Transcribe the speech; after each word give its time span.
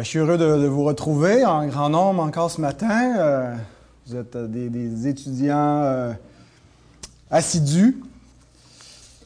Ben, 0.00 0.04
je 0.04 0.08
suis 0.08 0.18
heureux 0.18 0.38
de, 0.38 0.66
vous 0.66 0.84
retrouver 0.84 1.44
en 1.44 1.66
grand 1.66 1.90
nombre 1.90 2.22
encore 2.22 2.50
ce 2.50 2.58
matin. 2.58 3.18
Euh, 3.18 3.54
vous 4.06 4.16
êtes 4.16 4.34
euh, 4.34 4.46
des, 4.48 5.06
étudiants 5.06 5.82
euh, 5.82 6.14
assidus 7.30 8.02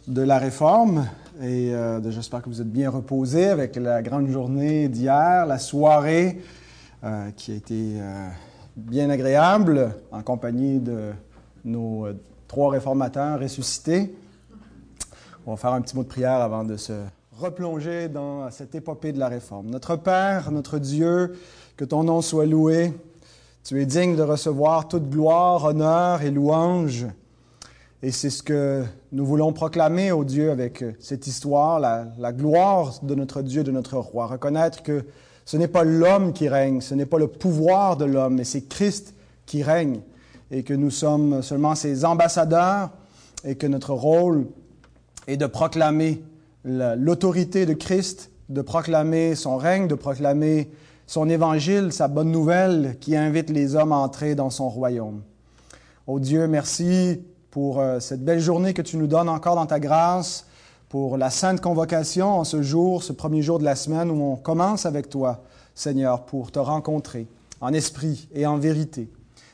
de 0.09 0.23
la 0.23 0.41
réforme 0.41 1.07
et 1.41 1.73
j'espère 2.09 2.43
que 2.43 2.49
vous 2.49 2.61
êtes 2.61 2.73
bien 2.73 2.91
reposés 2.91 3.47
avec 3.47 3.77
la 3.77 4.03
grande 4.03 4.27
journée 4.27 4.89
d'hier, 4.89 5.47
la 5.47 5.61
soirée 5.61 6.43
qui 7.37 7.53
a 7.53 7.55
été 7.55 8.01
bien 8.77 9.11
agréable 9.11 9.95
en 10.11 10.23
compagnie 10.23 10.81
de 10.81 11.13
nos 11.65 12.09
trois 12.49 12.73
réformateurs 12.73 13.39
ressuscités. 13.39 14.13
On 15.47 15.53
va 15.53 15.57
faire 15.57 15.73
un 15.73 15.83
petit 15.83 15.95
mot 15.95 16.03
de 16.03 16.09
prière 16.09 16.41
avant 16.41 16.65
de 16.65 16.77
se 16.77 16.95
replonger 17.39 18.09
dans 18.09 18.51
cette 18.51 18.75
épopée 18.75 19.13
de 19.13 19.19
la 19.19 19.29
réforme. 19.29 19.69
Notre 19.69 19.97
Père, 19.97 20.51
notre 20.53 20.79
Dieu, 20.79 21.35
que 21.77 21.85
ton 21.85 22.05
nom 22.05 22.23
soit 22.23 22.47
loué. 22.47 22.93
Tu 23.65 23.81
es 23.81 23.87
digne 23.87 24.15
de 24.15 24.23
recevoir 24.23 24.89
toute 24.89 25.09
gloire, 25.09 25.65
honneur 25.65 26.23
et 26.23 26.31
louange. 26.31 27.07
Et 28.03 28.13
c'est 28.13 28.31
ce 28.31 28.43
que 28.43 28.85
nous 29.11 29.25
voulons 29.25 29.53
proclamer 29.53 30.13
au 30.13 30.25
Dieu 30.25 30.51
avec 30.51 30.85
cette 31.01 31.27
histoire, 31.27 31.81
la, 31.81 32.07
la, 32.19 32.33
gloire 32.33 33.01
de 33.03 33.15
notre 33.15 33.43
Dieu, 33.43 33.65
de 33.65 33.71
notre 33.71 33.97
roi. 33.97 34.27
Reconnaître 34.27 34.83
que 34.83 35.05
ce 35.45 35.57
n'est 35.57 35.69
pas 35.69 35.85
l'homme 35.85 36.33
qui 36.33 36.49
règne, 36.49 36.81
ce 36.81 36.95
n'est 36.95 37.07
pas 37.07 37.19
le 37.19 37.29
pouvoir 37.29 37.97
de 37.97 38.05
l'homme, 38.05 38.35
mais 38.35 38.45
c'est 38.45 38.69
Christ 38.69 39.15
qui 39.47 39.63
règne. 39.63 40.01
Et 40.51 40.63
que 40.63 40.75
nous 40.75 40.91
sommes 40.91 41.43
seulement 41.43 41.75
ses 41.75 42.05
ambassadeurs 42.05 42.91
et 43.45 43.57
que 43.57 43.67
notre 43.67 43.93
rôle 43.93 44.47
est 45.27 45.39
de 45.39 45.47
proclamer 45.47 46.23
l'autorité 46.65 47.67
de 47.67 47.75
Christ, 47.75 48.31
de 48.49 48.63
proclamer 48.63 49.35
son 49.35 49.57
règne, 49.57 49.89
de 49.89 49.95
proclamer 49.95 50.71
son 51.07 51.29
évangile, 51.29 51.93
sa 51.93 52.09
bonne 52.09 52.31
nouvelle 52.31 52.97
qui 53.01 53.17
invite 53.17 53.51
les 53.51 53.77
hommes 53.77 53.93
à 53.93 53.97
entrer 53.97 54.35
dans 54.35 54.51
son 54.51 54.69
royaume. 54.69 55.23
Oh 56.07 56.19
Dieu, 56.19 56.47
merci 56.47 57.23
pour 57.51 57.81
euh, 57.81 58.01
cette 58.01 58.25
belle 58.25 58.41
journée 58.41 58.75
que 58.75 58.83
tu 58.83 58.97
nous 58.97 59.07
donnes 59.07 59.29
encore 59.29 59.55
dans 59.55 59.67
ta 59.67 59.81
grâce, 59.81 60.47
pour 60.89 61.17
la 61.17 61.31
sainte 61.31 61.61
convocation 61.61 62.39
en 62.39 62.45
ce 62.45 62.63
jour, 62.63 63.03
ce 63.03 63.13
premier 63.13 63.43
jour 63.43 63.59
de 63.59 63.65
la 63.65 63.75
semaine 63.75 64.11
où 64.11 64.23
on 64.23 64.37
commence 64.37 64.87
avec 64.87 65.09
toi, 65.09 65.43
Seigneur, 65.75 66.25
pour 66.25 66.53
te 66.53 66.59
rencontrer 66.59 67.27
en 67.61 67.73
esprit 67.73 68.29
et 68.35 68.47
en 68.47 68.59
vérité. 68.59 69.11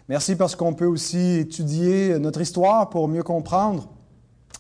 Merci 0.09 0.37
parce 0.37 0.56
qu'on 0.56 0.75
peut 0.75 0.87
aussi 0.87 1.39
étudier 1.39 2.19
notre 2.19 2.41
histoire 2.41 2.91
pour 2.91 3.09
mieux 3.09 3.23
comprendre, 3.23 3.89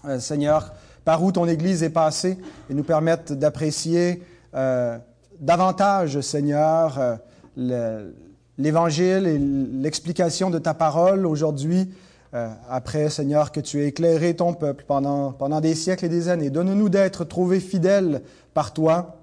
euh, 0.04 0.20
Seigneur, 0.20 0.72
par 1.04 1.22
où 1.22 1.32
ton 1.32 1.46
Église 1.46 1.82
est 1.82 1.90
passée 1.90 2.38
et 2.68 2.74
nous 2.74 2.84
permettre 2.84 3.34
d'apprécier 3.34 4.22
euh, 4.54 4.98
davantage, 5.40 6.20
Seigneur, 6.20 7.18
euh, 7.58 8.10
l'Évangile 8.58 9.26
et 9.26 9.38
l'explication 9.38 10.50
de 10.50 10.58
ta 10.58 10.74
parole 10.74 11.26
aujourd'hui. 11.26 11.90
Euh, 12.32 12.48
après, 12.68 13.10
Seigneur, 13.10 13.50
que 13.50 13.60
tu 13.60 13.80
aies 13.80 13.88
éclairé 13.88 14.36
ton 14.36 14.54
peuple 14.54 14.84
pendant, 14.86 15.32
pendant 15.32 15.60
des 15.60 15.74
siècles 15.74 16.04
et 16.04 16.08
des 16.08 16.28
années. 16.28 16.50
Donne-nous 16.50 16.88
d'être 16.88 17.24
trouvés 17.24 17.60
fidèles 17.60 18.22
par 18.54 18.72
toi 18.72 19.16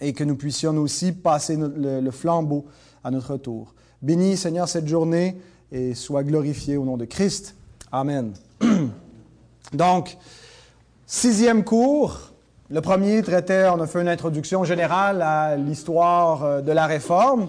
et 0.00 0.12
que 0.12 0.22
nous 0.22 0.36
puissions 0.36 0.76
aussi 0.76 1.12
passer 1.12 1.56
le, 1.56 2.00
le, 2.00 2.10
flambeau 2.10 2.66
à 3.02 3.10
notre 3.10 3.36
tour. 3.36 3.74
Bénis, 4.02 4.36
Seigneur, 4.36 4.68
cette 4.68 4.86
journée 4.86 5.40
et 5.72 5.94
sois 5.94 6.22
glorifié 6.22 6.76
au 6.76 6.84
nom 6.84 6.96
de 6.96 7.04
Christ. 7.04 7.56
Amen. 7.90 8.32
Donc, 9.72 10.16
Sixième 11.08 11.62
cours. 11.62 12.32
Le 12.68 12.80
premier 12.80 13.22
traitait, 13.22 13.68
on 13.68 13.80
a 13.80 13.86
fait 13.86 14.00
une 14.00 14.08
introduction 14.08 14.64
générale 14.64 15.22
à 15.22 15.54
l'histoire 15.54 16.42
euh, 16.42 16.60
de 16.62 16.72
la 16.72 16.86
réforme. 16.86 17.48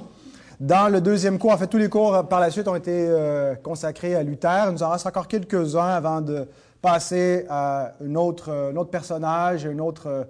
Dans 0.59 0.89
le 0.89 1.01
deuxième 1.01 1.39
cours, 1.39 1.53
en 1.53 1.57
fait, 1.57 1.65
tous 1.65 1.79
les 1.79 1.89
cours 1.89 2.13
euh, 2.13 2.21
par 2.21 2.39
la 2.39 2.51
suite 2.51 2.67
ont 2.67 2.75
été 2.75 2.91
euh, 2.93 3.55
consacrés 3.55 4.13
à 4.13 4.21
Luther. 4.21 4.65
Il 4.67 4.73
nous 4.73 4.83
en 4.83 4.91
reste 4.91 5.07
encore 5.07 5.27
quelques-uns 5.27 5.87
avant 5.87 6.21
de 6.21 6.47
passer 6.83 7.47
à 7.49 7.93
un 7.99 8.13
autre, 8.13 8.71
autre 8.75 8.91
personnage, 8.91 9.65
une 9.65 9.81
autre 9.81 10.27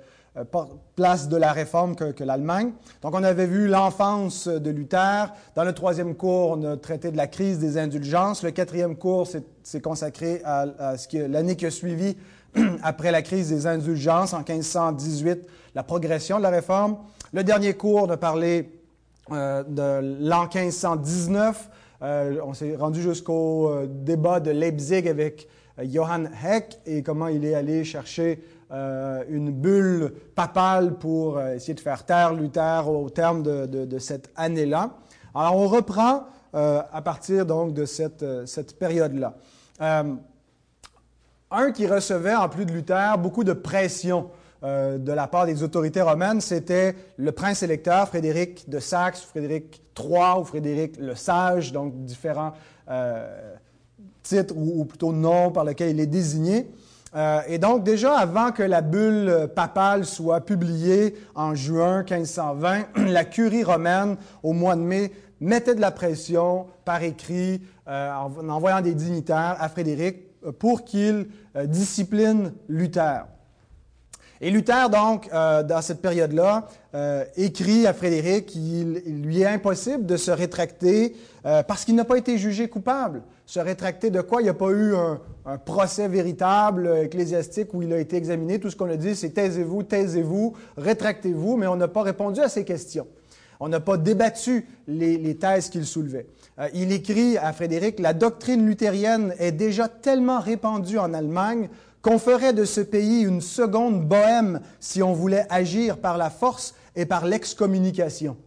place 0.96 1.28
de 1.28 1.36
la 1.36 1.52
réforme 1.52 1.98
que, 1.98 2.24
l'Allemagne. 2.24 2.72
Donc, 3.02 3.14
on 3.14 3.24
avait 3.26 3.46
vu 3.46 3.68
l'enfance 3.68 4.48
de 4.48 4.70
Luther. 4.70 5.34
Dans 5.56 5.66
le 5.66 5.74
troisième 5.74 6.16
cours, 6.16 6.52
on 6.52 6.64
a 6.64 6.78
traité 6.78 7.12
de 7.12 7.18
la 7.18 7.28
crise 7.28 7.60
des 7.60 7.78
indulgences. 7.78 8.44
Le 8.44 8.52
quatrième 8.52 8.96
cours 8.96 9.28
s'est 9.28 9.82
consacré 9.82 10.42
à, 10.46 10.66
à 10.80 10.98
ce 10.98 11.28
l'année 11.28 11.58
qui 11.58 11.66
a 11.66 11.72
suivi 11.72 12.16
après 12.84 13.12
la 13.12 13.22
crise 13.22 13.50
des 13.50 13.68
indulgences 13.68 14.34
en 14.34 14.40
1518, 14.40 15.48
la 15.76 15.84
progression 15.84 16.38
de 16.38 16.44
la 16.44 16.50
réforme. 16.50 16.98
Le 17.34 17.44
dernier 17.44 17.74
cours 17.74 18.08
de 18.08 18.16
parler 18.16 18.70
euh, 19.32 19.64
de 19.64 20.26
l'an 20.28 20.48
1519. 20.54 21.70
Euh, 22.02 22.40
on 22.46 22.54
s'est 22.54 22.76
rendu 22.76 23.02
jusqu'au 23.02 23.70
euh, 23.70 23.88
débat 23.88 24.40
de 24.40 24.52
Leipzig 24.52 25.08
avec 25.10 25.48
Johann 25.84 26.32
Heck 26.44 26.80
et 26.86 27.04
comment 27.04 27.28
il 27.28 27.46
est 27.46 27.54
allé 27.54 27.84
chercher 27.84 28.44
une 28.72 29.52
bulle 29.52 30.12
papale 30.36 30.96
pour 30.96 31.40
essayer 31.40 31.76
de 31.76 31.80
faire 31.80 32.04
taire 32.04 32.34
Luther 32.34 32.90
au 32.90 33.10
terme 33.12 33.44
de, 33.44 34.00
cette 34.00 34.32
année-là. 34.36 34.98
Alors 35.36 35.56
on 35.56 35.68
reprend 35.68 36.24
à 36.52 37.02
partir 37.04 37.46
donc 37.46 37.76
de 37.76 37.86
cette, 37.86 38.26
cette 38.48 38.80
période-là 38.80 39.36
un 41.52 41.72
qui 41.72 41.88
recevait, 41.88 42.36
en 42.36 42.50
plus 42.50 42.66
de 42.66 42.72
Luther, 42.72 43.18
beaucoup 43.18 43.44
de 43.44 43.54
pression 43.54 44.30
euh, 44.64 44.98
de 44.98 45.12
la 45.12 45.28
part 45.28 45.46
des 45.46 45.64
autorités 45.64 46.02
romaines, 46.02 46.42
c'était 46.42 46.96
le 47.18 47.32
prince 47.32 47.62
électeur 47.62 48.08
Frédéric 48.08 48.68
de 48.70 48.80
Saxe, 48.80 49.22
Frédéric 49.22 49.82
III 49.98 50.40
ou 50.40 50.44
Frédéric 50.44 50.98
le 50.98 51.16
Sage, 51.16 51.72
donc 51.72 51.94
différents 52.06 52.54
euh, 52.90 53.54
titres 54.24 54.56
ou, 54.58 54.84
plutôt 54.86 55.14
noms 55.14 55.52
par 55.52 55.64
lesquels 55.64 55.92
il 55.92 56.00
est 56.00 56.08
désigné. 56.08 56.72
Euh, 57.16 57.40
et 57.48 57.60
donc 57.60 57.84
déjà 57.84 58.18
avant 58.18 58.52
que 58.52 58.64
la 58.64 58.82
bulle 58.82 59.48
papale 59.56 60.06
soit 60.06 60.42
publiée 60.42 61.16
en 61.36 61.54
juin 61.54 62.00
1520, 62.00 62.88
la 63.08 63.26
curie 63.26 63.64
romaine, 63.64 64.18
au 64.42 64.54
mois 64.54 64.76
de 64.76 64.82
mai, 64.82 65.12
mettait 65.40 65.76
de 65.76 65.82
la 65.82 65.92
pression 65.92 66.66
par 66.84 67.04
écrit 67.04 67.62
en 67.86 68.50
envoyant 68.50 68.82
des 68.82 68.94
dignitaires 68.94 69.56
à 69.60 69.70
Frédéric 69.70 70.27
pour 70.52 70.86
qu'il 70.86 71.28
euh, 71.56 71.66
discipline 71.66 72.54
Luther. 72.68 73.26
Et 74.40 74.52
Luther, 74.52 74.90
donc, 74.90 75.30
euh, 75.34 75.64
dans 75.64 75.82
cette 75.82 76.02
période-là, 76.02 76.68
euh, 76.94 77.26
écrit 77.38 77.88
à 77.88 77.94
Frédéric 77.94 78.46
qu'il 78.46 79.02
lui 79.24 79.42
est 79.42 79.48
impossible 79.48 80.06
de 80.06 80.18
se 80.18 80.32
rétracter 80.32 81.16
parce 81.66 81.86
qu'il 81.86 81.96
n'a 81.96 82.04
pas 82.04 82.18
été 82.18 82.38
jugé 82.38 82.68
coupable. 82.68 83.22
Se 83.46 83.62
rétracter 83.62 84.10
de 84.10 84.20
quoi? 84.20 84.42
Il 84.42 84.44
n'y 84.44 84.50
a 84.50 84.54
pas 84.54 84.70
eu 84.72 84.94
un, 84.94 85.22
un, 85.46 85.58
procès 85.58 86.10
véritable 86.10 86.94
ecclésiastique 87.04 87.74
où 87.74 87.82
il 87.82 87.94
a 87.94 88.00
été 88.00 88.18
examiné. 88.18 88.60
Tout 88.60 88.70
ce 88.70 88.76
qu'on 88.76 88.90
a 88.90 88.98
dit, 88.98 89.16
c'est 89.16 89.30
taisez-vous, 89.30 89.84
taisez-vous, 89.84 90.58
rétractez-vous, 90.76 91.56
mais 91.56 91.66
on 91.68 91.78
n'a 91.78 91.88
pas 91.88 92.02
répondu 92.02 92.42
à 92.42 92.50
ces 92.50 92.66
questions. 92.66 93.08
On 93.60 93.70
n'a 93.70 93.80
pas 93.80 93.98
débattu 93.98 94.68
les, 94.88 95.36
thèses 95.36 95.70
qu'il 95.70 95.86
soulevait. 95.86 96.28
Euh, 96.60 96.70
il 96.74 96.92
écrit 96.92 97.38
à 97.38 97.54
Frédéric, 97.54 98.00
La 98.00 98.14
doctrine 98.14 98.66
luthérienne 98.66 99.34
est 99.40 99.52
déjà 99.52 99.88
tellement 99.88 100.40
répandue 100.40 100.98
en 100.98 101.14
Allemagne 101.14 101.70
qu'on 102.02 102.20
ferait 102.20 102.54
de 102.54 102.66
ce 102.66 102.82
pays 102.82 103.22
une 103.22 103.42
seconde 103.42 104.08
bohème 104.08 104.62
si 104.80 105.04
on 105.04 105.14
voulait 105.14 105.46
agir 105.50 105.98
par 105.98 106.18
la 106.18 106.30
force 106.30 106.74
et 106.96 107.06
par 107.06 107.26
l'excommunication. 107.26 108.38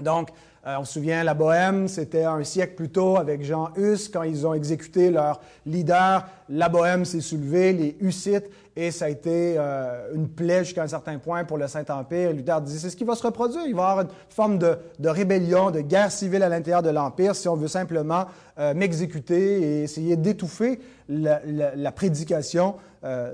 Donc, 0.00 0.30
euh, 0.66 0.76
on 0.80 0.84
se 0.84 0.94
souvient, 0.94 1.22
la 1.22 1.34
Bohème, 1.34 1.88
c'était 1.88 2.24
un 2.24 2.42
siècle 2.42 2.74
plus 2.74 2.88
tôt 2.88 3.16
avec 3.16 3.44
Jean 3.44 3.70
Hus, 3.76 4.08
quand 4.12 4.24
ils 4.24 4.46
ont 4.46 4.52
exécuté 4.52 5.10
leur 5.10 5.40
leader. 5.64 6.26
La 6.48 6.68
Bohème 6.68 7.04
s'est 7.04 7.20
soulevée, 7.20 7.72
les 7.72 7.96
Hussites, 8.00 8.50
et 8.76 8.90
ça 8.90 9.06
a 9.06 9.08
été 9.08 9.54
euh, 9.56 10.12
une 10.14 10.28
plaie 10.28 10.62
jusqu'à 10.62 10.82
un 10.82 10.88
certain 10.88 11.18
point 11.18 11.44
pour 11.44 11.56
le 11.56 11.66
Saint-Empire. 11.66 12.32
Luther 12.32 12.60
dit, 12.60 12.78
c'est 12.78 12.90
ce 12.90 12.96
qui 12.96 13.04
va 13.04 13.14
se 13.14 13.22
reproduire. 13.22 13.64
Il 13.66 13.74
va 13.74 13.82
y 13.82 13.86
avoir 13.86 14.00
une 14.02 14.10
forme 14.28 14.58
de, 14.58 15.08
rébellion, 15.08 15.70
de 15.70 15.80
guerre 15.80 16.12
civile 16.12 16.42
à 16.42 16.50
l'intérieur 16.50 16.82
de 16.82 16.90
l'Empire 16.90 17.34
si 17.34 17.48
on 17.48 17.56
veut 17.56 17.68
simplement 17.68 18.26
euh, 18.58 18.74
m'exécuter 18.74 19.62
et 19.62 19.82
essayer 19.84 20.16
d'étouffer 20.16 20.78
la, 21.08 21.92
prédication 21.92 22.74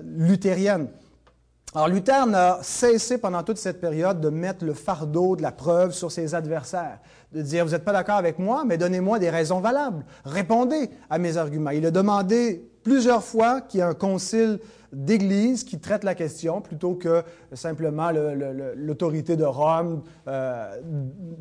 luthérienne. 0.05 0.89
Alors 1.75 1.89
Luther 1.89 2.27
n'a 2.27 2.59
cessé 2.61 3.17
pendant 3.17 3.43
toute 3.43 3.57
cette 3.57 3.81
période 3.81 4.21
de 4.21 4.29
mettre 4.29 4.63
le 4.63 4.75
fardeau 4.75 5.37
de 5.37 5.43
la 5.43 5.53
preuve 5.53 5.93
sur 5.93 6.13
ses 6.13 6.35
adversaires, 6.35 6.99
de 7.33 7.41
dire, 7.41 7.65
vous 7.65 7.71
n'êtes 7.71 7.85
pas 7.85 7.95
d'accord 7.95 8.17
avec 8.17 8.39
moi, 8.39 8.65
mais 8.67 8.77
donnez-moi 8.77 9.19
des 9.19 9.31
raisons 9.31 9.61
valables, 9.61 10.05
répondez 10.27 10.91
à 11.09 11.17
mes 11.17 11.39
arguments. 11.39 11.71
Il 11.71 11.87
a 11.87 11.91
demandé 11.91 12.71
plusieurs 12.85 13.25
fois 13.25 13.63
qu'il 13.63 13.81
y 13.81 13.83
ait 13.83 13.87
un 13.87 13.95
concile 13.95 14.59
d'Église 14.93 15.65
qui 15.65 15.79
traite 15.79 16.05
la 16.05 16.15
question 16.15 16.61
plutôt 16.61 16.95
que 16.95 17.23
simplement 17.53 18.11
l'autorité 18.77 19.37
de 19.37 19.45
Rome 19.45 20.03
euh, 20.29 20.81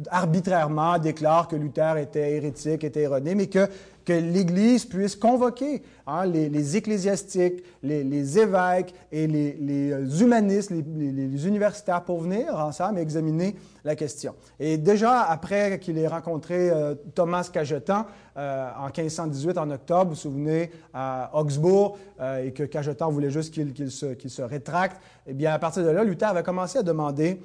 arbitrairement 0.09 0.97
déclare 0.99 1.47
que 1.47 1.55
Luther 1.55 1.97
était 1.97 2.31
hérétique, 2.33 2.83
était 2.83 3.01
erroné, 3.01 3.35
mais 3.35 3.47
que 3.47 3.67
que 4.05 4.13
l'Église 4.13 4.85
puisse 4.85 5.15
convoquer 5.15 5.83
hein, 6.07 6.25
les, 6.25 6.77
ecclésiastiques, 6.77 7.63
les, 7.83 8.39
évêques 8.39 8.93
et 9.11 9.27
les, 9.27 9.91
euh, 9.91 10.05
humanistes, 10.19 10.71
les, 10.71 11.47
universitaires 11.47 12.03
pour 12.03 12.21
venir 12.21 12.55
ensemble 12.55 12.99
examiner 12.99 13.55
la 13.83 13.95
question. 13.95 14.35
Et 14.59 14.77
déjà, 14.77 15.21
après 15.21 15.79
qu'il 15.79 15.97
ait 15.97 16.07
rencontré 16.07 16.69
euh, 16.69 16.95
Thomas 17.15 17.49
Cajetan 17.51 18.05
euh, 18.37 18.69
en 18.77 18.85
1518, 18.85 19.57
en 19.57 19.69
octobre, 19.71 20.03
vous 20.03 20.09
vous 20.09 20.15
souvenez, 20.15 20.71
à 20.93 21.31
Augsbourg, 21.33 21.97
et 22.43 22.51
que 22.51 22.63
Cajetan 22.63 23.09
voulait 23.09 23.31
juste 23.31 23.53
qu'il 23.53 23.91
se, 23.91 24.15
se, 24.27 24.41
rétracte, 24.41 25.01
eh 25.27 25.33
bien, 25.33 25.53
à 25.53 25.59
partir 25.59 25.83
de 25.83 25.89
là, 25.89 26.03
Luther 26.03 26.29
avait 26.29 26.43
commencé 26.43 26.77
à 26.77 26.83
demander 26.83 27.41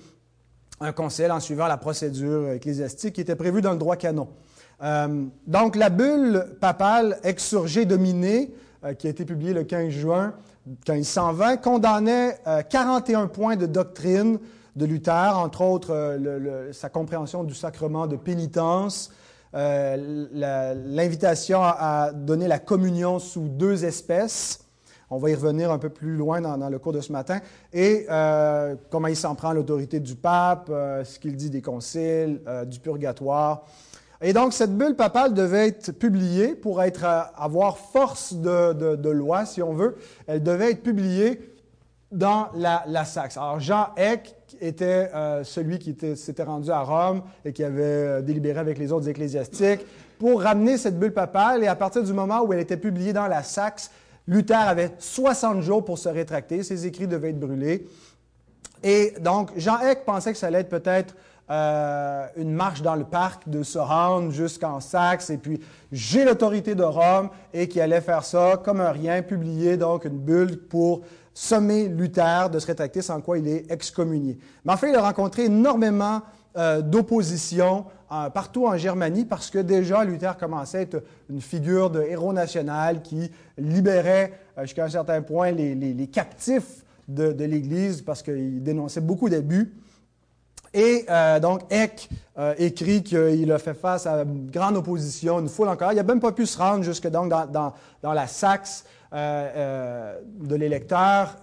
un 0.81 0.93
conseil 0.93 1.31
en 1.31 1.41
suivant 1.41 1.67
la 1.67 1.79
procédure 1.79 2.50
ecclésiastique 2.50 3.14
qui 3.14 3.20
était 3.23 3.37
prévue 3.37 3.62
dans 3.62 3.73
le 3.73 3.79
droit 3.79 3.97
canon. 3.97 4.29
Euh, 4.82 5.25
donc, 5.46 5.76
la 5.76 5.90
bulle 5.90 6.56
papale 6.61 7.19
Exurgé 7.23 7.84
dominée, 7.84 8.52
euh, 8.84 8.94
qui 8.94 9.06
a 9.06 9.11
été 9.11 9.25
publiée 9.25 9.52
le 9.52 9.64
15 9.64 9.88
juin 9.88 10.34
1520, 10.67 11.58
condamnait 11.58 12.38
41 12.69 13.23
euh, 13.23 13.26
points 13.26 13.56
de 13.56 13.67
doctrine 13.67 14.38
de 14.75 14.84
Luther, 14.84 15.38
entre 15.38 15.62
autres 15.62 16.19
sa 16.73 16.90
compréhension 16.90 17.44
du 17.44 17.55
sacrement 17.55 18.06
de 18.06 18.17
pénitence, 18.17 19.11
l'invitation 19.55 21.62
à, 21.62 22.11
donner 22.12 22.46
la 22.46 22.58
communion 22.58 23.19
sous 23.19 23.49
deux 23.49 23.87
espèces, 23.87 24.67
on 25.08 25.17
va 25.17 25.31
y 25.31 25.34
revenir 25.34 25.70
un 25.70 25.78
peu 25.78 25.88
plus 25.88 26.14
loin 26.14 26.43
dans, 26.43 26.69
le 26.69 26.78
cours 26.78 26.93
de 26.93 27.00
ce 27.00 27.11
matin. 27.11 27.40
Et 27.73 28.06
comment 28.90 29.08
il 29.08 29.17
s'en 29.17 29.34
prend 29.34 29.55
l'autorité 29.55 29.99
du 29.99 30.14
pape, 30.14 30.67
ce 30.69 31.19
qu'il 31.19 31.37
dit 31.37 31.49
des 31.49 31.62
conciles, 31.62 32.43
du 32.67 32.78
purgatoire. 32.78 33.64
Et 34.26 34.32
donc, 34.32 34.52
cette 34.52 34.76
bulle 34.76 34.96
papale 34.96 35.34
devait 35.34 35.69
être 35.69 35.93
publiée 35.93 36.56
pour 36.56 36.82
être, 36.82 37.05
avoir 37.37 37.78
force 37.78 38.34
de, 38.34 39.08
loi, 39.08 39.46
si 39.46 39.62
on 39.62 39.73
veut. 39.73 39.94
Elle 40.26 40.43
devait 40.43 40.73
être 40.73 40.82
publiée 40.82 41.55
dans 42.11 42.49
la, 42.56 43.05
Saxe. 43.05 43.37
Alors, 43.37 43.61
Jean 43.61 43.90
Eck 43.96 44.34
était 44.61 45.12
celui 45.44 45.78
qui 45.78 45.96
s'était 46.17 46.43
rendu 46.43 46.73
à 46.73 46.81
Rome 46.81 47.23
et 47.44 47.52
qui 47.52 47.62
avait 47.62 48.20
délibéré 48.23 48.58
avec 48.58 48.78
les 48.78 48.90
autres 48.90 49.08
ecclésiastiques 49.08 49.87
pour 50.19 50.43
ramener 50.43 50.76
cette 50.76 50.99
bulle 50.99 51.14
papale. 51.14 51.62
Et 51.62 51.69
à 51.69 51.76
partir 51.76 52.02
du 52.02 52.12
moment 52.12 52.43
où 52.43 52.52
elle 52.52 52.58
était 52.58 52.76
publiée 52.76 53.12
dans 53.12 53.28
la 53.28 53.44
Saxe, 53.44 53.93
Luther 54.26 54.58
avait 54.58 54.90
60 54.99 55.61
jours 55.61 55.84
pour 55.84 55.99
se 55.99 56.08
rétracter, 56.08 56.64
ses 56.64 56.84
écrits 56.84 57.06
devaient 57.06 57.31
être 57.31 57.38
brûlés. 57.38 57.87
Et 58.82 59.14
donc, 59.20 59.52
Jean 59.56 59.78
Eck 59.78 60.05
pensait 60.05 60.32
que 60.32 60.38
ça 60.38 60.49
allait 60.49 60.62
être 60.62 60.69
peut-être 60.69 61.14
euh, 61.51 62.27
une 62.37 62.53
marche 62.53 62.83
dans 62.83 62.97
le 62.97 63.05
parc 63.05 63.49
de 63.49 63.63
se 63.63 63.79
rendre 63.79 64.31
jusqu'en 64.31 64.81
Saxe, 64.81 65.31
et 65.31 65.39
puis 65.39 65.61
j'ai 65.93 66.25
l'autorité 66.25 66.75
de 66.75 66.83
Rome, 66.83 67.31
et 67.53 67.69
qui 67.69 67.81
allait 67.81 68.01
faire 68.01 68.25
ça 68.25 68.61
comme 68.65 68.81
un 68.81 68.91
rien, 68.91 69.23
publier 69.23 69.77
donc 69.77 70.05
une 70.05 70.19
bulle 70.19 70.59
pour 70.69 71.03
sommer 71.33 71.89
Luther 71.89 72.51
de 72.51 72.59
se 72.59 72.67
rétracter, 72.67 73.03
sans 73.03 73.21
quoi 73.21 73.39
il 73.39 73.47
est 73.47 73.71
excommunié. 73.71 74.39
Mais 74.65 74.73
en 74.73 74.77
fait, 74.77 74.91
il 74.91 74.97
a 74.97 75.03
rencontré 75.03 75.45
énormément 75.45 76.23
euh, 76.57 76.81
d'opposition 76.81 77.85
partout 78.09 78.67
en 78.67 78.77
Germanie 78.77 79.25
parce 79.25 79.51
que 79.51 79.59
déjà 79.59 80.05
Luther 80.05 80.37
commençait 80.37 80.79
à 80.79 80.81
être 80.83 81.03
une 81.29 81.41
figure 81.41 81.91
de 81.91 82.03
héros 82.03 82.33
national 82.33 83.03
qui 83.03 83.31
libérait 83.59 84.33
euh, 84.57 84.63
jusqu'à 84.63 84.85
un 84.85 84.89
certain 84.89 85.23
point 85.23 85.51
les, 85.51 86.07
captifs 86.07 86.85
de, 87.09 87.33
l'Église 87.45 88.03
parce 88.03 88.23
qu'il 88.23 88.63
dénonçait 88.63 89.01
beaucoup 89.01 89.29
d'abus. 89.29 89.75
Et 90.76 91.05
euh, 91.11 91.40
donc, 91.40 91.62
Eck 91.70 92.08
écrit 92.58 93.02
qu'il 93.02 93.50
a 93.50 93.58
fait 93.58 93.73
face 93.73 94.06
à 94.06 94.23
une 94.23 94.50
grande 94.50 94.76
opposition, 94.76 95.40
une 95.40 95.49
foule 95.49 95.69
encore. 95.69 95.93
Il 95.93 95.96
n'a 95.96 96.02
même 96.02 96.20
pas 96.20 96.32
pu 96.32 96.44
se 96.44 96.58
rendre 96.58 96.84
jusque 96.84 97.08
dans, 97.08 97.25
la 98.02 98.26
Saxe 98.26 98.84
de 99.11 100.55
l'électeur 100.55 101.37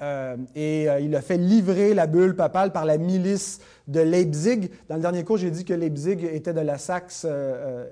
et 0.55 0.87
il 1.01 1.15
a 1.15 1.21
fait 1.23 1.37
livrer 1.37 1.95
la 1.95 2.05
bulle 2.05 2.35
papale 2.35 2.71
par 2.71 2.85
la 2.85 2.99
milice 2.99 3.59
de 3.87 3.99
Leipzig. 3.99 4.69
Dans 4.89 4.95
le 4.95 5.01
dernier 5.01 5.23
cours, 5.23 5.37
j'ai 5.37 5.51
dit 5.51 5.65
que 5.65 5.73
Leipzig 5.73 6.25
était 6.25 6.53
de 6.53 6.61
la 6.61 6.77
Saxe 6.77 7.25
euh, 7.29 7.85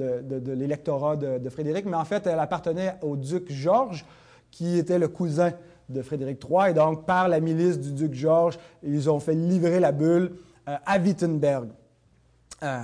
euh, 0.00 0.22
de, 0.22 0.52
l'électorat 0.52 1.16
de, 1.16 1.48
Frédéric, 1.48 1.86
mais 1.86 1.96
en 1.96 2.04
fait, 2.04 2.26
elle 2.26 2.38
appartenait 2.38 2.94
au 3.02 3.16
duc 3.16 3.50
Georges, 3.50 4.04
qui 4.50 4.78
était 4.78 4.98
le 4.98 5.08
cousin 5.08 5.52
de 5.88 6.02
Frédéric 6.02 6.42
III. 6.44 6.70
Et 6.70 6.74
donc, 6.74 7.06
par 7.06 7.28
la 7.28 7.40
milice 7.40 7.78
du 7.78 7.92
duc 7.92 8.14
Georges, 8.14 8.58
ils 8.82 9.08
ont 9.08 9.20
fait 9.20 9.34
livrer 9.34 9.80
la 9.80 9.92
bulle 9.92 10.32
euh, 10.68 10.76
à 10.84 10.98
Wittenberg. 10.98 11.68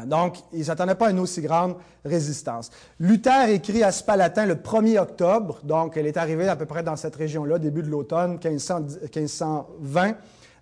donc, 0.06 0.38
ils 0.52 0.60
ne 0.60 0.64
s'attendaient 0.64 0.94
pas 0.94 1.08
à 1.08 1.10
une 1.10 1.18
aussi 1.18 1.42
grande 1.42 1.76
résistance. 2.04 2.70
Luther 2.98 3.50
écrit 3.50 3.82
à 3.82 3.92
Spalatin 3.92 4.46
le 4.46 4.54
1er 4.54 4.98
octobre, 4.98 5.60
donc 5.64 5.96
elle 5.96 6.06
est 6.06 6.16
arrivée 6.16 6.48
à 6.48 6.56
peu 6.56 6.64
près 6.64 6.82
dans 6.82 6.96
cette 6.96 7.16
région-là, 7.16 7.58
début 7.58 7.82
de 7.82 7.88
l'automne 7.88 8.38
1520. 8.42 10.16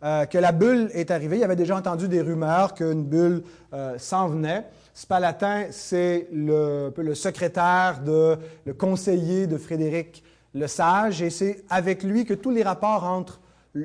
Euh, 0.04 0.26
que 0.26 0.36
la 0.36 0.52
bulle 0.52 0.90
est 0.92 1.10
arrivée. 1.10 1.38
Il 1.38 1.44
avait 1.44 1.56
déjà 1.56 1.76
entendu 1.76 2.08
des 2.08 2.20
rumeurs 2.20 2.74
qu'une 2.74 3.04
bulle 3.04 3.42
euh, 3.72 3.96
s'en 3.96 4.28
venait. 4.28 4.66
Spalatin, 4.92 5.68
c'est 5.70 6.28
le, 6.30 6.92
le 6.94 7.14
secrétaire, 7.14 8.00
de, 8.04 8.36
le 8.66 8.74
conseiller 8.74 9.46
de 9.46 9.56
Frédéric 9.56 10.22
le 10.54 10.66
Sage, 10.66 11.22
et 11.22 11.30
c'est 11.30 11.64
avec 11.68 12.02
lui 12.02 12.24
que 12.24 12.34
tous 12.34 12.50
les 12.50 12.62
rapports 12.62 13.04
entre, 13.04 13.40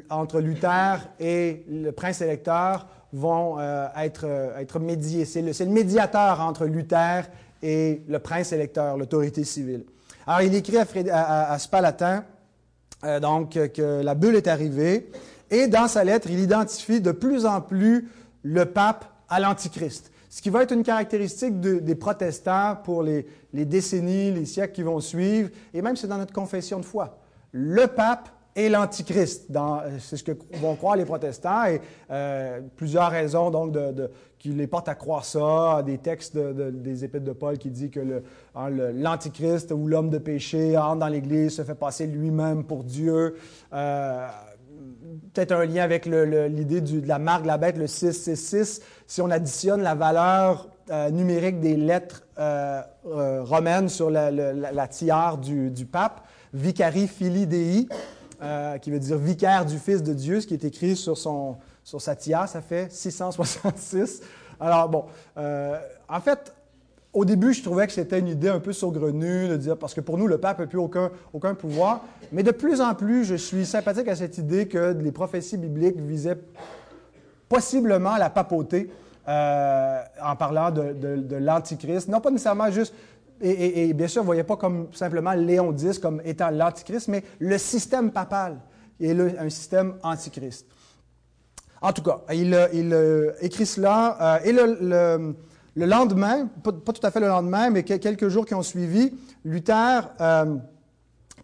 entre 0.10 0.40
Luther 0.40 1.08
et 1.20 1.66
le 1.70 1.92
prince 1.92 2.22
électeur 2.22 2.86
vont 3.14 3.60
euh, 3.60 3.88
être, 3.98 4.26
être 4.58 4.80
médiés. 4.80 5.26
C'est 5.26 5.42
le, 5.42 5.72
médiateur 5.72 6.42
entre 6.42 6.66
Luther 6.66 7.24
et 7.62 8.02
le 8.08 8.20
prince 8.20 8.52
électeur, 8.52 8.98
l'autorité 8.98 9.44
civile. 9.44 9.84
Alors, 10.28 10.42
il 10.42 10.54
écrit 10.56 10.78
à, 10.78 11.52
à, 11.52 11.60
Spalatin 11.60 12.24
donc, 13.22 13.52
que 13.52 14.02
la 14.02 14.14
bulle 14.14 14.36
est 14.36 14.48
arrivée 14.48 15.10
et 15.52 15.68
dans 15.68 15.88
sa 15.88 16.04
lettre, 16.04 16.28
il 16.30 16.40
identifie 16.40 17.02
de 17.02 17.12
plus 17.12 17.46
en 17.46 17.62
plus 17.62 18.10
le 18.44 18.66
pape 18.66 19.06
à 19.30 19.40
l'Antichrist, 19.40 20.12
ce 20.30 20.42
qui 20.42 20.50
va 20.50 20.64
être 20.64 20.72
une 20.72 20.84
caractéristique 20.84 21.60
des 21.60 21.96
protestants 21.96 22.78
pour 22.84 23.04
les, 23.04 23.26
décennies, 23.54 24.32
les 24.32 24.46
siècles 24.46 24.74
qui 24.74 24.84
vont 24.84 25.00
suivre, 25.00 25.50
et 25.74 25.82
même 25.82 25.96
c'est 25.96 26.08
dans 26.08 26.18
notre 26.18 26.34
confession 26.34 26.80
de 26.80 26.86
foi. 26.86 27.18
Le 27.52 27.88
pape 27.88 28.30
et 28.56 28.70
l'Antichrist. 28.70 29.52
C'est 30.00 30.18
ce 30.18 30.24
que 30.24 30.32
vont 30.58 30.76
croire 30.76 30.96
les 30.96 31.06
protestants 31.06 31.66
et 31.66 31.82
euh, 32.12 32.62
plusieurs 32.76 33.10
raisons 33.12 33.52
donc 33.52 33.76
qui 34.38 34.50
les 34.50 34.68
portent 34.68 34.90
à 34.90 34.96
croire 34.96 35.26
ça, 35.26 35.84
des 35.86 35.98
textes 35.98 36.38
des 36.38 37.04
épîtres 37.04 37.26
de 37.26 37.34
Paul 37.34 37.58
qui 37.58 37.70
disent 37.70 37.92
que 37.92 38.24
hein, 38.56 38.70
l'Antichrist 38.70 39.72
ou 39.72 39.88
l'homme 39.88 40.10
de 40.10 40.18
péché 40.18 40.78
entre 40.78 40.98
dans 41.00 41.08
l'Église, 41.08 41.56
se 41.56 41.64
fait 41.64 41.76
passer 41.76 42.08
lui-même 42.08 42.64
pour 42.64 42.84
Dieu. 42.84 43.36
Euh, 43.74 44.28
peut-être 45.34 45.52
un 45.52 45.66
lien 45.66 45.84
avec 45.84 46.06
l'idée 46.06 46.82
de 46.82 47.08
la 47.08 47.20
marque 47.20 47.44
de 47.44 47.48
la 47.48 47.58
bête, 47.58 47.78
le 47.78 47.88
666. 47.88 48.82
Si 49.08 49.22
on 49.22 49.30
additionne 49.30 49.82
la 49.82 49.96
valeur 49.96 50.70
euh, 50.92 51.12
numérique 51.12 51.60
des 51.60 51.78
lettres 51.78 52.24
euh, 52.40 52.82
euh, 53.06 53.44
romaines 53.44 53.90
sur 53.90 54.10
la, 54.10 54.88
tiare 54.88 55.38
du, 55.38 55.86
pape, 55.86 56.26
Vicari 56.54 57.08
Filii 57.08 57.46
Dei, 57.46 57.88
qui 58.82 58.92
veut 58.92 59.00
dire 59.00 59.18
vicaire 59.18 59.66
du 59.66 59.78
Fils 59.78 60.02
de 60.02 60.14
Dieu, 60.14 60.42
ce 60.42 60.48
qui 60.48 60.54
est 60.54 60.64
écrit 60.64 60.96
sur, 60.96 61.18
son, 61.18 61.58
sur 61.84 62.02
sa 62.02 62.16
tiare, 62.16 62.48
ça 62.48 62.62
fait 62.62 62.92
666. 62.92 64.22
Alors 64.60 64.90
bon, 64.90 65.06
en 65.36 66.20
fait, 66.22 66.54
au 67.12 67.26
début, 67.26 67.54
je 67.54 67.64
trouvais 67.64 67.88
que 67.88 67.94
c'était 67.94 68.20
une 68.20 68.28
idée 68.28 68.50
un 68.50 68.60
peu 68.60 68.72
saugrenue 68.72 69.58
de 69.58 69.74
parce 69.74 69.94
que 69.94 70.02
pour 70.02 70.18
nous, 70.18 70.28
le 70.28 70.38
pape 70.38 70.60
n'a 70.60 70.68
plus 70.68 70.78
aucun, 70.78 71.10
aucun 71.34 71.56
pouvoir. 71.56 72.02
Mais 72.32 72.44
de 72.44 72.52
plus 72.52 72.82
en 72.82 72.94
plus, 72.94 73.26
je 73.26 73.36
suis 73.36 73.66
sympathique 73.66 74.08
à 74.08 74.16
cette 74.16 74.38
idée 74.38 74.68
que 74.68 74.94
les 74.94 75.12
prophéties 75.12 75.58
bibliques 75.58 75.98
visaient 75.98 76.38
possiblement 77.48 78.16
la 78.18 78.30
papauté 78.30 78.92
euh, 79.28 80.02
en 80.24 80.36
parlant 80.36 80.70
de, 80.70 81.36
l'Antichrist. 81.36 82.08
Non 82.08 82.22
pas 82.22 82.30
nécessairement 82.30 82.70
juste, 82.70 82.94
et, 83.42 83.94
bien 83.94 84.08
sûr, 84.08 84.22
ne 84.22 84.26
voyez 84.26 84.44
pas 84.44 84.58
comme 84.58 84.88
simplement 84.94 85.34
Léon 85.34 85.76
X 85.76 86.00
comme 86.00 86.22
étant 86.26 86.50
l'Antichrist, 86.50 87.08
mais 87.08 87.24
le 87.40 87.58
système 87.58 88.12
papal 88.12 88.60
est 89.00 89.12
un 89.12 89.50
système 89.50 89.96
antichrist. 90.04 90.66
En 91.82 91.94
tout 91.94 92.02
cas, 92.04 92.22
il, 92.34 92.54
euh, 92.54 93.32
écrit 93.42 93.66
cela, 93.66 94.18
euh, 94.22 94.40
et 94.44 94.52
le 94.52 95.36
le 95.80 95.86
lendemain, 95.86 96.48
pas, 96.64 96.72
tout 96.72 97.06
à 97.06 97.12
fait 97.12 97.20
le 97.22 97.28
lendemain, 97.28 97.70
mais 97.70 97.84
quelques 97.84 98.28
jours 98.28 98.46
qui 98.46 98.54
ont 98.54 98.64
suivi, 98.64 99.14
Luther 99.46 100.10
euh, 100.20 100.58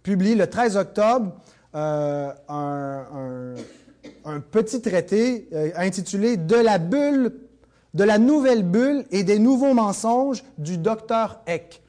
publie 0.03 0.35
le 0.35 0.47
13 0.47 0.75
octobre 0.77 1.33
euh, 1.73 2.31
un, 2.49 4.39
petit 4.51 4.81
traité 4.81 5.47
intitulé 5.75 6.35
De 6.37 6.55
la 6.55 6.79
bulle, 6.79 7.33
de 7.93 8.03
la 8.03 8.17
nouvelle 8.17 8.63
bulle 8.63 9.05
et 9.11 9.23
des 9.23 9.39
nouveaux 9.39 9.73
mensonges 9.73 10.43
du 10.57 10.77
docteur 10.77 11.41
Eck. 11.47 11.81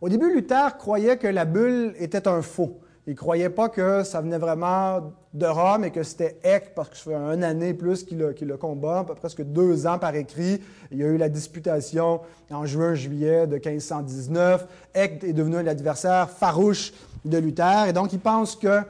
Au 0.00 0.08
début, 0.08 0.32
Luther 0.32 0.78
croyait 0.78 1.18
que 1.18 1.26
la 1.26 1.44
bulle 1.44 1.94
était 1.98 2.26
un 2.26 2.40
faux, 2.40 2.80
ne 3.06 3.14
croyait 3.14 3.50
pas 3.50 3.68
que 3.68 4.02
ça 4.02 4.20
venait 4.20 4.38
vraiment 4.38 5.12
de 5.34 5.46
Rome 5.46 5.84
et 5.84 5.90
que 5.90 6.02
c'était 6.02 6.38
Eck, 6.42 6.74
parce 6.74 6.88
que 6.88 6.96
ça 6.96 7.02
fait 7.10 7.14
une 7.14 7.44
année 7.44 7.74
plus 7.74 8.04
qu'il 8.04 8.18
le, 8.18 8.56
combat, 8.56 9.04
presque 9.04 9.42
deux 9.42 9.86
ans 9.86 9.98
par 9.98 10.14
écrit. 10.14 10.60
Il 10.90 10.98
y 10.98 11.04
a 11.04 11.06
eu 11.06 11.16
la 11.16 11.28
disputation 11.28 12.20
en 12.50 12.66
juin-juillet 12.66 13.46
de 13.46 13.56
1519. 13.56 14.66
Eck 14.94 15.24
est 15.24 15.32
devenu 15.32 15.62
l'adversaire 15.62 16.30
farouche 16.30 16.92
de 17.24 17.38
Luther, 17.38 17.88
et 17.88 17.92
donc 17.92 18.12
il 18.12 18.20
pense 18.20 18.56
que 18.56 18.80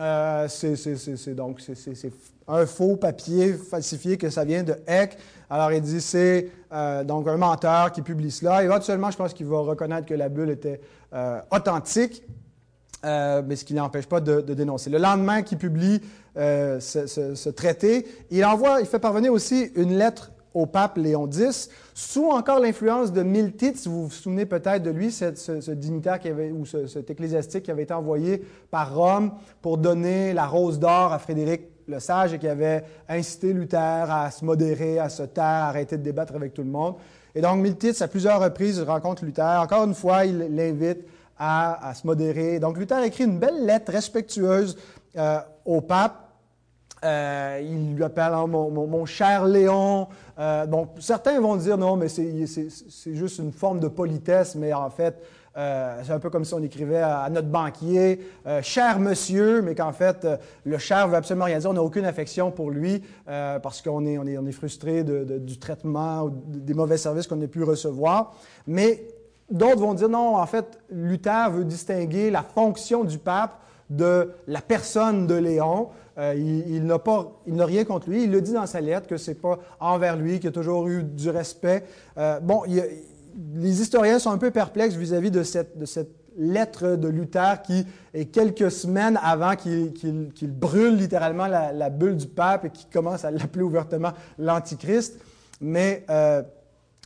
euh, 0.00 0.48
c'est 0.48 1.34
donc 1.34 1.60
c'est 1.60 2.12
un 2.48 2.66
faux 2.66 2.96
papier 2.96 3.52
falsifié 3.52 4.16
que 4.16 4.30
ça 4.30 4.44
vient 4.44 4.62
de 4.62 4.74
Eck. 4.86 5.16
Alors 5.50 5.70
il 5.72 5.80
dit 5.80 6.00
c'est 6.00 6.48
euh, 6.72 7.04
donc 7.04 7.28
un 7.28 7.36
menteur 7.36 7.92
qui 7.92 8.02
publie 8.02 8.30
cela. 8.30 8.64
Éventuellement, 8.64 9.10
je 9.10 9.16
pense 9.16 9.32
qu'il 9.34 9.46
va 9.46 9.60
reconnaître 9.60 10.06
que 10.06 10.14
la 10.14 10.28
bulle 10.28 10.50
était 10.50 10.80
euh, 11.12 11.40
authentique. 11.50 12.22
mais 13.04 13.56
ce 13.56 13.64
qui 13.64 13.74
n'empêche 13.74 14.06
pas 14.06 14.20
de, 14.20 14.40
dénoncer. 14.40 14.90
Le 14.90 14.98
lendemain 14.98 15.42
qu'il 15.42 15.58
publie 15.58 16.00
ce, 16.34 17.48
traité, 17.50 18.06
il 18.30 18.44
envoie, 18.44 18.80
il 18.80 18.86
fait 18.86 18.98
parvenir 18.98 19.32
aussi 19.32 19.70
une 19.76 19.96
lettre 19.96 20.32
au 20.54 20.66
pape 20.66 20.96
Léon 20.96 21.28
X, 21.28 21.68
sous 21.94 22.30
encore 22.30 22.60
l'influence 22.60 23.12
de 23.12 23.22
Miltitz. 23.22 23.86
Vous 23.86 24.06
vous 24.06 24.10
souvenez 24.10 24.46
peut-être 24.46 24.82
de 24.82 24.90
lui, 24.90 25.10
ce, 25.10 25.70
dignitaire 25.70 26.18
ou 26.52 26.64
cet 26.66 27.10
ecclésiastique 27.10 27.64
qui 27.64 27.70
avait 27.70 27.84
été 27.84 27.94
envoyé 27.94 28.44
par 28.70 28.94
Rome 28.94 29.32
pour 29.62 29.78
donner 29.78 30.32
la 30.32 30.46
rose 30.46 30.78
d'or 30.78 31.12
à 31.12 31.18
Frédéric 31.18 31.62
le 31.88 32.00
Sage 32.00 32.38
qui 32.38 32.46
avait 32.46 32.84
incité 33.08 33.52
Luther 33.52 33.78
à 33.78 34.30
se 34.30 34.44
modérer, 34.44 34.98
à 34.98 35.08
se 35.08 35.22
taire, 35.22 35.44
à 35.44 35.68
arrêter 35.68 35.96
de 35.96 36.02
débattre 36.02 36.34
avec 36.34 36.54
tout 36.54 36.62
le 36.62 36.70
monde. 36.70 36.94
Et 37.34 37.40
donc 37.40 37.58
Miltitz, 37.58 38.02
à 38.02 38.08
plusieurs 38.08 38.40
reprises, 38.40 38.80
rencontre 38.80 39.24
Luther. 39.24 39.60
Encore 39.60 39.84
une 39.84 39.94
fois, 39.94 40.24
il 40.24 40.38
l'invite 40.54 41.06
à, 41.38 41.92
se 41.94 42.06
modérer. 42.06 42.58
Donc 42.58 42.78
Luther 42.78 43.02
écrit 43.04 43.24
une 43.24 43.38
belle 43.38 43.64
lettre 43.64 43.92
respectueuse 43.92 44.76
euh, 45.16 45.38
au 45.64 45.80
pape 45.80 46.28
euh, 47.04 47.60
il 47.62 47.94
lui 47.94 48.04
appelle 48.04 48.32
hein, 48.32 48.46
mon, 48.46 49.06
cher 49.06 49.44
Léon. 49.44 50.08
Euh, 50.38 50.66
donc, 50.66 50.90
certains 50.98 51.40
vont 51.40 51.56
dire 51.56 51.78
non, 51.78 51.96
mais 51.96 52.08
c'est 52.08 53.14
juste 53.14 53.38
une 53.38 53.52
forme 53.52 53.80
de 53.80 53.88
politesse, 53.88 54.54
mais 54.54 54.72
en 54.72 54.90
fait, 54.90 55.22
euh, 55.56 56.00
c'est 56.04 56.12
un 56.12 56.18
peu 56.18 56.30
comme 56.30 56.44
si 56.44 56.54
on 56.54 56.62
écrivait 56.62 57.00
à, 57.00 57.28
notre 57.30 57.48
banquier, 57.48 58.20
cher 58.62 59.00
monsieur, 59.00 59.62
mais 59.62 59.74
qu'en 59.74 59.92
fait, 59.92 60.26
le 60.64 60.78
cher 60.78 61.08
veut 61.08 61.16
absolument 61.16 61.46
rien 61.46 61.58
dire. 61.58 61.70
On 61.70 61.74
n'a 61.74 61.82
aucune 61.82 62.04
affection 62.04 62.50
pour 62.50 62.70
lui 62.70 63.02
parce 63.26 63.82
qu'on 63.82 64.06
est, 64.06 64.18
on 64.18 64.26
est, 64.26 64.38
on 64.38 64.46
est 64.46 64.52
frustré 64.52 65.04
du 65.04 65.58
traitement 65.58 66.24
ou 66.24 66.30
des 66.30 66.74
mauvais 66.74 66.96
services 66.96 67.26
qu'on 67.26 67.40
a 67.42 67.46
pu 67.46 67.64
recevoir. 67.64 68.34
Mais 68.66 69.04
d'autres 69.50 69.80
vont 69.80 69.94
dire 69.94 70.08
non, 70.08 70.36
en 70.36 70.46
fait, 70.46 70.78
Luther 70.90 71.50
veut 71.50 71.64
distinguer 71.64 72.30
la 72.30 72.42
fonction 72.42 73.04
du 73.04 73.18
pape 73.18 73.58
de 73.90 74.32
la 74.46 74.60
personne 74.60 75.26
de 75.26 75.34
Léon. 75.34 75.88
Euh, 76.18 76.34
il, 76.34 76.84
n'a 76.84 76.98
pas, 76.98 77.40
il 77.46 77.54
n'a 77.54 77.64
rien 77.64 77.84
contre 77.84 78.10
lui. 78.10 78.24
Il 78.24 78.32
le 78.32 78.40
dit 78.40 78.52
dans 78.52 78.66
sa 78.66 78.80
lettre 78.80 79.06
que 79.06 79.16
c'est 79.16 79.36
pas 79.36 79.58
envers 79.78 80.16
lui, 80.16 80.40
qu'il 80.40 80.48
a 80.48 80.52
toujours 80.52 80.88
eu 80.88 81.04
du 81.04 81.30
respect. 81.30 81.84
Euh, 82.18 82.40
bon, 82.40 82.62
les 83.54 83.80
historiens 83.80 84.18
sont 84.18 84.30
un 84.30 84.38
peu 84.38 84.50
perplexes 84.50 84.94
vis-à-vis 84.94 85.30
de 85.30 85.42
cette, 85.42 85.76
lettre 86.40 86.94
de 86.94 87.08
Luther 87.08 87.62
qui 87.62 87.84
est 88.14 88.26
quelques 88.26 88.70
semaines 88.70 89.18
avant 89.20 89.56
qu'il, 89.56 89.92
brûle 90.42 90.94
littéralement 90.94 91.48
la, 91.48 91.90
bulle 91.90 92.16
du 92.16 92.28
pape 92.28 92.66
et 92.66 92.70
qu'il 92.70 92.88
commence 92.90 93.24
à 93.24 93.32
l'appeler 93.32 93.64
ouvertement 93.64 94.12
l'Antichrist. 94.38 95.18
Mais 95.60 96.04
euh, 96.10 96.42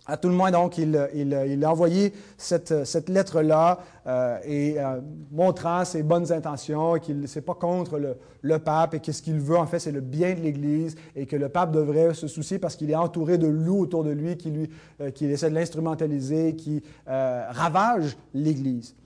à 0.07 0.17
tout 0.17 0.29
le 0.29 0.35
moins, 0.35 0.51
donc, 0.51 0.79
il, 0.79 0.97
a 0.97 1.71
envoyé 1.71 2.13
cette, 2.37 3.09
lettre-là 3.09 3.79
euh, 4.07 4.39
et 4.45 4.81
euh, 4.81 5.01
montrant 5.31 5.85
ses 5.85 6.03
bonnes 6.03 6.33
intentions, 6.33 6.99
qu'il 6.99 7.21
ne 7.21 7.41
pas 7.41 7.55
contre 7.55 8.01
le, 8.43 8.59
pape 8.59 8.95
et 8.95 9.01
que 9.01 9.13
ce 9.13 9.23
qu'il 9.23 9.39
veut, 9.39 9.57
en 9.57 9.67
fait, 9.67 9.79
c'est 9.79 9.93
le 9.93 10.01
bien 10.01 10.35
de 10.35 10.41
l'Église 10.41 10.97
et 11.15 11.27
que 11.27 11.37
le 11.37 11.49
pape 11.49 11.71
devrait 11.71 12.15
se 12.15 12.27
soucier 12.27 12.59
parce 12.59 12.75
qu'il 12.75 12.91
est 12.91 12.97
entouré 12.97 13.39
de 13.39 13.47
loups 13.47 13.81
autour 13.81 14.03
de 14.03 14.11
lui 14.11 14.37
qui, 14.37 14.51
lui, 14.51 14.71
euh, 15.01 15.11
qui 15.11 15.27
essaient 15.27 15.51
de 15.51 15.55
l'instrumentaliser, 15.55 16.57
qui 16.57 16.83
ravagent 17.07 18.17
l'Église. 18.35 18.97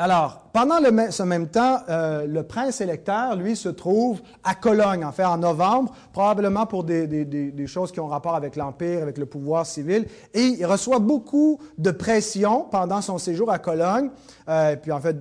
Alors, 0.00 0.42
pendant 0.52 0.76
ce 1.10 1.22
même 1.24 1.48
temps, 1.48 1.80
euh, 1.88 2.24
le 2.24 2.44
prince 2.44 2.80
électeur, 2.80 3.34
lui, 3.34 3.56
se 3.56 3.68
trouve 3.68 4.20
à 4.44 4.54
Cologne, 4.54 5.04
en 5.04 5.10
fait, 5.10 5.24
en 5.24 5.38
novembre, 5.38 5.92
probablement 6.12 6.66
pour 6.66 6.84
des, 6.84 7.66
choses 7.66 7.90
qui 7.90 7.98
ont 7.98 8.06
rapport 8.06 8.36
avec 8.36 8.54
l'Empire, 8.54 9.02
avec 9.02 9.18
le 9.18 9.26
pouvoir 9.26 9.66
civil. 9.66 10.06
Et 10.34 10.44
il 10.44 10.64
reçoit 10.66 11.00
beaucoup 11.00 11.58
de 11.78 11.90
pression 11.90 12.64
pendant 12.70 13.00
son 13.00 13.18
séjour 13.18 13.50
à 13.50 13.58
Cologne. 13.58 14.10
Euh, 14.48 14.76
puis, 14.76 14.92
en 14.92 15.00
fait, 15.00 15.16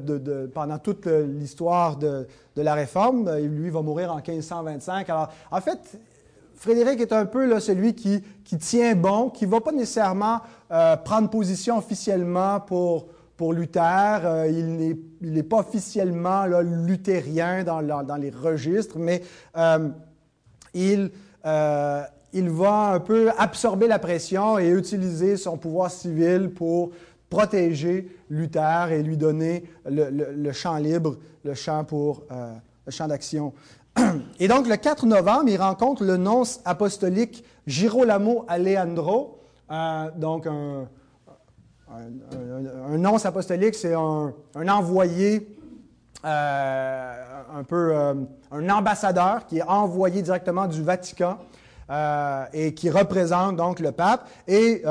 pendant 0.53 0.77
toute 0.77 1.07
l'histoire 1.07 1.95
de, 1.95 2.27
la 2.55 2.75
Réforme, 2.75 3.27
euh, 3.27 3.39
lui 3.39 3.71
va 3.71 3.81
mourir 3.81 4.11
en 4.11 4.17
1525. 4.17 5.09
Alors, 5.09 5.29
en 5.49 5.59
fait, 5.59 5.99
Frédéric 6.53 7.01
est 7.01 7.13
un 7.13 7.25
peu 7.25 7.47
là, 7.47 7.59
celui 7.59 7.95
qui, 7.95 8.21
tient 8.59 8.93
bon, 8.93 9.31
qui 9.31 9.47
ne 9.47 9.51
va 9.51 9.59
pas 9.59 9.71
nécessairement 9.71 10.41
prendre 11.03 11.29
position 11.29 11.77
officiellement 11.77 12.59
pour 12.59 13.07
pour 13.37 13.53
Luther. 13.53 14.21
Euh, 14.25 14.47
il 14.49 15.31
n'est 15.31 15.43
pas 15.43 15.59
officiellement 15.59 16.45
luthérien 16.45 17.63
dans, 17.63 18.17
les 18.19 18.31
registres, 18.31 18.97
mais 18.97 19.21
euh, 19.55 19.89
il, 20.73 21.11
euh, 21.45 22.01
il 22.33 22.49
va 22.49 22.93
un 22.93 22.99
peu 22.99 23.31
absorber 23.37 23.87
la 23.87 23.99
pression 23.99 24.59
et 24.59 24.69
utiliser 24.69 25.37
son 25.37 25.57
pouvoir 25.57 25.91
civil 25.91 26.49
pour 26.49 26.91
protéger 27.29 28.09
Luther 28.29 28.91
et 28.91 29.03
lui 29.03 29.17
donner 29.17 29.63
le, 29.85 30.51
champ 30.51 30.77
libre, 30.77 31.17
le 31.43 31.53
champ 31.53 31.83
pour 31.83 32.23
le 32.29 32.91
champ 32.91 33.07
d'action. 33.07 33.53
Et 34.39 34.47
donc, 34.47 34.67
le 34.67 34.77
4 34.77 35.05
novembre, 35.05 35.49
il 35.49 35.57
rencontre 35.57 36.05
le 36.05 36.15
nonce 36.15 36.61
apostolique 36.63 37.43
Girolamo 37.65 38.45
Aleandro, 38.47 39.41
donc 40.15 40.47
un, 40.47 40.87
un, 41.89 42.97
nonce 42.97 43.25
apostolique, 43.25 43.75
c'est 43.75 43.93
un, 43.93 44.33
envoyé, 44.55 45.55
euh, 46.25 47.13
un 47.55 47.63
peu 47.63 47.91
euh, 47.93 48.13
un 48.51 48.69
ambassadeur 48.69 49.45
qui 49.45 49.59
est 49.59 49.63
envoyé 49.63 50.21
directement 50.21 50.67
du 50.67 50.83
Vatican 50.83 51.37
euh, 51.89 52.45
et 52.53 52.73
qui 52.73 52.89
représente 52.89 53.55
donc 53.55 53.79
le 53.79 53.91
pape. 53.91 54.27
Et 54.47 54.83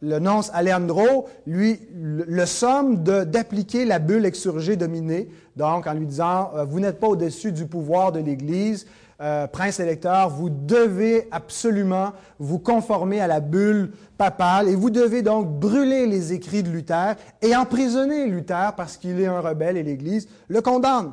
le 0.00 0.18
nonce 0.18 0.50
Alejandro, 0.52 1.28
lui, 1.46 1.80
le, 1.94 2.44
somme 2.44 3.02
d'appliquer 3.04 3.86
la 3.86 3.98
bulle 3.98 4.26
exsurgée 4.26 4.76
dominée, 4.76 5.30
donc 5.56 5.86
en 5.86 5.94
lui 5.94 6.04
disant, 6.04 6.50
vous 6.66 6.78
n'êtes 6.78 7.00
pas 7.00 7.08
au-dessus 7.08 7.52
du 7.52 7.64
pouvoir 7.64 8.12
de 8.12 8.20
l'Église, 8.20 8.86
euh, 9.20 9.46
prince 9.46 9.78
électeur, 9.78 10.28
vous 10.28 10.50
devez 10.50 11.28
absolument 11.30 12.12
vous 12.40 12.58
conformer 12.58 13.20
à 13.20 13.28
la 13.28 13.38
bulle 13.38 13.92
papale 14.18 14.68
et 14.68 14.74
vous 14.74 14.90
devez 14.90 15.22
donc 15.22 15.48
brûler 15.48 16.06
les 16.08 16.32
écrits 16.32 16.64
de 16.64 16.68
Luther 16.68 17.14
et 17.40 17.54
emprisonner 17.54 18.26
Luther 18.26 18.72
parce 18.76 18.96
qu'il 18.96 19.20
est 19.20 19.26
un 19.26 19.38
rebelle 19.38 19.76
et 19.76 19.84
l'Église 19.84 20.28
le 20.48 20.60
condamne. 20.60 21.12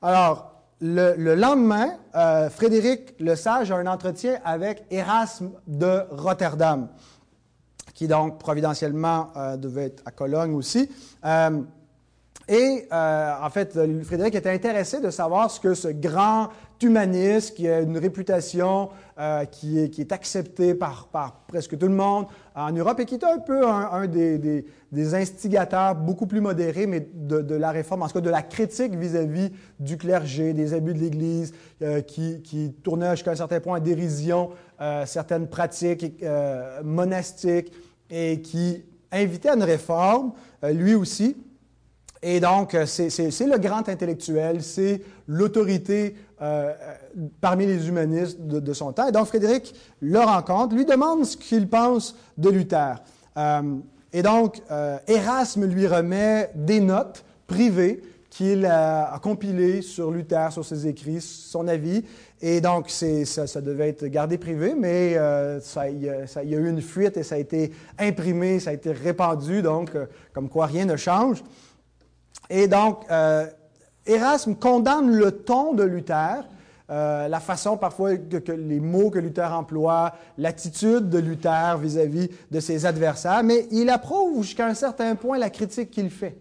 Alors, 0.00 0.54
le, 0.80 1.34
lendemain, 1.34 1.90
euh, 2.14 2.48
Frédéric 2.48 3.14
le 3.20 3.36
Sage 3.36 3.70
a 3.72 3.76
un 3.76 3.86
entretien 3.86 4.38
avec 4.42 4.84
Erasme 4.90 5.50
de 5.66 6.04
Rotterdam, 6.10 6.88
qui 7.92 8.08
donc 8.08 8.38
providentiellement 8.38 9.28
euh, 9.36 9.56
devait 9.58 9.86
être 9.86 10.02
à 10.06 10.12
Cologne 10.12 10.54
aussi. 10.54 10.88
Et 12.50 12.88
en 12.90 13.50
fait, 13.50 13.78
Frédéric 14.04 14.34
était 14.34 14.50
intéressé 14.50 15.02
de 15.02 15.10
savoir 15.10 15.50
ce 15.50 15.60
que 15.60 15.74
ce 15.74 15.88
grand 15.88 16.48
humaniste 16.82 17.54
qui 17.56 17.68
a 17.68 17.80
une 17.80 17.98
réputation 17.98 18.90
euh, 19.18 19.44
qui, 19.44 19.78
est, 19.78 19.90
qui 19.90 20.00
est 20.00 20.12
acceptée 20.12 20.74
par, 20.74 21.08
par 21.08 21.40
presque 21.48 21.76
tout 21.76 21.88
le 21.88 21.94
monde 21.94 22.26
en 22.54 22.72
Europe 22.72 23.00
et 23.00 23.04
qui 23.04 23.16
était 23.16 23.26
un 23.26 23.38
peu 23.38 23.66
un, 23.66 24.06
des, 24.06 24.38
des, 24.92 25.14
instigateurs 25.14 25.94
beaucoup 25.94 26.26
plus 26.26 26.40
modérés, 26.40 26.86
mais 26.86 27.08
de, 27.12 27.54
la 27.54 27.70
réforme, 27.70 28.02
en 28.02 28.06
tout 28.06 28.14
cas 28.14 28.20
de 28.20 28.30
la 28.30 28.42
critique 28.42 28.94
vis-à-vis 28.94 29.50
du 29.80 29.96
clergé, 29.96 30.52
des 30.52 30.74
abus 30.74 30.94
de 30.94 31.00
l'Église, 31.00 31.52
euh, 31.82 32.00
qui, 32.00 32.42
qui 32.42 32.72
tournait 32.82 33.10
jusqu'à 33.12 33.32
un 33.32 33.36
certain 33.36 33.60
point 33.60 33.76
à 33.76 33.80
dérision 33.80 34.50
euh, 34.80 35.04
certaines 35.06 35.48
pratiques 35.48 36.24
monastiques 36.84 37.72
et 38.10 38.40
qui 38.40 38.84
invitait 39.10 39.50
à 39.50 39.54
une 39.54 39.62
réforme, 39.62 40.32
lui 40.62 40.94
aussi. 40.94 41.36
Et 42.22 42.40
donc, 42.40 42.74
euh, 42.74 42.86
c'est 42.86 43.46
le 43.46 43.58
grand 43.58 43.88
intellectuel, 43.88 44.62
c'est 44.62 45.00
l'autorité 45.28 46.16
euh, 46.42 46.72
parmi 47.40 47.66
les 47.66 47.88
humanistes 47.88 48.40
de, 48.40 48.72
son 48.72 48.92
temps. 48.92 49.08
Et 49.08 49.12
donc, 49.12 49.26
Frédéric 49.26 49.74
le 50.00 50.18
rencontre, 50.18 50.74
lui 50.74 50.84
demande 50.84 51.24
ce 51.24 51.36
qu'il 51.36 51.68
pense 51.68 52.16
de 52.36 52.50
Luther. 52.50 52.96
Euh, 53.36 53.62
et 54.12 54.22
donc, 54.22 54.62
Erasme 55.06 55.66
lui 55.66 55.86
remet 55.86 56.50
des 56.54 56.80
notes 56.80 57.24
privées 57.46 58.02
qu'il 58.30 58.64
a, 58.64 59.18
compilées 59.22 59.82
sur 59.82 60.10
Luther, 60.10 60.50
sur 60.50 60.64
ses 60.64 60.86
écrits, 60.86 61.20
son 61.20 61.68
avis. 61.68 62.04
Et 62.40 62.60
donc, 62.60 62.88
ça, 62.88 63.60
devait 63.60 63.90
être 63.90 64.06
gardé 64.06 64.38
privé, 64.38 64.74
mais 64.74 65.10
il, 65.10 66.02
y 66.02 66.08
a, 66.08 66.58
eu 66.58 66.68
une 66.68 66.80
fuite 66.80 67.18
et 67.18 67.22
ça 67.22 67.34
a 67.34 67.38
été 67.38 67.70
imprimé, 67.98 68.60
ça 68.60 68.70
a 68.70 68.72
été 68.72 68.92
répandu, 68.92 69.60
donc, 69.60 69.90
comme 70.32 70.48
quoi 70.48 70.66
rien 70.66 70.86
ne 70.86 70.96
change. 70.96 71.42
Et 72.50 72.66
donc, 72.66 73.04
euh, 73.10 73.46
Erasme 74.06 74.54
condamne 74.54 75.10
le 75.10 75.32
ton 75.32 75.74
de 75.74 75.82
Luther, 75.82 76.44
euh, 76.90 77.28
la 77.28 77.40
façon 77.40 77.76
parfois 77.76 78.16
que, 78.16 78.52
les 78.52 78.80
mots 78.80 79.10
que 79.10 79.18
Luther 79.18 79.52
emploie, 79.52 80.14
l'attitude 80.38 81.10
de 81.10 81.18
Luther 81.18 81.76
vis-à-vis 81.78 82.30
de 82.50 82.60
ses 82.60 82.86
adversaires, 82.86 83.42
mais 83.42 83.66
il 83.70 83.90
approuve 83.90 84.42
jusqu'à 84.42 84.66
un 84.66 84.74
certain 84.74 85.14
point 85.14 85.36
la 85.36 85.50
critique 85.50 85.90
qu'il 85.90 86.10
fait. 86.10 86.38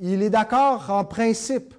Il 0.00 0.22
est 0.22 0.28
d'accord 0.28 0.90
en 0.90 1.04
principe 1.04 1.72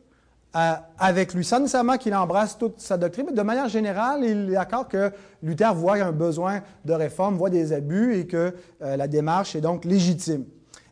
euh, 0.55 0.73
avec 0.97 1.35
lui, 1.35 1.45
sans 1.45 1.59
nécessairement 1.59 1.97
qu'il 1.97 2.15
embrasse 2.15 2.57
toute 2.57 2.79
sa 2.79 2.97
doctrine, 2.97 3.27
mais 3.27 3.33
de 3.33 3.41
manière 3.43 3.69
générale, 3.69 4.23
il 4.23 4.49
est 4.49 4.53
d'accord 4.53 4.87
que 4.87 5.11
Luther 5.43 5.75
voit 5.75 5.97
un 5.97 6.11
besoin 6.11 6.61
de 6.83 6.93
réforme, 6.93 7.37
voit 7.37 7.51
des 7.51 7.73
abus 7.73 8.15
et 8.17 8.25
que 8.25 8.55
la 8.79 9.07
démarche 9.07 9.55
est 9.55 9.61
donc 9.61 9.85
légitime. 9.85 10.45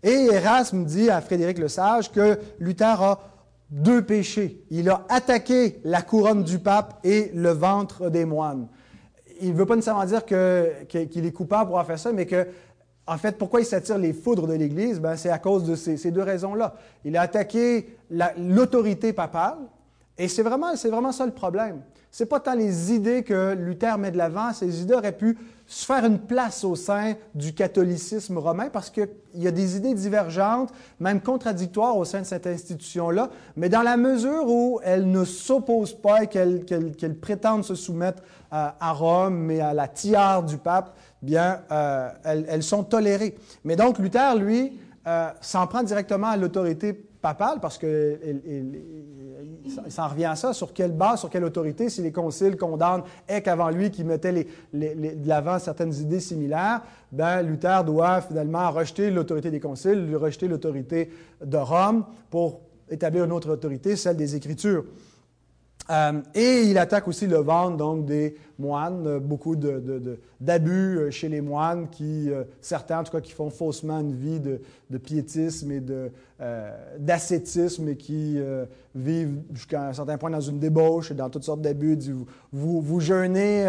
Et 0.05 0.27
Erasme 0.31 0.85
dit 0.85 1.09
à 1.09 1.19
Frédéric 1.19 1.57
le 1.57 1.67
Sage 1.67 2.11
que 2.11 2.37
Luther 2.59 3.01
a 3.01 3.19
deux 3.71 4.03
péchés. 4.03 4.63
Il 4.69 4.87
a 4.87 5.03
attaqué 5.09 5.79
la 5.83 6.03
couronne 6.03 6.43
du 6.43 6.59
pape 6.59 6.99
et 7.03 7.31
le 7.33 7.49
ventre 7.49 8.11
des 8.11 8.23
moines. 8.23 8.67
Il 9.41 9.53
ne 9.53 9.57
veut 9.57 9.65
pas 9.65 9.75
nécessairement 9.75 10.05
dire 10.05 10.23
qu'il 10.23 11.25
est 11.25 11.31
coupable 11.31 11.69
pour 11.69 11.79
avoir 11.79 11.87
fait 11.87 12.01
ça, 12.01 12.13
mais 12.13 12.27
que, 12.27 12.47
en 13.07 13.17
fait, 13.17 13.35
pourquoi 13.39 13.61
il 13.61 13.65
s'attire 13.65 13.97
les 13.97 14.13
foudres 14.13 14.45
de 14.45 14.53
l'Église? 14.53 14.99
Ben, 14.99 15.15
c'est 15.15 15.31
à 15.31 15.39
cause 15.39 15.63
de 15.63 15.73
ces, 15.73 16.11
deux 16.11 16.21
raisons-là. 16.21 16.75
Il 17.03 17.17
a 17.17 17.21
attaqué 17.21 17.97
l'autorité 18.37 19.11
papale, 19.11 19.57
et 20.17 20.27
c'est 20.27 20.43
vraiment, 20.43 20.73
vraiment 20.73 21.11
ça 21.11 21.25
le 21.25 21.31
problème. 21.31 21.81
Ce 22.09 22.23
n'est 22.23 22.29
pas 22.29 22.39
tant 22.39 22.53
les 22.53 22.93
idées 22.93 23.23
que 23.23 23.53
Luther 23.55 23.97
met 23.97 24.11
de 24.11 24.17
l'avant, 24.17 24.53
ces 24.53 24.81
idées 24.81 24.93
auraient 24.93 25.17
pu 25.17 25.37
se 25.67 25.85
faire 25.85 26.05
une 26.05 26.19
place 26.19 26.63
au 26.63 26.75
sein 26.75 27.15
du 27.33 27.53
catholicisme 27.53 28.37
romain 28.37 28.69
parce 28.71 28.89
qu'il 28.89 29.09
y 29.33 29.47
a 29.47 29.51
des 29.51 29.75
idées 29.75 29.93
divergentes, 29.93 30.71
même 31.01 31.19
contradictoires 31.19 31.97
au 31.97 32.05
sein 32.05 32.21
de 32.21 32.25
cette 32.25 32.47
institution-là, 32.47 33.29
mais 33.57 33.67
dans 33.67 33.81
la 33.81 33.97
mesure 33.97 34.47
où 34.47 34.79
elles 34.83 35.11
ne 35.11 35.25
s'opposent 35.25 35.99
pas 35.99 36.23
et 36.23 36.27
qu'elles 36.27 37.19
prétendent 37.19 37.65
se 37.65 37.75
soumettre 37.75 38.23
euh, 38.53 38.69
à, 38.79 38.93
Rome, 38.93 39.37
mais 39.37 39.59
à 39.59 39.73
la 39.73 39.89
tiare 39.89 40.43
du 40.43 40.57
pape, 40.57 40.95
bien, 41.21 41.61
euh, 41.71 42.09
elles, 42.23 42.63
sont 42.63 42.85
tolérées. 42.85 43.35
Mais 43.65 43.75
donc, 43.75 43.99
Luther, 43.99 44.35
lui, 44.37 44.79
euh, 45.07 45.29
s'en 45.41 45.67
prend 45.67 45.83
directement 45.83 46.27
à 46.27 46.37
l'autorité 46.37 46.93
papale 46.93 47.59
parce 47.59 47.77
que 47.77 48.19
s'en 49.89 50.07
revient 50.07 50.25
à 50.25 50.35
ça. 50.35 50.53
Sur 50.53 50.73
quelle 50.73 50.91
base, 50.91 51.19
sur 51.19 51.29
quelle 51.29 51.43
autorité, 51.43 51.89
si 51.89 52.01
les 52.01 52.11
conciles 52.11 52.57
condamnent 52.57 53.03
Eck 53.27 53.47
avant 53.47 53.69
lui 53.69 53.91
qui 53.91 54.03
mettait 54.03 54.47
de 54.73 55.27
l'avant 55.27 55.59
certaines 55.59 55.93
idées 55.93 56.19
similaires, 56.19 56.81
ben, 57.11 57.41
Luther 57.41 57.83
doit 57.83 58.21
finalement 58.21 58.71
rejeter 58.71 59.11
l'autorité 59.11 59.51
des 59.51 59.59
conciles, 59.59 60.15
rejeter 60.15 60.47
l'autorité 60.47 61.11
de 61.43 61.57
Rome 61.57 62.05
pour 62.29 62.61
établir 62.89 63.25
une 63.25 63.31
autre 63.31 63.51
autorité, 63.51 63.95
celle 63.95 64.17
des 64.17 64.35
Écritures. 64.35 64.85
Euh, 65.89 66.21
et 66.33 66.63
il 66.63 66.77
attaque 66.77 67.07
aussi 67.07 67.27
le 67.27 67.37
ventre 67.37 67.77
donc 67.77 68.05
des 68.05 68.35
moines, 68.57 69.05
euh, 69.05 69.19
beaucoup 69.19 69.55
d'abus 69.55 70.97
euh, 70.97 71.11
chez 71.11 71.29
les 71.29 71.41
moines, 71.41 71.89
qui 71.89 72.29
certains 72.59 72.99
en 72.99 73.03
tout 73.03 73.11
cas 73.11 73.21
qui 73.21 73.33
font 73.33 73.49
faussement 73.49 73.99
une 73.99 74.15
vie 74.15 74.39
de, 74.39 74.59
piétisme 74.97 75.71
et 75.71 75.83
d'ascétisme 76.99 77.89
et 77.89 77.95
qui 77.97 78.39
vivent 78.95 79.41
jusqu'à 79.53 79.89
un 79.89 79.93
certain 79.93 80.17
point 80.17 80.29
dans 80.29 80.41
une 80.41 80.59
débauche 80.59 81.11
et 81.11 81.13
dans 81.13 81.29
toutes 81.29 81.43
sortes 81.43 81.61
d'abus. 81.61 81.97
Vous, 82.51 82.81
vous, 82.81 82.99
jeûnez 82.99 83.67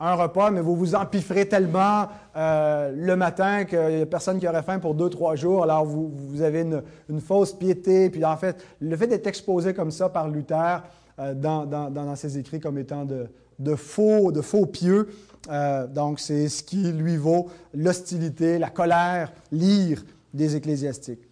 un 0.00 0.14
repas, 0.14 0.50
mais 0.50 0.60
vous 0.60 0.76
vous 0.76 0.94
empifferez 0.94 1.48
tellement 1.48 2.08
le 2.36 3.14
matin 3.14 3.64
qu'il 3.64 3.78
n'y 3.78 4.02
a 4.02 4.06
personne 4.06 4.38
qui 4.38 4.46
aurait 4.46 4.62
faim 4.62 4.78
pour 4.78 4.94
deux, 4.94 5.08
trois 5.08 5.36
jours. 5.36 5.62
Alors 5.62 5.84
vous, 5.86 6.12
vous 6.14 6.42
avez 6.42 6.60
une, 6.60 6.82
une, 7.08 7.20
fausse 7.20 7.54
piété. 7.54 8.10
Puis 8.10 8.24
en 8.24 8.36
fait, 8.36 8.62
le 8.80 8.96
fait 8.96 9.06
d'être 9.06 9.26
exposé 9.26 9.72
comme 9.72 9.90
ça 9.90 10.08
par 10.10 10.28
Luther, 10.28 10.82
euh, 11.20 11.34
dans, 11.34 12.16
ses 12.16 12.38
écrits 12.38 12.60
comme 12.60 12.78
étant 12.78 13.04
de, 13.04 13.74
faux, 13.74 14.30
de 14.30 14.40
faux 14.40 14.66
pieux. 14.66 15.08
Euh, 15.50 15.86
donc, 15.86 16.20
c'est 16.20 16.48
ce 16.48 16.62
qui 16.62 16.92
lui 16.92 17.16
vaut 17.16 17.48
l'hostilité, 17.74 18.58
la 18.58 18.70
colère, 18.70 19.32
l'ire 19.50 20.04
des 20.32 20.56
ecclésiastiques. 20.56 21.28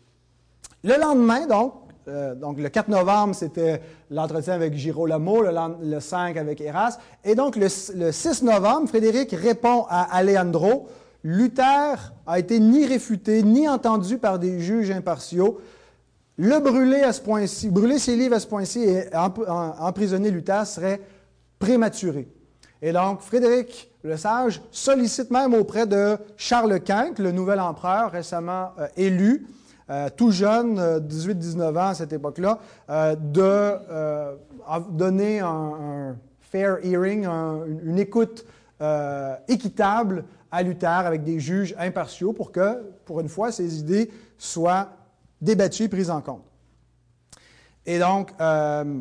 Le 0.83 1.01
lendemain, 1.01 1.47
donc, 1.47 1.73
euh, 2.09 2.35
le 2.57 2.69
4 2.69 2.89
novembre, 2.89 3.35
c'était 3.35 3.81
l'entretien 4.11 4.55
avec 4.55 4.75
Girolamo, 4.75 5.43
le, 5.43 6.01
5 6.01 6.37
avec 6.37 6.61
Eras. 6.61 6.99
Et 7.25 7.35
donc, 7.35 7.57
le, 7.57 7.69
le 7.97 8.13
6 8.13 8.43
novembre, 8.43 8.89
Frédéric 8.89 9.33
répond 9.33 9.85
à 9.89 10.03
Alejandro. 10.17 10.89
Luther 11.23 12.13
a 12.27 12.39
été 12.39 12.61
ni 12.61 12.87
réfuté, 12.87 13.43
ni 13.43 13.69
entendu 13.69 14.19
par 14.19 14.39
des 14.39 14.61
juges 14.61 14.91
impartiaux. 14.91 15.59
Le 16.39 16.59
brûler 16.61 17.01
à 17.01 17.13
ce 17.15 17.21
point-ci, 17.23 17.71
brûler 17.71 17.99
ses 17.99 18.15
livres 18.15 18.35
à 18.35 18.41
ce 18.41 18.47
point-ci 18.47 18.83
et 18.83 19.05
emprisonner 19.15 20.31
Luther 20.31 20.67
serait 20.67 21.01
prématuré. 21.59 22.29
Et 22.83 22.93
donc, 22.93 23.23
Frédéric 23.23 23.91
le 24.03 24.17
Sage 24.17 24.63
sollicite 24.71 25.31
même 25.31 25.55
auprès 25.55 25.87
de 25.87 26.17
Charles 26.37 26.81
Quint, 26.81 27.15
le 27.19 27.33
nouvel 27.33 27.59
empereur 27.59 28.13
récemment 28.13 28.71
euh, 28.79 28.87
élu, 28.97 29.47
euh, 29.91 30.09
tout 30.15 30.31
jeune, 30.31 30.79
18-19 31.01 31.61
euh, 31.61 31.71
ans 31.73 31.89
à 31.89 31.95
cette 31.95 32.13
époque-là, 32.13 32.59
de 33.17 33.73
donner 34.91 35.41
un, 35.41 36.17
fair 36.41 36.79
hearing, 36.85 37.27
une 37.27 37.99
écoute 37.99 38.45
équitable 39.49 40.25
à 40.53 40.63
Luther 40.63 40.87
avec 40.87 41.25
des 41.25 41.41
juges 41.41 41.75
impartiaux 41.79 42.33
pour 42.33 42.53
que, 42.53 42.85
pour 43.05 43.21
une 43.21 43.29
fois, 43.29 43.51
ses 43.51 43.81
idées 43.81 44.11
soient 44.39 44.89
débattu 45.41 45.85
et 45.85 45.89
pris 45.89 46.11
en 46.11 46.21
compte. 46.21 46.43
Et 47.87 47.99
donc, 47.99 48.33
euh, 48.41 49.01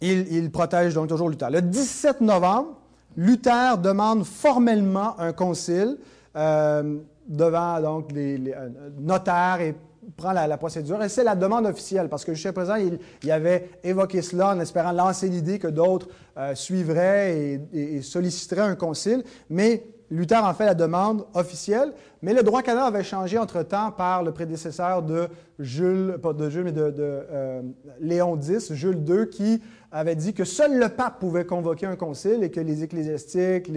il, 0.00 0.50
protège 0.50 0.94
donc 0.94 1.08
toujours 1.08 1.28
Luther. 1.28 1.50
Le 1.50 1.62
17 1.62 2.20
novembre, 2.20 2.76
Luther 3.16 3.78
demande 3.78 4.24
formellement 4.24 5.18
un 5.18 5.32
concile 5.32 5.96
euh, 6.36 6.98
devant 7.26 7.80
donc 7.80 8.12
les, 8.12 8.52
euh, 8.54 8.68
notaires 8.98 9.60
et 9.60 9.74
prend 10.16 10.32
la, 10.32 10.58
procédure. 10.58 11.02
Et 11.02 11.08
c'est 11.08 11.24
la 11.24 11.34
demande 11.34 11.64
officielle, 11.64 12.08
parce 12.08 12.24
que 12.24 12.34
jusqu'à 12.34 12.52
présent, 12.52 12.74
il, 12.74 13.30
avait 13.30 13.70
évoqué 13.82 14.20
cela 14.20 14.50
en 14.54 14.60
espérant 14.60 14.92
lancer 14.92 15.28
l'idée 15.28 15.58
que 15.58 15.68
d'autres 15.68 16.08
suivraient 16.54 17.60
et, 17.72 18.02
solliciteraient 18.02 18.62
un 18.62 18.74
concile. 18.74 19.22
Mais 19.48 19.84
Luther 20.12 20.44
en 20.44 20.52
fait 20.52 20.66
la 20.66 20.74
demande 20.74 21.24
officielle, 21.32 21.92
mais 22.20 22.34
le 22.34 22.42
droit 22.42 22.62
canon 22.62 22.82
avait 22.82 23.02
changé 23.02 23.38
entre-temps 23.38 23.92
par 23.92 24.22
le 24.22 24.30
prédécesseur 24.32 25.02
de 25.02 25.26
Jules, 25.58 26.18
pas 26.22 26.34
de 26.34 26.50
Jules, 26.50 26.64
mais 26.64 26.72
de, 26.72 26.92
euh, 27.02 27.62
Léon 27.98 28.38
X, 28.38 28.74
Jules 28.74 29.02
II, 29.08 29.30
qui 29.30 29.62
avait 29.90 30.14
dit 30.14 30.34
que 30.34 30.44
seul 30.44 30.78
le 30.78 30.90
pape 30.90 31.18
pouvait 31.18 31.46
convoquer 31.46 31.86
un 31.86 31.96
concile 31.96 32.42
et 32.42 32.50
que 32.50 32.60
les 32.60 32.82
ecclésiastiques, 32.82 33.68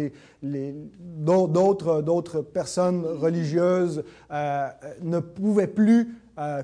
les, 0.41 0.75
d'autres, 1.21 2.41
personnes 2.41 3.05
religieuses 3.05 4.03
euh, 4.31 4.67
ne 5.03 5.19
pouvaient 5.19 5.67
plus 5.67 6.15
euh, 6.37 6.61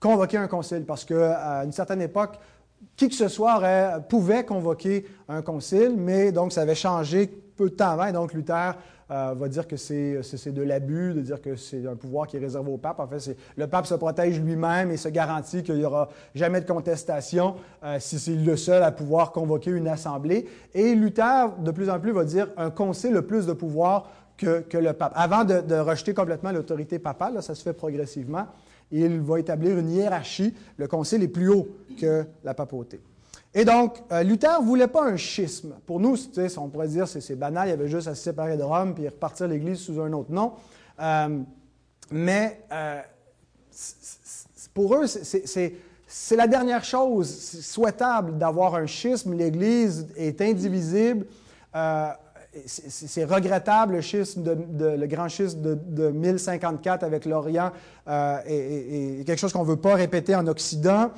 convoquer 0.00 0.38
un 0.38 0.48
concile 0.48 0.84
parce 0.86 1.04
qu'à 1.04 1.62
une 1.64 1.72
certaine 1.72 2.00
époque, 2.00 2.38
qui 2.96 3.08
que 3.08 3.14
ce 3.14 3.28
soit 3.28 4.00
pouvait 4.08 4.44
convoquer 4.44 5.06
un 5.28 5.42
concile, 5.42 5.94
mais 5.94 6.32
donc 6.32 6.52
ça 6.52 6.62
avait 6.62 6.74
changé 6.74 7.26
peu 7.56 7.70
de 7.70 7.74
temps 7.74 7.90
avant, 7.90 8.06
et 8.06 8.12
donc 8.12 8.32
Luther 8.32 8.74
euh, 9.10 9.34
va 9.36 9.48
dire 9.48 9.66
que 9.66 9.76
c'est 9.76 10.52
de 10.52 10.62
l'abus, 10.62 11.14
de 11.14 11.20
dire 11.20 11.40
que 11.40 11.56
c'est 11.56 11.86
un 11.86 11.96
pouvoir 11.96 12.26
qui 12.26 12.36
est 12.36 12.40
réservé 12.40 12.70
au 12.70 12.78
pape. 12.78 13.00
En 13.00 13.06
fait, 13.06 13.36
le 13.56 13.66
pape 13.66 13.86
se 13.86 13.94
protège 13.94 14.40
lui-même 14.40 14.90
et 14.90 14.96
se 14.96 15.08
garantit 15.08 15.62
qu'il 15.62 15.76
n'y 15.76 15.84
aura 15.84 16.08
jamais 16.34 16.60
de 16.60 16.66
contestation 16.66 17.56
euh, 17.84 17.98
si 18.00 18.18
c'est 18.18 18.34
le 18.34 18.56
seul 18.56 18.82
à 18.82 18.92
pouvoir 18.92 19.32
convoquer 19.32 19.70
une 19.70 19.88
assemblée. 19.88 20.48
Et 20.72 20.94
Luther, 20.94 21.52
de 21.58 21.70
plus 21.70 21.90
en 21.90 22.00
plus, 22.00 22.12
va 22.12 22.24
dire 22.24 22.48
un 22.56 22.70
concile 22.70 23.16
a 23.16 23.22
plus 23.22 23.46
de 23.46 23.52
pouvoir 23.52 24.10
que, 24.36 24.64
le 24.76 24.92
pape. 24.92 25.12
Avant 25.14 25.44
de, 25.44 25.78
rejeter 25.78 26.14
complètement 26.14 26.50
l'autorité 26.50 26.98
papale, 26.98 27.42
ça 27.42 27.54
se 27.54 27.62
fait 27.62 27.72
progressivement, 27.72 28.46
il 28.90 29.20
va 29.20 29.38
établir 29.38 29.78
une 29.78 29.90
hiérarchie. 29.90 30.54
Le 30.76 30.86
concile 30.88 31.22
est 31.22 31.28
plus 31.28 31.48
haut 31.48 31.68
que 32.00 32.24
la 32.42 32.54
papauté. 32.54 33.00
Et 33.54 33.64
donc, 33.64 34.02
euh, 34.10 34.24
Luther 34.24 34.60
ne 34.60 34.66
voulait 34.66 34.88
pas 34.88 35.04
un 35.04 35.16
schisme. 35.16 35.74
Pour 35.86 36.00
nous, 36.00 36.16
on 36.56 36.68
pourrait 36.68 36.88
dire 36.88 37.10
que 37.10 37.20
c'est 37.20 37.36
banal, 37.36 37.68
il 37.68 37.70
y 37.70 37.74
avait 37.74 37.88
juste 37.88 38.08
à 38.08 38.14
se 38.14 38.22
séparer 38.22 38.56
de 38.56 38.64
Rome 38.64 38.94
puis 38.94 39.06
repartir 39.06 39.46
l'Église 39.46 39.78
sous 39.78 40.00
un 40.00 40.12
autre 40.12 40.32
nom. 40.32 40.54
Euh, 41.00 41.38
mais 42.10 42.60
euh, 42.72 43.00
pour 44.74 44.96
eux, 44.96 45.06
c'est 45.06 46.36
la 46.36 46.48
dernière 46.48 46.84
chose 46.84 47.30
souhaitable 47.60 48.38
d'avoir 48.38 48.74
un 48.74 48.86
schisme. 48.86 49.34
L'Église 49.34 50.08
est 50.16 50.40
indivisible. 50.40 51.26
c'est 52.66 53.24
regrettable 53.24 53.94
le 53.94 54.00
schisme, 54.00 54.44
le 54.44 55.06
grand 55.06 55.28
schisme 55.28 55.60
de, 55.62 56.10
1054 56.10 57.04
avec 57.04 57.24
l'Orient 57.24 57.70
et, 58.46 59.22
quelque 59.24 59.38
chose 59.38 59.52
qu'on 59.52 59.64
ne 59.64 59.68
veut 59.68 59.76
pas 59.76 59.94
répéter 59.94 60.34
en 60.34 60.46
Occident. 60.48 61.10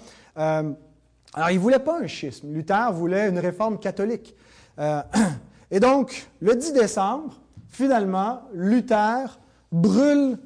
Alors, 1.37 1.51
il 1.51 1.57
ne 1.57 1.61
voulait 1.61 1.79
pas 1.79 2.01
un 2.01 2.07
schisme. 2.07 2.51
Luther 2.51 2.91
voulait 2.93 3.29
une 3.29 3.39
réforme 3.39 3.79
catholique. 3.79 4.35
Euh, 4.79 5.03
et 5.71 5.79
donc, 5.81 6.27
le 6.41 6.55
10 6.55 6.73
décembre, 6.73 7.35
finalement, 7.69 8.41
Luther 8.55 9.39
brûle 9.71 10.39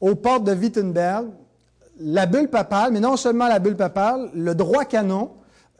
aux 0.00 0.16
portes 0.16 0.42
de 0.42 0.52
Wittenberg 0.52 1.28
la 2.00 2.26
bulle 2.26 2.48
papale, 2.48 2.92
mais 2.92 2.98
non 2.98 3.16
seulement 3.16 3.46
la 3.46 3.60
bulle 3.60 3.76
papale, 3.76 4.28
le 4.34 4.56
droit 4.56 4.84
canon, 4.84 5.30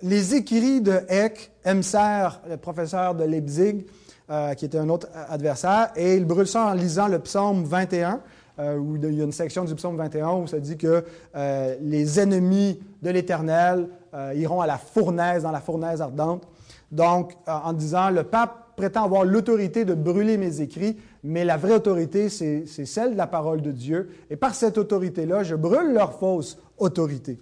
les 0.02 0.36
écrits 0.36 0.80
de 0.80 1.00
Eck, 1.08 1.50
Emser, 1.66 2.28
le 2.48 2.56
professeur 2.56 3.16
de 3.16 3.24
Leipzig, 3.24 3.84
euh, 4.30 4.54
qui 4.54 4.66
était 4.66 4.78
un 4.78 4.88
autre 4.88 5.08
adversaire, 5.28 5.90
et 5.96 6.14
il 6.14 6.24
brûle 6.24 6.46
ça 6.46 6.66
en 6.66 6.74
lisant 6.74 7.08
le 7.08 7.18
psaume 7.18 7.64
21, 7.64 8.20
euh, 8.58 8.76
où 8.76 8.96
il 8.96 9.14
y 9.14 9.20
a 9.20 9.24
une 9.24 9.32
section 9.32 9.64
du 9.64 9.74
psaume 9.74 9.96
21 9.96 10.32
où 10.32 10.46
ça 10.46 10.60
dit 10.60 10.76
que 10.76 11.04
euh, 11.34 11.76
les 11.80 12.20
ennemis 12.20 12.80
de 13.02 13.10
l'Éternel 13.10 13.88
iront 14.36 14.60
à 14.60 14.66
la 14.68 14.78
fournaise, 14.78 15.42
dans 15.42 15.50
la 15.50 15.60
fournaise 15.60 16.00
ardente. 16.00 16.46
Donc, 16.92 17.32
en 17.48 17.72
disant, 17.72 18.10
le 18.10 18.22
pape 18.22 18.64
prétend 18.76 19.04
avoir 19.04 19.24
l'autorité 19.24 19.84
de 19.84 19.94
brûler 19.94 20.36
mes 20.36 20.60
écrits, 20.60 20.96
mais 21.24 21.44
la 21.44 21.56
vraie 21.56 21.74
autorité, 21.74 22.28
c'est 22.28 22.66
celle 22.66 23.12
de 23.12 23.16
la 23.16 23.26
parole 23.26 23.60
de 23.60 23.72
Dieu. 23.72 24.10
Et 24.30 24.36
par 24.36 24.54
cette 24.54 24.78
autorité-là, 24.78 25.42
je 25.42 25.56
brûle 25.56 25.92
leur 25.92 26.16
fausse 26.18 26.58
autorité. 26.78 27.40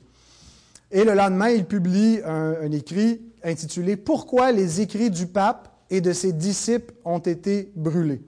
Et 0.90 1.04
le 1.04 1.14
lendemain, 1.14 1.48
il 1.48 1.64
publie 1.64 2.20
un, 2.24 2.70
écrit 2.70 3.22
intitulé 3.42 3.96
Pourquoi 3.96 4.52
les 4.52 4.80
écrits 4.80 5.10
du 5.10 5.26
pape 5.26 5.68
et 5.90 6.00
de 6.00 6.12
ses 6.12 6.32
disciples 6.32 6.94
ont 7.04 7.18
été 7.18 7.72
brûlés. 7.74 8.22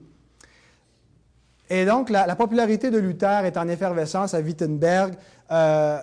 Et 1.69 1.85
donc, 1.85 2.09
la, 2.09 2.35
popularité 2.35 2.91
de 2.91 2.97
Luther 2.97 3.45
est 3.45 3.57
en 3.57 3.67
effervescence 3.67 4.33
à 4.33 4.39
Wittenberg. 4.39 5.15
Euh, 5.51 5.99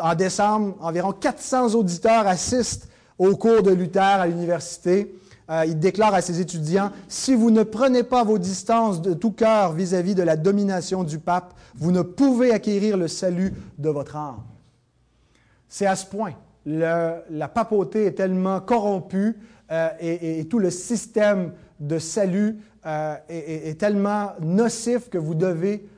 en 0.00 0.14
décembre, 0.14 0.76
environ 0.80 1.12
400 1.12 1.74
auditeurs 1.74 2.26
assistent 2.26 2.88
au 3.18 3.36
cours 3.36 3.62
de 3.62 3.70
Luther 3.70 4.00
à 4.00 4.26
l'université. 4.26 5.14
Euh, 5.48 5.64
il 5.64 5.78
déclare 5.78 6.12
à 6.12 6.20
ses 6.20 6.40
étudiants, 6.40 6.90
si 7.06 7.34
vous 7.34 7.52
ne 7.52 7.62
prenez 7.62 8.02
pas 8.02 8.24
vos 8.24 8.38
distances 8.38 9.00
de 9.00 9.14
tout 9.14 9.30
cœur 9.30 9.74
vis-à-vis 9.74 10.16
de 10.16 10.24
la 10.24 10.36
domination 10.36 11.04
du 11.04 11.20
pape, 11.20 11.54
vous 11.76 11.92
ne 11.92 12.02
pouvez 12.02 12.52
acquérir 12.52 12.96
le 12.96 13.06
salut 13.06 13.54
de 13.78 13.88
votre 13.88 14.16
âme. 14.16 14.42
C'est 15.68 15.86
à 15.86 15.94
ce 15.94 16.06
point. 16.06 16.32
la 16.64 17.48
papauté 17.54 18.06
est 18.06 18.12
tellement 18.12 18.60
corrompue 18.60 19.36
euh, 19.70 19.88
et, 20.00 20.46
tout 20.48 20.58
le 20.58 20.70
système 20.70 21.52
de 21.80 21.98
salut 21.98 22.58
euh, 22.86 23.16
est, 23.28 23.78
tellement 23.78 24.30
nocif 24.40 25.08
que 25.08 25.18
vous 25.18 25.34
devez 25.34 25.88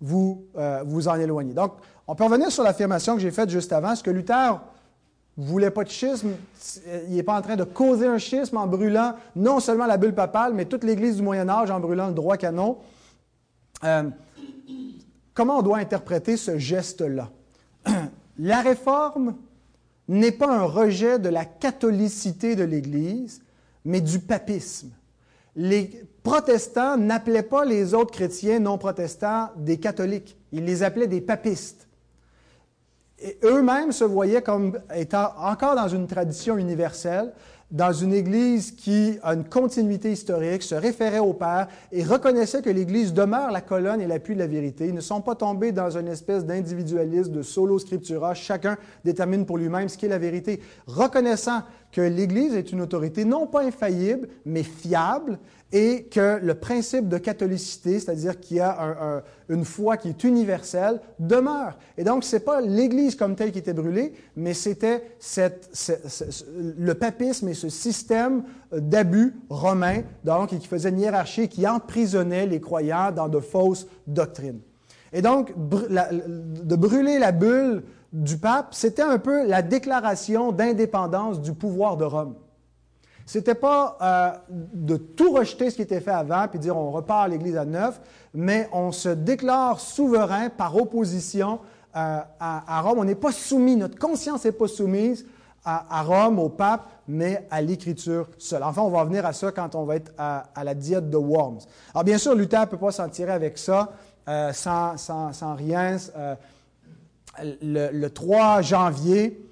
vous, 0.00 0.46
vous 0.86 1.08
en 1.08 1.16
éloigner. 1.16 1.54
Donc, 1.54 1.72
on 2.06 2.14
peut 2.14 2.24
revenir 2.24 2.52
sur 2.52 2.62
l'affirmation 2.62 3.14
que 3.14 3.20
j'ai 3.20 3.32
faite 3.32 3.50
juste 3.50 3.72
avant, 3.72 3.96
ce 3.96 4.02
que 4.02 4.10
Luther 4.10 4.60
ne 5.38 5.44
voulait 5.44 5.70
pas 5.70 5.84
de 5.84 5.88
schisme, 5.88 6.30
il 7.08 7.14
n'est 7.14 7.22
pas 7.22 7.38
en 7.38 7.42
train 7.42 7.56
de 7.56 7.64
causer 7.64 8.06
un 8.06 8.18
schisme 8.18 8.56
en 8.56 8.66
brûlant 8.66 9.14
non 9.36 9.60
seulement 9.60 9.86
la 9.86 9.96
bulle 9.96 10.14
papale, 10.14 10.52
mais 10.52 10.64
toute 10.64 10.84
l'Église 10.84 11.16
du 11.16 11.22
Moyen 11.22 11.48
Âge 11.48 11.70
en 11.70 11.78
brûlant 11.78 12.08
le 12.08 12.14
droit 12.14 12.36
canon. 12.36 12.78
Euh, 13.84 14.10
comment 15.34 15.58
on 15.58 15.62
doit 15.62 15.78
interpréter 15.78 16.36
ce 16.36 16.58
geste-là? 16.58 17.30
la 18.38 18.60
réforme 18.62 19.36
n'est 20.08 20.32
pas 20.32 20.50
un 20.52 20.64
rejet 20.64 21.18
de 21.20 21.28
la 21.28 21.44
catholicité 21.44 22.56
de 22.56 22.64
l'Église, 22.64 23.42
mais 23.84 24.00
du 24.00 24.18
papisme. 24.18 24.90
Les 25.60 25.90
protestants 26.22 26.96
n'appelaient 26.96 27.42
pas 27.42 27.64
les 27.64 27.92
autres 27.92 28.12
chrétiens 28.12 28.60
non 28.60 28.78
protestants 28.78 29.50
des 29.56 29.78
catholiques, 29.78 30.36
ils 30.52 30.64
les 30.64 30.84
appelaient 30.84 31.08
des 31.08 31.20
papistes. 31.20 31.88
Eux-mêmes 33.42 33.90
se 33.90 34.04
voyaient 34.04 34.42
comme 34.42 34.78
étant 34.94 35.32
encore 35.36 35.74
dans 35.74 35.88
une 35.88 36.06
tradition 36.06 36.58
universelle, 36.58 37.32
dans 37.70 37.92
une 37.92 38.14
Église 38.14 38.72
qui 38.72 39.18
a 39.22 39.34
une 39.34 39.44
continuité 39.44 40.10
historique, 40.10 40.62
se 40.62 40.74
référait 40.74 41.18
au 41.18 41.34
Père 41.34 41.68
et 41.92 42.02
reconnaissait 42.02 42.62
que 42.62 42.70
l'Église 42.70 43.12
demeure 43.12 43.50
la 43.50 43.60
colonne 43.60 44.00
et 44.00 44.06
l'appui 44.06 44.34
de 44.34 44.38
la 44.38 44.46
vérité. 44.46 44.86
Ils 44.86 44.94
ne 44.94 45.00
sont 45.00 45.20
pas 45.20 45.34
tombés 45.34 45.72
dans 45.72 45.96
une 45.96 46.08
espèce 46.08 46.46
d'individualisme, 46.46 47.32
de 47.32 47.42
solo 47.42 47.78
scriptura. 47.78 48.32
Chacun 48.34 48.78
détermine 49.04 49.44
pour 49.44 49.58
lui-même 49.58 49.88
ce 49.88 49.98
qui 49.98 50.06
est 50.06 50.10
la 50.10 50.18
vérité. 50.18 50.60
Reconnaissant 50.86 51.62
que 51.92 52.00
l'Église 52.00 52.54
est 52.54 52.72
une 52.72 52.80
autorité 52.80 53.24
non 53.24 53.46
pas 53.46 53.62
infaillible, 53.62 54.28
mais 54.46 54.62
fiable, 54.62 55.38
et 55.72 56.04
que 56.04 56.38
le 56.42 56.54
principe 56.54 57.08
de 57.08 57.18
catholicité, 57.18 58.00
c'est-à-dire 58.00 58.40
qu'il 58.40 58.56
y 58.56 58.60
a 58.60 59.22
une 59.50 59.64
foi 59.64 59.98
qui 59.98 60.08
est 60.08 60.24
universelle, 60.24 61.00
demeure. 61.18 61.78
Et 61.98 62.04
donc, 62.04 62.24
ce 62.24 62.36
n'est 62.36 62.40
pas 62.40 62.60
l'Église 62.60 63.14
comme 63.14 63.34
telle 63.34 63.52
qui 63.52 63.58
était 63.58 63.74
brûlée, 63.74 64.14
mais 64.34 64.54
c'était 64.54 65.02
le 66.78 66.92
papisme 66.94 67.48
et 67.48 67.54
ce 67.54 67.68
système 67.68 68.44
d'abus 68.72 69.34
romain, 69.50 70.02
donc, 70.24 70.48
qui 70.48 70.66
faisait 70.66 70.88
une 70.88 71.00
hiérarchie 71.00 71.48
qui 71.48 71.68
emprisonnait 71.68 72.46
les 72.46 72.60
croyants 72.60 73.12
dans 73.12 73.28
de 73.28 73.40
fausses 73.40 73.86
doctrines. 74.06 74.60
Et 75.12 75.20
donc, 75.22 75.52
de 75.56 76.76
brûler 76.76 77.18
la 77.18 77.32
bulle 77.32 77.82
du 78.12 78.38
pape, 78.38 78.68
c'était 78.72 79.02
un 79.02 79.18
peu 79.18 79.46
la 79.46 79.60
déclaration 79.60 80.50
d'indépendance 80.50 81.42
du 81.42 81.52
pouvoir 81.52 81.98
de 81.98 82.04
Rome. 82.04 82.36
C'était 83.28 83.54
pas 83.54 83.98
euh, 84.00 84.56
de 84.72 84.96
tout 84.96 85.32
rejeter 85.32 85.68
ce 85.68 85.76
qui 85.76 85.82
était 85.82 86.00
fait 86.00 86.12
avant 86.12 86.48
puis 86.48 86.58
dire 86.58 86.74
on 86.78 86.90
repart 86.90 87.28
l'Église 87.28 87.58
à 87.58 87.66
neuf, 87.66 88.00
mais 88.32 88.70
on 88.72 88.90
se 88.90 89.10
déclare 89.10 89.80
souverain 89.80 90.48
par 90.48 90.74
opposition 90.74 91.58
euh, 91.94 92.20
à, 92.40 92.80
Rome. 92.80 93.00
On 93.00 93.04
n'est 93.04 93.14
pas 93.14 93.30
soumis, 93.30 93.76
notre 93.76 93.98
conscience 93.98 94.46
n'est 94.46 94.52
pas 94.52 94.66
soumise 94.66 95.26
à, 95.62 96.02
Rome, 96.04 96.38
au 96.38 96.48
pape, 96.48 96.88
mais 97.06 97.46
à 97.50 97.60
l'Écriture 97.60 98.30
seule. 98.38 98.62
Enfin, 98.62 98.80
on 98.80 98.88
va 98.88 99.02
revenir 99.02 99.26
à 99.26 99.34
ça 99.34 99.52
quand 99.52 99.74
on 99.74 99.84
va 99.84 99.96
être 99.96 100.10
à, 100.16 100.44
la 100.64 100.72
diète 100.72 101.10
de 101.10 101.18
Worms. 101.18 101.58
Alors 101.92 102.04
bien 102.04 102.16
sûr, 102.16 102.34
Luther 102.34 102.60
ne 102.62 102.64
peut 102.64 102.78
pas 102.78 102.92
s'en 102.92 103.10
tirer 103.10 103.32
avec 103.32 103.58
ça 103.58 103.92
euh, 104.26 104.54
sans, 104.54 105.54
rien. 105.54 105.98
Le, 107.42 108.08
3 108.08 108.62
janvier, 108.62 109.47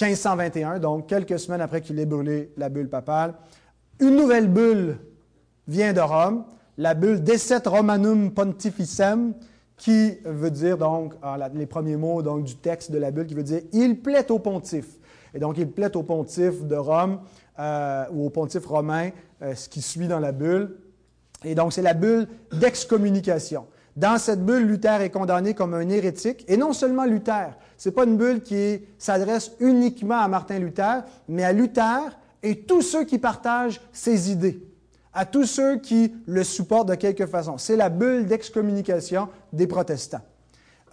1521, 0.00 0.78
donc 0.78 1.06
quelques 1.06 1.38
semaines 1.38 1.60
après 1.60 1.80
qu'il 1.80 1.98
ait 1.98 2.06
brûlé 2.06 2.52
la 2.56 2.68
bulle 2.68 2.88
papale. 2.88 3.34
Une 4.00 4.16
nouvelle 4.16 4.48
bulle 4.48 4.98
vient 5.68 5.92
de 5.92 6.00
Rome, 6.00 6.44
la 6.78 6.94
bulle 6.94 7.22
Decet 7.22 7.66
Romanum 7.66 8.32
Pontificem, 8.32 9.34
qui 9.76 10.18
veut 10.24 10.50
dire 10.50 10.78
donc, 10.78 11.14
les 11.54 11.66
premiers 11.66 11.96
mots 11.96 12.22
donc, 12.22 12.44
du 12.44 12.56
texte 12.56 12.90
de 12.90 12.98
la 12.98 13.10
bulle, 13.10 13.26
qui 13.26 13.34
veut 13.34 13.42
dire 13.42 13.60
Il 13.72 14.00
plaît 14.00 14.30
au 14.30 14.38
pontife. 14.38 14.98
Et 15.34 15.38
donc, 15.38 15.56
il 15.58 15.70
plaît 15.70 15.96
au 15.96 16.02
pontife 16.02 16.64
de 16.64 16.76
Rome 16.76 17.20
euh, 17.58 18.04
ou 18.12 18.26
au 18.26 18.30
pontife 18.30 18.66
romain, 18.66 19.10
euh, 19.42 19.54
ce 19.54 19.68
qui 19.68 19.82
suit 19.82 20.08
dans 20.08 20.20
la 20.20 20.32
bulle. 20.32 20.76
Et 21.44 21.54
donc, 21.54 21.72
c'est 21.72 21.82
la 21.82 21.94
bulle 21.94 22.28
d'excommunication. 22.52 23.66
Dans 23.96 24.18
cette 24.18 24.44
bulle, 24.44 24.66
Luther 24.66 25.02
est 25.02 25.10
condamné 25.10 25.54
comme 25.54 25.74
un 25.74 25.88
hérétique, 25.88 26.44
et 26.48 26.56
non 26.56 26.72
seulement 26.72 27.04
Luther. 27.04 27.56
Ce 27.76 27.88
n'est 27.88 27.94
pas 27.94 28.04
une 28.04 28.16
bulle 28.16 28.42
qui 28.42 28.80
s'adresse 28.98 29.52
uniquement 29.60 30.20
à 30.20 30.28
Martin 30.28 30.58
Luther, 30.58 31.02
mais 31.28 31.44
à 31.44 31.52
Luther 31.52 32.16
et 32.42 32.60
tous 32.60 32.82
ceux 32.82 33.04
qui 33.04 33.18
partagent 33.18 33.80
ses 33.92 34.30
idées, 34.30 34.66
à 35.12 35.26
tous 35.26 35.44
ceux 35.44 35.78
qui 35.78 36.14
le 36.26 36.42
supportent 36.42 36.88
de 36.88 36.94
quelque 36.94 37.26
façon. 37.26 37.58
C'est 37.58 37.76
la 37.76 37.90
bulle 37.90 38.26
d'excommunication 38.26 39.28
des 39.52 39.66
protestants. 39.66 40.22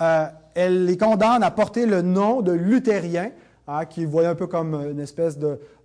Euh, 0.02 0.26
elle 0.56 0.86
les 0.86 0.98
condamne 0.98 1.44
à 1.44 1.52
porter 1.52 1.86
le 1.86 2.02
nom 2.02 2.42
de 2.42 2.52
luthérien, 2.52 3.32
hein, 3.68 3.86
qui 3.86 4.04
voit 4.04 4.28
un 4.28 4.36
peu 4.36 4.48
comme 4.48 4.74
une 4.74 5.00
espèce 5.00 5.38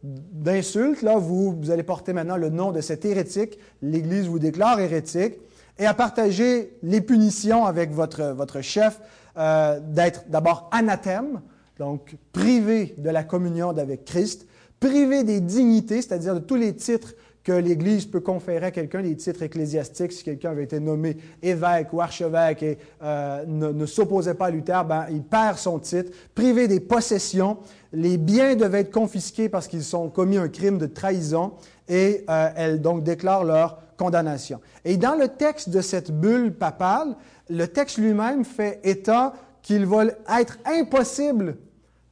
d'insulte. 0.03 1.03
Là, 1.03 1.17
vous 1.17 1.57
allez 1.71 1.83
porter 1.85 2.13
maintenant 2.13 2.37
le 2.37 2.51
nom 2.51 2.73
de 2.73 2.81
cet 2.81 3.05
hérétique. 3.05 3.59
L'Église 3.83 4.27
vous 4.27 4.41
déclare 4.41 4.81
hérétique 4.81 5.35
et 5.79 5.87
à 5.87 5.95
partager 5.95 6.77
les 6.83 7.01
punitions 7.01 7.65
avec 7.65 7.91
votre, 7.91 8.33
votre 8.33 8.61
chef, 8.61 9.01
euh, 9.37 9.81
d'être 9.81 10.25
d'abord 10.29 10.69
anathème, 10.73 11.41
donc 11.79 12.17
privé 12.33 12.95
de 12.99 13.11
la 13.11 13.25
communion 13.25 13.71
avec 13.71 14.05
Christ, 14.05 14.47
privé 14.79 15.25
des 15.25 15.41
dignités, 15.41 16.03
c'est-à-dire 16.03 16.35
de 16.35 16.41
tous 16.41 16.55
les 16.55 16.75
titres 16.75 17.15
que 17.43 17.53
l'Église 17.53 18.07
peut 18.07 18.21
conférer 18.21 18.67
à 18.67 18.71
quelqu'un, 18.71 19.03
les 19.03 19.17
titres 19.17 19.43
ecclésiastiques, 19.43 20.13
si 20.13 20.25
quelqu'un 20.25 20.53
avait 20.53 20.65
été 20.65 20.81
nommé 20.81 21.19
évêque 21.43 21.93
ou 21.93 22.01
archevêque 22.01 22.63
et 22.63 22.79
euh, 23.03 23.45
ne, 23.47 23.87
s'opposait 23.87 24.35
pas 24.35 24.47
à 24.47 24.51
Luther, 24.51 24.83
ben, 24.85 25.07
il 25.11 25.23
perd 25.23 25.59
son 25.59 25.79
titre, 25.79 26.11
privé 26.35 26.69
des 26.69 26.81
possessions, 26.81 27.59
les 27.93 28.17
biens 28.17 28.57
devaient 28.57 28.81
être 28.81 28.93
confisqués 28.93 29.51
parce 29.51 29.69
qu'ils 29.69 29.95
ont 29.95 30.09
commis 30.09 30.39
un 30.39 30.49
crime 30.49 30.79
de 30.79 30.87
trahison 30.87 31.53
et 31.89 32.25
euh, 32.31 32.49
elle 32.57 32.81
donc 32.81 33.05
déclare 33.05 33.45
leur 33.45 33.84
condamnation. 33.97 34.61
Et 34.85 34.97
dans 34.97 35.15
le 35.15 35.29
texte 35.29 35.71
de 35.71 35.81
cette 35.81 36.11
bulle 36.11 36.53
papale, 36.53 37.17
le 37.49 37.67
texte 37.67 37.99
lui-même 37.99 38.45
fait 38.45 38.81
état 38.85 39.35
qu'il 39.63 39.87
va 39.87 40.05
être 40.39 40.59
impossible 40.65 41.57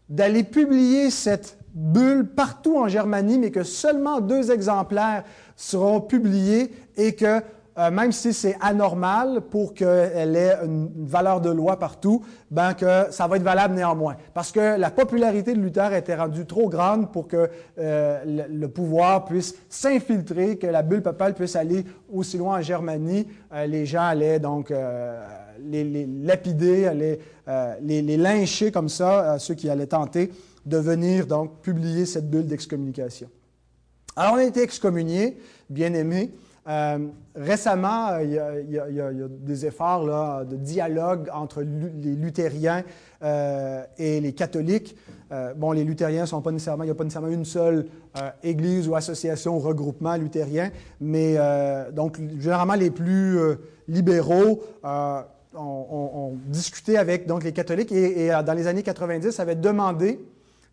d'aller 0.08 0.42
publier 0.42 1.10
cette 1.10 1.58
bulle 1.74 2.26
partout 2.26 2.76
en 2.76 2.88
Germanie, 2.88 3.38
mais 3.38 3.50
que 3.50 3.62
seulement 3.62 4.20
deux 4.20 4.50
exemplaires 4.50 5.24
seront 5.56 6.00
publiés 6.00 6.72
et 6.96 7.14
que 7.14 7.40
euh, 7.78 7.90
même 7.90 8.12
si 8.12 8.34
c'est 8.34 8.56
anormal 8.60 9.40
pour 9.50 9.72
qu'elle 9.72 10.36
ait 10.36 10.56
une, 10.62 10.90
valeur 11.06 11.40
de 11.40 11.50
loi 11.50 11.78
partout, 11.78 12.22
ben 12.50 12.74
que 12.74 13.06
ça 13.10 13.26
va 13.26 13.36
être 13.36 13.42
valable 13.42 13.74
néanmoins. 13.74 14.16
Parce 14.34 14.52
que 14.52 14.78
la 14.78 14.90
popularité 14.90 15.54
de 15.54 15.60
Luther 15.60 15.94
était 15.94 16.14
rendue 16.14 16.44
trop 16.44 16.68
grande 16.68 17.10
pour 17.10 17.28
que 17.28 17.48
euh, 17.78 18.46
le, 18.48 18.68
pouvoir 18.68 19.24
puisse 19.24 19.54
s'infiltrer, 19.70 20.58
que 20.58 20.66
la 20.66 20.82
bulle 20.82 21.02
papale 21.02 21.34
puisse 21.34 21.56
aller 21.56 21.84
aussi 22.12 22.36
loin 22.36 22.58
en 22.58 22.62
Germanie. 22.62 23.26
Euh, 23.54 23.66
les 23.66 23.86
gens 23.86 24.02
allaient 24.02 24.38
donc 24.38 24.72
les, 25.64 26.06
lapider, 26.06 26.86
allaient 26.86 27.18
les, 27.80 28.02
les, 28.02 28.16
lyncher 28.16 28.70
comme 28.70 28.88
ça, 28.88 29.38
ceux 29.38 29.54
qui 29.54 29.70
allaient 29.70 29.86
tenter 29.86 30.30
de 30.66 30.76
venir 30.76 31.26
donc 31.26 31.60
publier 31.62 32.06
cette 32.06 32.28
bulle 32.28 32.46
d'excommunication. 32.46 33.28
Alors 34.14 34.34
on 34.34 34.36
a 34.36 34.44
été 34.44 34.62
excommuniés, 34.62 35.38
bien 35.70 35.94
aimés. 35.94 36.32
Euh, 36.68 36.98
récemment, 37.34 38.18
il 38.18 38.30
y, 38.30 38.38
a, 38.38 39.12
des 39.28 39.66
efforts 39.66 40.44
de 40.44 40.56
dialogue 40.56 41.28
entre 41.32 41.62
les 41.62 42.14
luthériens 42.14 42.84
euh, 43.22 43.82
et 43.98 44.20
les 44.20 44.32
catholiques. 44.32 44.96
Euh, 45.32 45.54
bon, 45.54 45.72
les 45.72 45.82
luthériens 45.82 46.24
sont 46.24 46.40
pas 46.40 46.52
nécessairement, 46.52 46.84
il 46.84 46.86
n'y 46.86 46.92
a 46.92 46.94
pas 46.94 47.04
nécessairement 47.04 47.28
une 47.28 47.44
seule 47.44 47.86
église 48.42 48.86
ou 48.86 48.94
association 48.94 49.56
ou 49.56 49.58
regroupement 49.58 50.14
luthérien, 50.16 50.70
mais 51.00 51.38
donc 51.92 52.20
généralement 52.38 52.74
les 52.74 52.90
plus 52.90 53.38
libéraux 53.88 54.62
ont, 54.84 56.34
discuté 56.46 56.98
avec 56.98 57.26
donc 57.26 57.42
les 57.42 57.52
catholiques 57.52 57.90
et, 57.90 58.30
dans 58.44 58.52
les 58.52 58.66
années 58.66 58.82
90 58.82 59.40
avaient 59.40 59.56
demandé 59.56 60.20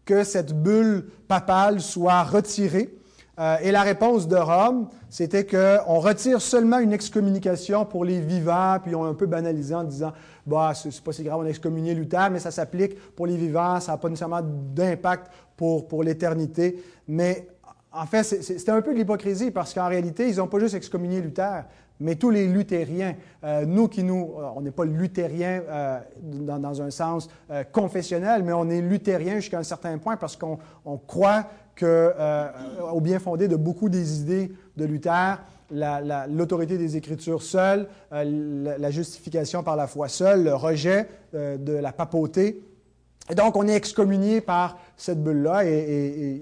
que 0.03 0.25
cette 0.25 0.53
bulle 0.53 1.05
papale 1.29 1.79
soit 1.79 2.23
retirée 2.23 2.98
euh, 3.39 3.55
et 3.61 3.71
la 3.71 3.83
réponse 3.83 4.27
de 4.27 4.35
Rome, 4.35 4.89
c'était 5.09 5.45
qu'on 5.45 5.99
retire 5.99 6.41
seulement 6.41 6.79
une 6.79 6.91
excommunication 6.91 7.85
pour 7.85 8.03
les 8.03 8.19
vivants, 8.19 8.77
puis 8.83 8.93
on 8.95 9.05
a 9.05 9.07
un 9.07 9.13
peu 9.13 9.27
banalisé 9.27 9.73
en 9.73 9.85
disant, 9.85 10.11
bah, 10.45 10.73
c'est 10.75 11.01
pas 11.01 11.13
si 11.13 11.23
grave, 11.23 11.39
on 11.39 11.45
a 11.45 11.49
excommunié 11.49 11.93
Luther, 11.93 12.29
mais 12.31 12.39
ça 12.39 12.51
s'applique 12.51 12.99
pour 13.15 13.27
les 13.27 13.37
vivants, 13.37 13.79
ça 13.79 13.93
n'a 13.93 13.97
pas 13.97 14.09
nécessairement 14.09 14.41
d'impact 14.43 15.31
pour, 15.55 15.87
pour 15.87 16.03
l'éternité. 16.03 16.83
Mais 17.07 17.47
en 17.93 18.05
fait, 18.05 18.23
c'était 18.23 18.71
un 18.71 18.81
peu 18.81 18.91
de 18.91 18.97
l'hypocrisie, 18.97 19.51
parce 19.51 19.73
qu'en 19.73 19.87
réalité, 19.87 20.27
ils 20.27 20.35
n'ont 20.35 20.47
pas 20.47 20.59
juste 20.59 20.75
excommunié 20.75 21.21
Luther, 21.21 21.63
mais 22.01 22.15
tous 22.15 22.31
les 22.31 22.45
luthériens, 22.45 23.15
euh, 23.45 23.65
nous 23.65 23.87
qui 23.87 24.03
nous, 24.03 24.33
euh, 24.37 24.49
on 24.55 24.61
n'est 24.61 24.71
pas 24.71 24.85
luthériens 24.85 25.61
dans, 26.21 26.81
un 26.81 26.91
sens 26.91 27.29
confessionnel, 27.71 28.43
mais 28.43 28.51
on 28.51 28.69
est 28.69 28.81
luthériens 28.81 29.35
jusqu'à 29.35 29.59
un 29.59 29.63
certain 29.63 29.97
point 29.97 30.17
parce 30.17 30.35
qu'on 30.35 30.59
on 30.85 30.97
croit 30.97 31.45
euh, 31.85 32.49
au 32.91 33.01
bien 33.01 33.19
fondé 33.19 33.47
de 33.47 33.55
beaucoup 33.55 33.89
des 33.89 34.21
idées 34.21 34.51
de 34.77 34.85
Luther, 34.85 35.39
l'autorité 35.71 36.77
des 36.77 36.97
Écritures 36.97 37.41
seule, 37.41 37.87
euh, 38.13 38.77
la, 38.77 38.91
justification 38.91 39.63
par 39.63 39.75
la 39.75 39.87
foi 39.87 40.07
seule, 40.07 40.43
le 40.43 40.55
rejet 40.55 41.07
euh, 41.35 41.57
de 41.57 41.73
la 41.73 41.91
papauté. 41.91 42.63
Et 43.29 43.35
donc, 43.35 43.55
on 43.55 43.67
est 43.67 43.75
excommunié 43.75 44.41
par 44.41 44.79
cette 44.97 45.23
bulle-là 45.23 45.65
et, 45.65 46.41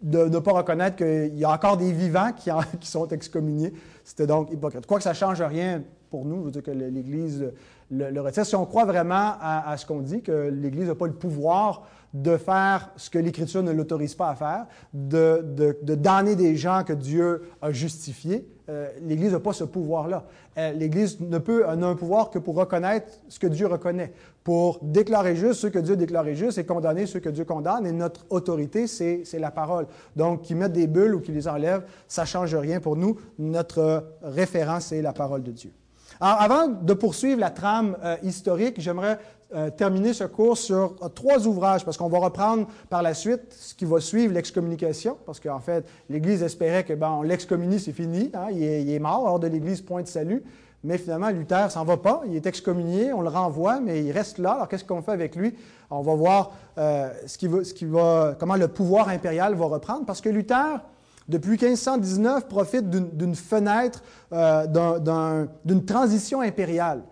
de 0.00 0.24
ne 0.24 0.38
pas 0.40 0.52
reconnaître 0.52 0.96
qu'il 0.96 1.38
y 1.38 1.44
a 1.44 1.50
encore 1.50 1.76
des 1.76 1.92
vivants 1.92 2.32
qui, 2.32 2.50
sont 2.88 3.06
excommuniés. 3.08 3.72
C'était 4.02 4.26
donc 4.26 4.50
hypocrite. 4.50 4.86
Quoi 4.86 4.96
que 4.96 5.04
ça 5.04 5.10
ne 5.10 5.16
change 5.16 5.40
rien 5.42 5.82
pour 6.10 6.24
nous, 6.24 6.40
je 6.40 6.44
veux 6.46 6.50
dire 6.50 6.62
que 6.62 6.72
l'Église 6.72 7.52
le, 7.90 8.20
retire. 8.20 8.44
Si 8.44 8.56
on 8.56 8.66
croit 8.66 8.84
vraiment 8.84 9.34
à 9.40 9.76
ce 9.76 9.86
qu'on 9.86 10.00
dit, 10.00 10.22
que 10.22 10.48
l'Église 10.48 10.88
n'a 10.88 10.94
pas 10.94 11.06
le 11.06 11.12
pouvoir 11.12 11.86
de 12.12 12.36
faire 12.36 12.90
ce 12.96 13.08
que 13.08 13.18
l'Écriture 13.18 13.62
ne 13.62 13.72
l'autorise 13.72 14.14
pas 14.14 14.30
à 14.30 14.34
faire, 14.34 14.66
de, 14.92 15.44
de, 15.82 15.94
damner 15.94 16.36
des 16.36 16.56
gens 16.56 16.82
que 16.84 16.92
Dieu 16.92 17.42
a 17.62 17.72
justifiés. 17.72 18.46
Euh, 18.68 18.88
L'Église 19.00 19.32
n'a 19.32 19.40
pas 19.40 19.52
ce 19.52 19.64
pouvoir-là. 19.64 20.24
Euh, 20.58 20.72
L'Église 20.72 21.20
ne 21.20 21.38
peut 21.38 21.64
n'a 21.64 21.86
un 21.86 21.94
pouvoir 21.94 22.30
que 22.30 22.38
pour 22.38 22.54
reconnaître 22.54 23.10
ce 23.28 23.38
que 23.38 23.46
Dieu 23.46 23.66
reconnaît, 23.66 24.12
pour 24.44 24.78
déclarer 24.82 25.36
juste 25.36 25.60
ceux 25.60 25.70
que 25.70 25.78
Dieu 25.78 25.96
déclare 25.96 26.26
juste 26.34 26.58
et 26.58 26.64
condamner 26.64 27.06
ceux 27.06 27.20
que 27.20 27.30
Dieu 27.30 27.44
condamne. 27.44 27.86
Et 27.86 27.92
notre 27.92 28.26
autorité, 28.28 28.86
c'est 28.86 29.24
la 29.38 29.50
parole. 29.50 29.86
Donc, 30.14 30.42
qu'ils 30.42 30.56
mettent 30.56 30.72
des 30.72 30.86
bulles 30.86 31.14
ou 31.14 31.20
qu'ils 31.20 31.34
les 31.34 31.48
enlèvent, 31.48 31.84
ça 32.06 32.22
ne 32.22 32.26
change 32.26 32.54
rien 32.54 32.80
pour 32.80 32.96
nous. 32.96 33.18
Notre 33.38 34.04
référence, 34.22 34.86
c'est 34.86 35.02
la 35.02 35.12
parole 35.12 35.42
de 35.42 35.50
Dieu. 35.50 35.72
Alors, 36.20 36.40
avant 36.40 36.68
de 36.68 36.94
poursuivre 36.94 37.40
la 37.40 37.50
trame 37.50 37.96
euh, 38.04 38.16
historique, 38.22 38.76
j'aimerais 38.78 39.18
euh, 39.54 39.68
terminer 39.68 40.14
ce 40.14 40.24
cours 40.24 40.56
sur 40.56 40.94
euh, 41.02 41.08
trois 41.08 41.46
ouvrages, 41.46 41.84
parce 41.84 41.98
qu'on 41.98 42.08
va 42.08 42.18
reprendre 42.18 42.66
par 42.88 43.02
la 43.02 43.12
suite 43.12 43.52
ce 43.52 43.74
qui 43.74 43.84
va 43.84 44.00
suivre 44.00 44.32
l'excommunication, 44.32 45.18
parce 45.26 45.40
qu'en 45.40 45.60
fait, 45.60 45.86
l'Église 46.08 46.42
espérait 46.42 46.84
que, 46.84 46.94
ben, 46.94 47.20
l'excommunie, 47.22 47.78
c'est 47.78 47.92
fini, 47.92 48.30
hein, 48.32 48.46
il, 48.50 48.90
est, 48.90 48.98
mort, 48.98 49.24
hors 49.24 49.38
de 49.38 49.48
l'Église, 49.48 49.82
point 49.82 50.00
de 50.00 50.08
salut. 50.08 50.42
Mais 50.84 50.96
finalement, 50.96 51.28
Luther 51.28 51.70
s'en 51.70 51.84
va 51.84 51.98
pas, 51.98 52.22
il 52.26 52.34
est 52.34 52.46
excommunié, 52.46 53.12
on 53.12 53.20
le 53.20 53.28
renvoie, 53.28 53.78
mais 53.78 54.02
il 54.02 54.10
reste 54.10 54.38
là. 54.38 54.52
Alors, 54.52 54.68
qu'est-ce 54.68 54.84
qu'on 54.84 55.02
fait 55.02 55.12
avec 55.12 55.36
lui? 55.36 55.54
On 55.90 56.00
va 56.00 56.14
voir 56.14 56.52
euh, 56.78 57.10
ce 57.26 57.36
qui 57.36 57.46
va, 57.46 57.62
ce 57.62 57.74
qui 57.74 57.84
va, 57.84 58.34
comment 58.40 58.56
le 58.56 58.68
pouvoir 58.68 59.10
impérial 59.10 59.54
va 59.54 59.66
reprendre, 59.66 60.06
parce 60.06 60.22
que 60.22 60.30
Luther, 60.30 60.80
depuis 61.28 61.58
1519, 61.58 62.48
profite 62.48 62.88
d'une 62.88 63.34
fenêtre, 63.34 64.02
d'une 64.32 65.84
transition 65.84 66.40
impériale. 66.40 67.02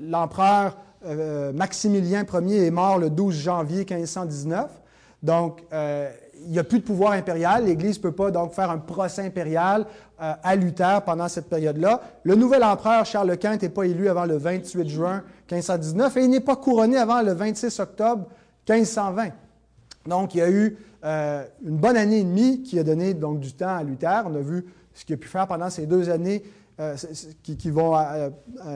L'empereur 0.00 0.76
euh, 1.06 1.52
Maximilien 1.52 2.24
Ier 2.24 2.66
est 2.66 2.70
mort 2.70 2.98
le 2.98 3.10
12 3.10 3.34
janvier 3.34 3.86
1519. 3.88 4.70
Donc, 5.22 5.62
euh, 5.72 6.10
il 6.44 6.50
n'y 6.50 6.58
a 6.58 6.64
plus 6.64 6.78
de 6.78 6.84
pouvoir 6.84 7.12
impérial. 7.12 7.66
L'Église 7.66 7.98
ne 7.98 8.02
peut 8.02 8.12
pas 8.12 8.30
donc 8.30 8.52
faire 8.52 8.70
un 8.70 8.78
procès 8.78 9.22
impérial 9.22 9.86
euh, 10.20 10.32
à 10.42 10.56
Luther 10.56 11.02
pendant 11.04 11.28
cette 11.28 11.48
période-là. 11.48 12.00
Le 12.22 12.34
nouvel 12.34 12.62
empereur 12.64 13.04
Charles 13.04 13.36
Quint 13.38 13.56
n'est 13.56 13.68
pas 13.68 13.84
élu 13.84 14.08
avant 14.08 14.24
le 14.24 14.36
28 14.36 14.88
juin 14.88 15.22
1519 15.50 16.16
et 16.16 16.24
il 16.24 16.30
n'est 16.30 16.40
pas 16.40 16.56
couronné 16.56 16.96
avant 16.96 17.22
le 17.22 17.32
26 17.32 17.80
octobre 17.80 18.26
1520. 18.68 19.30
Donc, 20.06 20.34
il 20.34 20.38
y 20.38 20.42
a 20.42 20.50
eu 20.50 20.76
une 21.02 21.76
bonne 21.76 21.96
année 21.96 22.18
et 22.18 22.24
demie 22.24 22.62
qui 22.62 22.78
a 22.78 22.82
donné 22.82 23.14
donc 23.14 23.40
du 23.40 23.52
temps 23.52 23.76
à 23.76 23.82
Luther. 23.82 24.22
On 24.26 24.34
a 24.34 24.40
vu 24.40 24.66
ce 24.94 25.04
qu'il 25.04 25.14
a 25.14 25.18
pu 25.18 25.28
faire 25.28 25.46
pendant 25.46 25.70
ces 25.70 25.86
deux 25.86 26.10
années 26.10 26.42
qui, 27.42 27.70
vont 27.70 27.94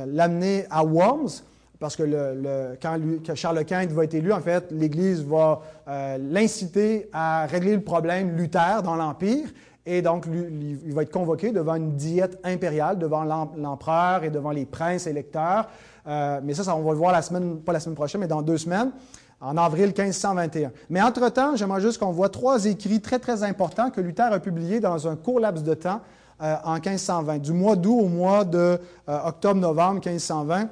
l'amener 0.06 0.66
à 0.70 0.84
Worms 0.84 1.42
parce 1.82 1.96
que 1.96 2.76
quand, 2.80 2.96
Charles 3.34 3.64
Quint 3.64 3.86
va 3.86 4.04
être 4.04 4.14
élu, 4.14 4.32
en 4.32 4.38
fait, 4.38 4.70
l'Église 4.70 5.24
va 5.24 5.60
euh, 5.88 6.16
l'inciter 6.16 7.10
à 7.12 7.44
régler 7.46 7.74
le 7.74 7.82
problème 7.82 8.36
Luther 8.36 8.84
dans 8.84 8.94
l'Empire. 8.94 9.48
Et 9.84 10.00
donc, 10.00 10.26
il 10.30 10.94
va 10.94 11.02
être 11.02 11.10
convoqué 11.10 11.50
devant 11.50 11.74
une 11.74 11.96
diète 11.96 12.38
impériale, 12.44 13.00
devant 13.00 13.24
l'empereur 13.24 14.22
et 14.22 14.30
devant 14.30 14.52
les 14.52 14.64
princes 14.64 15.08
électeurs. 15.08 15.68
Euh, 16.06 16.40
mais 16.44 16.54
ça, 16.54 16.62
ça, 16.62 16.76
on 16.76 16.82
va 16.82 16.92
le 16.92 16.98
voir 16.98 17.10
la 17.10 17.20
semaine, 17.20 17.58
pas 17.58 17.72
la 17.72 17.80
semaine 17.80 17.96
prochaine, 17.96 18.20
mais 18.20 18.28
dans 18.28 18.42
deux 18.42 18.58
semaines, 18.58 18.92
en 19.40 19.56
avril 19.56 19.86
1521. 19.86 20.70
Mais 20.88 21.02
entre-temps, 21.02 21.56
j'aimerais 21.56 21.80
juste 21.80 21.98
qu'on 21.98 22.12
voit 22.12 22.28
trois 22.28 22.64
écrits 22.64 23.00
très, 23.00 23.18
très 23.18 23.42
importants 23.42 23.90
que 23.90 24.00
Luther 24.00 24.32
a 24.32 24.38
publiés 24.38 24.78
dans 24.78 25.08
un 25.08 25.16
court 25.16 25.40
laps 25.40 25.64
de 25.64 25.74
temps 25.74 26.00
euh, 26.44 26.54
en 26.62 26.74
1520, 26.74 27.38
du 27.38 27.52
mois 27.52 27.74
d'août 27.74 28.02
au 28.02 28.06
mois 28.08 28.44
de 28.44 28.78
octobre-novembre 29.08 29.94
1520 29.94 30.68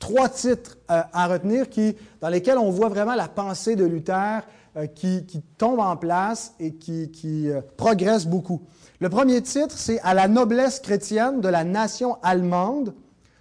trois 0.00 0.28
titres 0.28 0.78
euh, 0.90 1.02
à 1.12 1.28
retenir 1.28 1.68
qui, 1.70 1.94
dans 2.20 2.28
lesquels 2.28 2.58
on 2.58 2.70
voit 2.70 2.88
vraiment 2.88 3.14
la 3.14 3.28
pensée 3.28 3.76
de 3.76 3.84
Luther 3.84 4.40
euh, 4.76 4.86
qui, 4.86 5.24
tombe 5.56 5.78
en 5.78 5.96
place 5.96 6.54
et 6.58 6.74
qui, 6.74 7.48
euh, 7.48 7.60
progresse 7.76 8.26
beaucoup. 8.26 8.62
Le 8.98 9.08
premier 9.08 9.40
titre, 9.42 9.76
c'est 9.78 10.00
À 10.00 10.14
la 10.14 10.26
noblesse 10.26 10.80
chrétienne 10.80 11.40
de 11.40 11.48
la 11.48 11.62
nation 11.62 12.16
allemande 12.22 12.94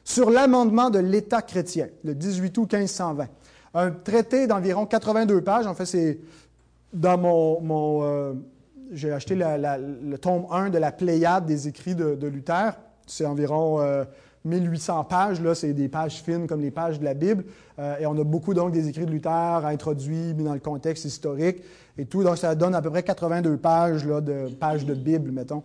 sur 0.04 0.30
l'amendement 0.30 0.90
de 0.90 1.00
l'État 1.00 1.42
chrétien, 1.42 1.88
le 2.04 2.14
18 2.14 2.58
août 2.58 2.74
1520. 2.74 3.28
Un 3.74 3.92
traité 3.92 4.48
d'environ 4.48 4.86
82 4.86 5.42
pages. 5.42 5.68
En 5.68 5.76
fait, 5.76 5.86
c'est 5.86 6.20
dans 6.92 7.18
mon. 7.18 8.36
J'ai 8.92 9.12
acheté 9.12 9.36
le 9.36 10.18
tome 10.18 10.48
1 10.50 10.72
de 10.72 10.80
la 10.80 10.92
Pléiade 10.92 11.46
des 11.46 11.68
écrits 11.68 11.94
de, 11.94 12.26
Luther. 12.26 12.74
C'est 13.06 13.28
environ 13.28 13.80
1800 14.46 15.04
pages, 15.06 15.42
là, 15.42 15.54
c'est 15.54 15.74
des 15.74 15.90
pages 15.90 16.22
fines 16.22 16.48
comme 16.48 16.62
les 16.62 16.72
pages 16.72 17.00
de 17.00 17.06
la 17.06 17.14
Bible. 17.14 17.44
Euh, 17.78 17.98
et 18.00 18.06
on 18.06 18.18
a 18.18 18.24
beaucoup 18.24 18.54
donc 18.54 18.72
des 18.72 18.88
écrits 18.88 19.06
de 19.06 19.12
Luther 19.12 19.66
introduits, 19.66 20.34
mis 20.34 20.44
dans 20.44 20.54
le 20.54 20.60
contexte 20.60 21.06
historique 21.06 21.62
et 21.98 22.06
tout. 22.06 22.24
Donc 22.24 22.38
ça 22.38 22.56
donne 22.56 22.74
à 22.76 22.82
peu 22.82 22.90
près 22.90 23.04
82 23.04 23.58
pages 23.58 24.06
là, 24.06 24.22
de 24.22 24.48
pages 24.60 24.86
de 24.86 24.94
Bible, 24.94 25.32
mettons, 25.32 25.64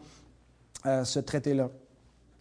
euh, 0.86 1.04
ce 1.04 1.20
traité-là. 1.20 1.68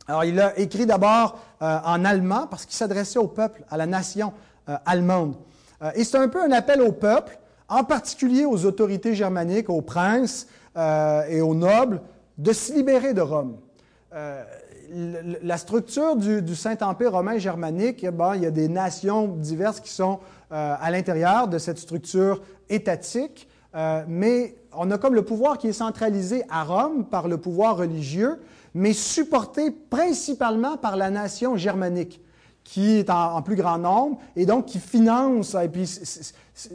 Alors 0.07 0.25
il 0.25 0.39
a 0.39 0.57
écrit 0.59 0.85
d'abord 0.85 1.39
euh, 1.61 1.79
en 1.85 2.03
allemand 2.03 2.47
parce 2.47 2.65
qu'il 2.65 2.75
s'adressait 2.75 3.19
au 3.19 3.27
peuple, 3.27 3.63
à 3.69 3.77
la 3.77 3.85
nation 3.85 4.33
allemande. 4.85 5.35
et 5.93 6.05
c'est 6.05 6.17
un 6.17 6.29
peu 6.29 6.41
un 6.41 6.51
appel 6.53 6.81
au 6.81 6.93
peuple, 6.93 7.37
en 7.67 7.83
particulier 7.83 8.45
aux 8.45 8.65
autorités 8.65 9.13
germaniques, 9.13 9.69
aux 9.69 9.81
princes 9.81 10.47
et 11.29 11.41
aux 11.41 11.53
nobles, 11.53 12.01
de 12.37 12.53
se 12.53 12.71
libérer 12.71 13.13
de 13.13 13.19
Rome 13.19 13.57
la 14.91 15.57
structure 15.57 16.15
du, 16.15 16.55
Saint-Empire 16.55 17.11
romain 17.11 17.37
germanique, 17.37 18.03
il 18.03 18.41
y 18.41 18.45
a 18.45 18.51
des 18.51 18.67
nations 18.67 19.27
diverses 19.27 19.79
qui 19.79 19.89
sont 19.89 20.19
euh, 20.51 20.75
à 20.79 20.91
l'intérieur 20.91 21.47
de 21.47 21.57
cette 21.57 21.77
structure 21.77 22.41
étatique, 22.69 23.47
euh, 23.75 24.03
mais 24.07 24.55
on 24.71 24.91
a 24.91 24.97
comme 24.97 25.15
le 25.15 25.23
pouvoir 25.23 25.57
qui 25.57 25.67
est 25.67 25.73
centralisé 25.73 26.43
à 26.49 26.63
Rome 26.63 27.05
par 27.05 27.27
le 27.27 27.37
pouvoir 27.37 27.77
religieux, 27.77 28.39
mais 28.73 28.93
supporté 28.93 29.71
principalement 29.71 30.77
par 30.77 30.97
la 30.97 31.09
nation 31.09 31.57
germanique 31.57 32.21
qui 32.63 32.97
est 32.97 33.09
en, 33.09 33.41
plus 33.41 33.55
grand 33.55 33.77
nombre 33.77 34.19
et 34.35 34.45
donc 34.45 34.65
qui 34.65 34.79
finance. 34.79 35.55
Et 35.55 35.67
puis 35.67 35.99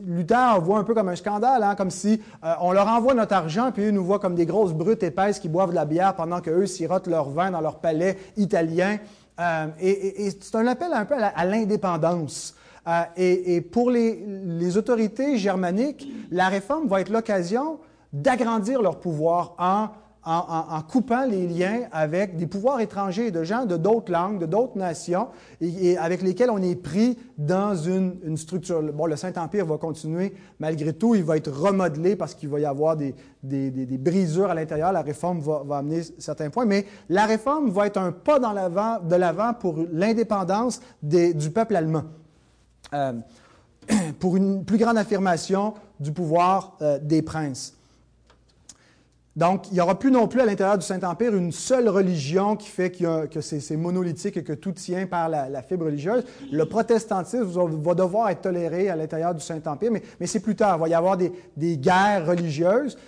Luther 0.05 0.61
voit 0.61 0.79
un 0.79 0.85
peu 0.85 0.95
comme 0.95 1.09
un 1.09 1.17
scandale, 1.17 1.63
hein, 1.63 1.75
comme 1.75 1.91
si 1.91 2.21
euh, 2.45 2.55
on 2.61 2.73
leur 2.73 2.89
envoie 2.89 3.15
notre 3.15 3.35
argent 3.35 3.71
puis 3.73 3.85
eux 3.85 3.91
nous 3.91 4.05
voient 4.05 4.19
comme 4.19 4.35
des 4.35 4.47
grosses 4.47 4.75
brutes 4.75 5.03
épaisses 5.03 5.39
qui 5.39 5.49
boivent 5.49 5.71
de 5.71 5.75
la 5.75 5.85
bière 5.85 6.15
pendant 6.15 6.41
qu'eux 6.41 6.67
sirotent 6.67 7.07
leur 7.07 7.31
vin 7.31 7.51
dans 7.51 7.61
leur 7.61 7.81
palais 7.81 8.19
italien. 8.37 8.99
Euh, 9.41 9.67
et, 9.81 10.31
c'est 10.41 10.57
un 10.57 10.67
appel 10.67 10.93
un 10.93 11.05
peu 11.05 11.15
à 11.15 11.45
l'indépendance. 11.45 12.55
Euh, 12.87 13.03
et, 13.17 13.61
pour 13.61 13.91
les 13.91 14.77
autorités 14.77 15.37
germaniques, 15.37 16.09
la 16.31 16.49
réforme 16.49 16.89
va 16.89 17.01
être 17.01 17.11
l'occasion 17.11 17.79
d'agrandir 18.13 18.83
leur 18.83 18.99
pouvoir 18.99 19.55
en 19.59 19.89
en, 20.29 20.83
coupant 20.83 21.25
les 21.25 21.47
liens 21.47 21.83
avec 21.91 22.37
des 22.37 22.47
pouvoirs 22.47 22.81
étrangers, 22.81 23.31
de 23.31 23.45
gens 23.45 23.65
de 23.65 23.79
d'autres 23.79 24.13
langues, 24.13 24.39
de 24.39 24.47
d'autres 24.47 24.77
nations, 24.77 25.29
et, 25.61 25.97
avec 25.97 26.21
lesquels 26.21 26.51
on 26.51 26.61
est 26.61 26.77
pris 26.77 27.17
dans 27.39 27.75
une, 27.75 28.37
structure. 28.37 28.83
Bon, 28.93 29.07
le 29.07 29.17
Saint-Empire 29.17 29.65
va 29.65 29.79
continuer, 29.79 30.35
malgré 30.61 30.93
tout, 30.93 31.15
il 31.15 31.25
va 31.25 31.39
être 31.39 31.51
remodelé 31.51 32.15
parce 32.15 32.35
qu'il 32.35 32.51
va 32.51 32.61
y 32.61 32.67
avoir 32.67 32.97
des, 32.97 33.15
brisures 33.43 34.51
à 34.51 34.55
l'intérieur. 34.55 34.93
La 34.93 35.03
réforme 35.03 35.41
va, 35.41 35.79
amener 35.79 36.03
certains 36.19 36.51
points, 36.51 36.67
mais 36.67 36.85
la 37.09 37.25
réforme 37.25 37.71
va 37.71 37.87
être 37.87 37.99
un 37.99 38.13
pas 38.13 38.39
dans 38.39 38.53
l'avant, 38.53 39.01
de 39.01 39.17
l'avant 39.17 39.55
pour 39.55 39.77
l'indépendance 39.93 40.81
du 41.03 41.51
peuple 41.51 41.77
allemand. 41.77 42.05
Euh, 42.93 43.15
pour 44.19 44.37
une 44.37 44.67
plus 44.67 44.77
grande 44.77 44.99
affirmation 44.99 45.73
du 45.99 46.13
pouvoir 46.13 46.77
euh, 46.83 46.99
des 47.01 47.23
princes. 47.23 47.78
Donc, 49.39 49.69
il 49.71 49.75
n'y 49.75 49.81
aura 49.81 49.97
plus 49.97 50.11
non 50.11 50.27
plus 50.27 50.41
à 50.41 50.47
l'intérieur 50.47 50.77
du 50.77 50.85
Saint-Empire 50.85 51.33
une 51.37 51.53
seule 51.53 51.89
religion 51.89 52.57
qui 52.57 52.69
fait 52.69 52.91
que 52.91 53.41
c'est 53.41 53.77
monolithique 53.77 54.37
et 54.37 54.43
que 54.43 54.53
tout 54.53 54.73
tient 54.73 55.07
par 55.07 55.29
la, 55.29 55.63
fibre 55.63 55.85
religieuse. 55.85 56.25
Le 56.51 56.65
protestantisme 56.65 57.45
va 57.45 57.95
devoir 57.95 58.31
être 58.31 58.41
toléré 58.41 58.89
à 58.89 58.97
l'intérieur 58.97 59.37
du 59.37 59.41
Saint-Empire, 59.41 59.93
mais, 59.93 60.27
c'est 60.27 60.41
plus 60.41 60.57
tard. 60.57 60.77
Il 60.79 60.81
va 60.81 60.89
y 60.89 60.95
avoir 60.95 61.17
des, 61.17 61.77
guerres 61.77 62.27
religieuses 62.27 62.99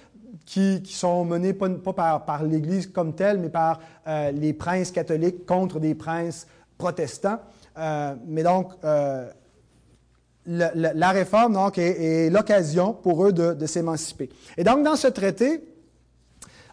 qui, 0.47 0.81
sont 0.87 1.25
menées 1.25 1.53
pas, 1.53 2.21
par, 2.21 2.45
l'Église 2.45 2.87
comme 2.87 3.13
telle, 3.15 3.39
mais 3.39 3.49
par 3.49 3.81
euh, 4.07 4.31
les 4.31 4.53
princes 4.53 4.93
catholiques 4.93 5.47
contre 5.47 5.81
des 5.81 5.97
princes 5.97 6.47
protestants. 6.79 7.41
Euh, 7.77 8.15
mais 8.27 8.45
donc, 8.45 8.73
euh, 8.85 9.29
la, 10.47 11.11
réforme 11.11 11.59
est, 11.77 12.31
l'occasion 12.31 12.93
pour 12.93 13.27
eux 13.27 13.33
de 13.33 13.67
s'émanciper. 13.67 14.29
Et 14.57 14.63
donc, 14.63 14.85
dans 14.85 14.95
ce 14.95 15.09
traité, 15.09 15.65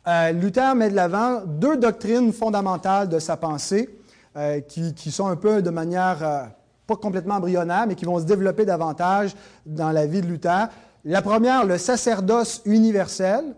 euh, 0.07 0.31
Luther 0.31 0.75
met 0.75 0.89
de 0.89 0.95
l'avant 0.95 1.41
deux 1.45 1.77
doctrines 1.77 2.31
fondamentales 2.31 3.09
de 3.09 3.19
sa 3.19 3.37
pensée 3.37 3.89
euh, 4.35 4.61
qui, 4.61 5.11
sont 5.11 5.27
un 5.27 5.35
peu 5.35 5.61
de 5.61 5.69
manière 5.69 6.17
euh, 6.21 6.43
pas 6.85 6.95
complètement 6.95 7.35
embryonnaire, 7.35 7.85
mais 7.87 7.95
qui 7.95 8.05
vont 8.05 8.19
se 8.19 8.25
développer 8.25 8.65
davantage 8.65 9.35
dans 9.65 9.91
la 9.91 10.05
vie 10.05 10.21
de 10.21 10.27
Luther. 10.27 10.69
La 11.03 11.21
première, 11.21 11.65
le 11.65 11.77
sacerdoce 11.77 12.61
universel, 12.65 13.55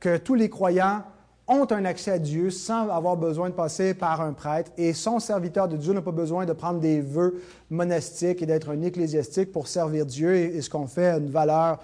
que 0.00 0.16
tous 0.16 0.34
les 0.34 0.50
croyants 0.50 1.02
ont 1.46 1.66
un 1.70 1.84
accès 1.84 2.12
à 2.12 2.18
Dieu 2.18 2.50
sans 2.50 2.88
avoir 2.88 3.16
besoin 3.16 3.50
de 3.50 3.54
passer 3.54 3.94
par 3.94 4.20
un 4.20 4.32
prêtre 4.32 4.70
et 4.76 4.92
son 4.92 5.18
serviteur 5.18 5.68
de 5.68 5.76
Dieu 5.76 5.92
n'a 5.92 6.00
pas 6.00 6.10
besoin 6.10 6.46
de 6.46 6.52
prendre 6.52 6.80
des 6.80 7.00
vœux 7.00 7.42
monastiques 7.70 8.42
et 8.42 8.46
d'être 8.46 8.70
un 8.70 8.80
ecclésiastique 8.82 9.52
pour 9.52 9.68
servir 9.68 10.06
Dieu 10.06 10.34
et, 10.34 10.60
ce 10.62 10.70
qu'on 10.70 10.86
fait 10.86 11.10
une 11.10 11.30
valeur 11.30 11.78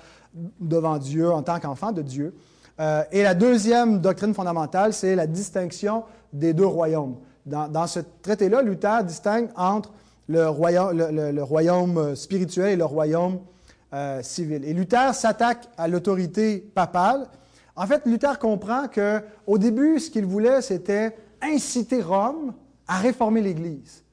devant 0.61 0.99
Dieu 0.99 1.31
en 1.31 1.43
tant 1.43 1.61
qu'enfant 1.61 1.93
de 1.93 2.03
Dieu. 2.03 2.35
Euh, 2.81 3.05
et 3.13 3.23
la 3.23 3.35
deuxième 3.35 4.01
doctrine 4.01 4.33
fondamentale, 4.33 4.95
c'est 4.95 5.15
la 5.15 5.27
distinction 5.27 6.05
des 6.33 6.55
deux 6.55 6.67
royaumes. 6.67 7.17
Dans, 7.45 7.87
ce 7.87 8.01
traité-là, 8.23 8.63
Luther 8.63 9.05
distingue 9.05 9.49
entre 9.57 9.93
le 10.29 10.47
royaume, 10.49 11.99
euh, 11.99 12.15
spirituel 12.15 12.73
et 12.73 12.77
le 12.77 12.85
royaume 12.85 13.41
euh, 13.93 14.23
civil. 14.23 14.65
Et 14.65 14.73
Luther 14.73 15.15
s'attaque 15.15 15.69
à 15.77 15.89
l'autorité 15.89 16.59
papale. 16.59 17.27
En 17.77 17.87
fait, 17.87 18.07
Luther 18.07 18.39
comprend 18.39 18.87
qu'au 18.89 19.59
début, 19.59 19.99
ce 19.99 20.11
qu'il 20.11 20.27
voulait, 20.27 20.63
c'était 20.63 21.17
inciter 21.43 22.01
Rome 22.01 22.55
à 22.87 22.99
réformer 22.99 23.41
l'Église. 23.41 24.05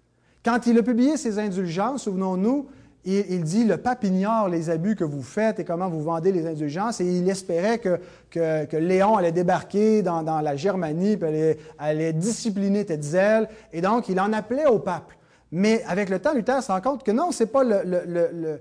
Quand 0.44 0.66
il 0.66 0.78
a 0.80 0.84
publié 0.84 1.18
ses 1.18 1.40
indulgences, 1.40 2.04
souvenons-nous, 2.04 2.68
il, 3.06 3.44
dit 3.44 3.64
le 3.64 3.78
pape 3.78 4.04
ignore 4.04 4.50
les 4.50 4.70
abus 4.70 4.96
que 4.96 5.04
vous 5.04 5.22
faites 5.22 5.60
et 5.60 5.64
comment 5.64 5.88
vous 5.88 6.02
vendez 6.02 6.32
les 6.32 6.46
indulgences, 6.46 7.00
et 7.00 7.06
il 7.06 7.30
espérait 7.30 7.80
que, 7.80 8.00
que, 8.30 8.76
Léon 8.76 9.16
allait 9.16 9.32
débarquer 9.32 10.02
dans, 10.02 10.42
la 10.42 10.56
Germanie, 10.56 11.16
puis 11.16 11.28
allait, 11.28 11.58
allait 11.78 12.14
discipliner 12.14 12.86
Tetzel, 12.86 13.48
et 13.72 13.82
donc 13.82 14.10
il 14.10 14.20
en 14.20 14.34
appelait 14.34 14.66
au 14.66 14.80
pape. 14.80 15.12
Mais 15.52 15.84
avec 15.88 16.10
le 16.10 16.20
temps, 16.20 16.34
Luther 16.34 16.62
se 16.62 16.72
rend 16.72 16.82
compte 16.82 17.04
que 17.04 17.12
non, 17.12 17.32
c'est 17.32 17.46
pas 17.46 17.64
le, 17.64 18.60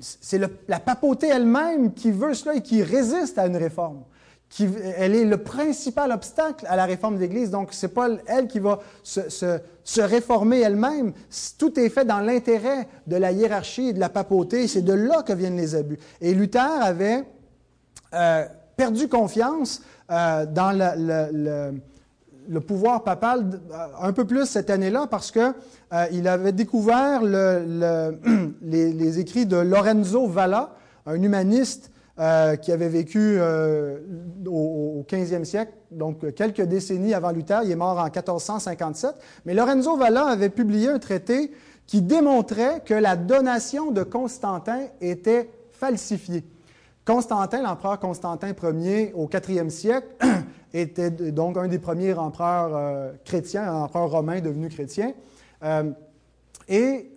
c'est 0.00 0.40
la 0.68 0.80
papauté 0.80 1.28
elle-même 1.28 1.92
qui 1.92 2.12
veut 2.12 2.34
cela 2.34 2.54
et 2.54 2.60
qui 2.60 2.82
résiste 2.82 3.38
à 3.38 3.46
une 3.46 3.56
réforme 3.56 4.02
elle 4.58 5.14
est 5.14 5.24
le 5.24 5.36
principal 5.38 6.10
obstacle 6.10 6.66
à 6.68 6.76
la 6.76 6.84
réforme 6.84 7.16
de 7.16 7.20
l'Église. 7.20 7.50
Donc, 7.50 7.68
c'est 7.72 7.94
pas 7.94 8.08
elle 8.26 8.48
qui 8.48 8.58
va 8.58 8.80
se, 9.02 10.00
réformer 10.00 10.60
elle-même. 10.60 11.12
Tout 11.58 11.78
est 11.78 11.88
fait 11.88 12.04
dans 12.04 12.20
l'intérêt 12.20 12.88
de 13.06 13.16
la 13.16 13.32
hiérarchie 13.32 13.88
et 13.88 13.92
de 13.92 14.00
la 14.00 14.08
papauté. 14.08 14.66
C'est 14.66 14.82
de 14.82 14.92
là 14.92 15.22
que 15.22 15.32
viennent 15.32 15.56
les 15.56 15.74
abus. 15.74 15.98
Et 16.20 16.34
Luther 16.34 16.60
avait 16.60 17.24
euh, 18.12 18.44
perdu 18.76 19.08
confiance 19.08 19.82
euh, 20.10 20.46
dans 20.46 20.72
le, 20.72 22.58
pouvoir 22.58 23.04
papal 23.04 23.60
euh, 23.70 23.86
un 24.00 24.12
peu 24.12 24.24
plus 24.24 24.46
cette 24.46 24.70
année-là 24.70 25.06
parce 25.08 25.30
que 25.30 25.54
il 26.10 26.26
avait 26.26 26.52
découvert 26.52 27.22
les, 27.22 28.92
les, 28.92 29.18
écrits 29.20 29.46
de 29.46 29.58
Lorenzo 29.58 30.26
Valla, 30.26 30.70
un 31.06 31.22
humaniste 31.22 31.89
euh, 32.20 32.56
qui 32.56 32.70
avait 32.70 32.90
vécu 32.90 33.18
euh, 33.18 33.98
au, 34.46 35.06
15e 35.08 35.44
siècle, 35.44 35.72
donc 35.90 36.34
quelques 36.34 36.60
décennies 36.60 37.14
avant 37.14 37.30
Luther. 37.30 37.62
Il 37.64 37.70
est 37.70 37.76
mort 37.76 37.98
en 37.98 38.04
1457. 38.04 39.14
Mais 39.46 39.54
Lorenzo 39.54 39.96
Valla 39.96 40.26
avait 40.26 40.50
publié 40.50 40.90
un 40.90 40.98
traité 40.98 41.50
qui 41.86 42.02
démontrait 42.02 42.82
que 42.84 42.92
la 42.92 43.16
donation 43.16 43.90
de 43.90 44.02
Constantin 44.02 44.80
était 45.00 45.48
falsifiée. 45.72 46.44
Constantin, 47.06 47.62
l'empereur 47.62 47.98
Constantin 47.98 48.48
Ier 48.48 49.12
au 49.14 49.26
4e 49.26 49.70
siècle, 49.70 50.08
était 50.74 51.10
donc 51.10 51.56
un 51.56 51.68
des 51.68 51.78
premiers 51.78 52.12
empereurs 52.12 52.76
euh, 52.76 53.12
chrétiens, 53.24 53.62
un 53.62 53.84
empereur 53.84 54.10
romain 54.10 54.40
devenu 54.40 54.68
chrétien. 54.68 55.14
et 56.68 57.12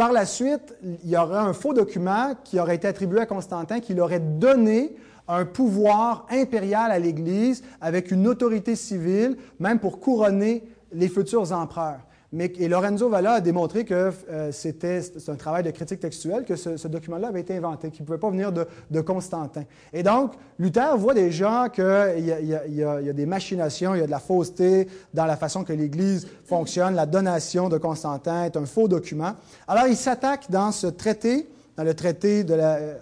par 0.00 0.12
la 0.12 0.24
suite, 0.24 0.74
il 1.04 1.10
y 1.10 1.16
aurait 1.18 1.36
un 1.36 1.52
faux 1.52 1.74
document 1.74 2.34
qui 2.42 2.58
aurait 2.58 2.76
été 2.76 2.88
attribué 2.88 3.20
à 3.20 3.26
Constantin 3.26 3.80
qui 3.80 4.00
aurait 4.00 4.18
donné 4.18 4.96
un 5.28 5.44
pouvoir 5.44 6.26
impérial 6.30 6.90
à 6.90 6.98
l'Église 6.98 7.62
avec 7.82 8.10
une 8.10 8.26
autorité 8.26 8.76
civile, 8.76 9.36
même 9.58 9.78
pour 9.78 10.00
couronner 10.00 10.64
les 10.90 11.10
futurs 11.10 11.52
empereurs. 11.52 12.00
Mais, 12.32 12.52
et 12.58 12.68
Lorenzo 12.68 13.08
Valla 13.08 13.32
a 13.34 13.40
démontré 13.40 13.84
que 13.84 14.12
euh, 14.30 14.52
c'était 14.52 15.00
un 15.26 15.34
travail 15.34 15.64
de 15.64 15.70
critique 15.72 15.98
textuelle, 15.98 16.44
que 16.44 16.54
ce, 16.54 16.86
document-là 16.86 17.28
avait 17.28 17.40
été 17.40 17.56
inventé, 17.56 17.90
qu'il 17.90 18.02
ne 18.02 18.06
pouvait 18.06 18.18
pas 18.18 18.30
venir 18.30 18.52
de, 18.52 19.00
Constantin. 19.00 19.64
Et 19.92 20.04
donc, 20.04 20.34
Luther 20.58 20.96
voit 20.96 21.14
déjà 21.14 21.68
qu'il 21.68 21.84
y, 22.18 22.74
y, 22.76 22.84
a 22.84 23.12
des 23.12 23.26
machinations, 23.26 23.94
il 23.94 24.00
y 24.00 24.02
a 24.02 24.06
de 24.06 24.10
la 24.10 24.20
fausseté 24.20 24.86
dans 25.12 25.24
la 25.24 25.36
façon 25.36 25.64
que 25.64 25.72
l'Église 25.72 26.28
fonctionne. 26.44 26.94
La 26.94 27.06
donation 27.06 27.68
de 27.68 27.78
Constantin 27.78 28.44
est 28.44 28.56
un 28.56 28.66
faux 28.66 28.86
document. 28.86 29.32
Alors, 29.66 29.88
il 29.88 29.96
s'attaque 29.96 30.50
dans 30.50 30.70
ce 30.70 30.86
traité, 30.86 31.48
dans 31.76 31.84
le 31.84 31.94
traité 31.94 32.44
de 32.44 32.54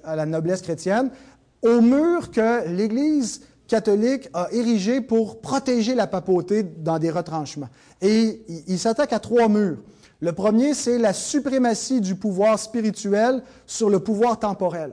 à 0.04 0.16
la 0.16 0.24
noblesse 0.24 0.62
chrétienne, 0.62 1.10
au 1.62 1.80
mur 1.80 2.30
que 2.30 2.68
l'Église 2.68 3.42
catholique 3.68 4.28
a 4.32 4.48
érigé 4.50 5.00
pour 5.00 5.40
protéger 5.40 5.94
la 5.94 6.08
papauté 6.08 6.64
dans 6.64 6.98
des 6.98 7.10
retranchements. 7.10 7.68
Et 8.00 8.42
il 8.66 8.78
s'attaque 8.78 9.12
à 9.12 9.20
trois 9.20 9.48
murs. 9.48 9.78
Le 10.20 10.32
premier, 10.32 10.74
c'est 10.74 10.98
la 10.98 11.12
suprématie 11.12 12.00
du 12.00 12.16
pouvoir 12.16 12.58
spirituel 12.58 13.42
sur 13.66 13.88
le 13.88 14.00
pouvoir 14.00 14.40
temporel. 14.40 14.92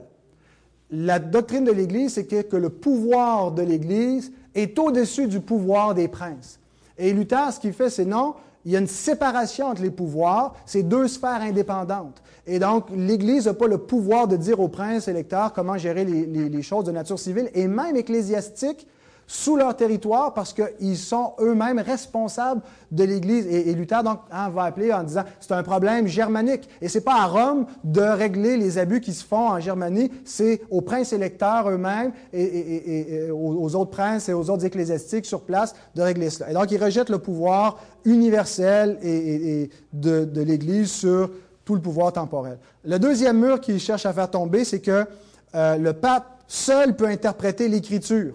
La 0.90 1.18
doctrine 1.18 1.64
de 1.64 1.72
l'Église, 1.72 2.14
c'est 2.14 2.26
que, 2.26 2.56
le 2.56 2.70
pouvoir 2.70 3.50
de 3.50 3.62
l'Église 3.62 4.30
est 4.54 4.78
au-dessus 4.78 5.26
du 5.26 5.40
pouvoir 5.40 5.94
des 5.94 6.06
princes. 6.06 6.60
Et 6.96 7.12
Luther, 7.12 7.52
ce 7.52 7.58
qu'il 7.58 7.72
fait, 7.72 7.90
c'est 7.90 8.04
non, 8.04 8.34
il 8.66 8.72
y 8.72 8.76
a 8.76 8.80
une 8.80 8.88
séparation 8.88 9.68
entre 9.68 9.82
les 9.82 9.92
pouvoirs, 9.92 10.56
c'est 10.66 10.82
deux 10.82 11.06
sphères 11.06 11.40
indépendantes. 11.40 12.20
Et 12.48 12.58
donc, 12.58 12.86
l'Église 12.92 13.46
n'a 13.46 13.54
pas 13.54 13.68
le 13.68 13.78
pouvoir 13.78 14.26
de 14.26 14.36
dire 14.36 14.58
aux 14.58 14.66
princes 14.66 15.06
électeurs 15.06 15.52
comment 15.52 15.78
gérer 15.78 16.04
les, 16.04 16.26
les, 16.26 16.62
choses 16.62 16.84
de 16.84 16.90
nature 16.90 17.16
civile 17.16 17.48
et 17.54 17.68
même 17.68 17.94
ecclésiastique 17.94 18.88
sous 19.26 19.56
leur 19.56 19.76
territoire 19.76 20.34
parce 20.34 20.52
qu'ils 20.52 20.96
sont 20.96 21.32
eux-mêmes 21.40 21.78
responsables 21.78 22.62
de 22.90 23.04
l'Église. 23.04 23.46
Et, 23.46 23.74
Luther 23.74 24.02
donc, 24.02 24.20
hein, 24.30 24.48
va 24.50 24.64
appeler 24.64 24.92
en 24.92 25.02
disant 25.02 25.24
c'est 25.40 25.52
un 25.52 25.62
problème 25.62 26.06
germanique. 26.06 26.68
Et 26.80 26.88
c'est 26.88 27.00
pas 27.00 27.22
à 27.22 27.26
Rome 27.26 27.66
de 27.84 28.00
régler 28.00 28.56
les 28.56 28.78
abus 28.78 29.00
qui 29.00 29.12
se 29.12 29.24
font 29.24 29.48
en 29.48 29.60
Germanie, 29.60 30.10
c'est 30.24 30.60
aux 30.70 30.80
princes 30.80 31.12
électeurs 31.12 31.68
eux-mêmes 31.70 32.12
et, 32.32 33.30
aux, 33.30 33.74
autres 33.74 33.90
princes 33.90 34.28
et 34.28 34.32
aux 34.32 34.48
autres 34.50 34.64
ecclésiastiques 34.64 35.26
sur 35.26 35.42
place 35.42 35.74
de 35.94 36.02
régler 36.02 36.30
cela. 36.30 36.50
Et 36.50 36.54
donc, 36.54 36.70
il 36.70 36.82
rejette 36.82 37.10
le 37.10 37.18
pouvoir 37.18 37.78
universel 38.04 38.98
et, 39.02 39.70
de, 39.92 40.24
de 40.24 40.40
l'Église 40.42 40.90
sur 40.90 41.30
tout 41.64 41.74
le 41.74 41.80
pouvoir 41.80 42.12
temporel. 42.12 42.58
Le 42.84 42.98
deuxième 42.98 43.40
mur 43.40 43.60
qu'il 43.60 43.80
cherche 43.80 44.06
à 44.06 44.12
faire 44.12 44.30
tomber, 44.30 44.64
c'est 44.64 44.80
que 44.80 45.04
euh, 45.54 45.76
le 45.76 45.92
pape 45.92 46.42
seul 46.46 46.94
peut 46.94 47.06
interpréter 47.06 47.68
l'Écriture. 47.68 48.34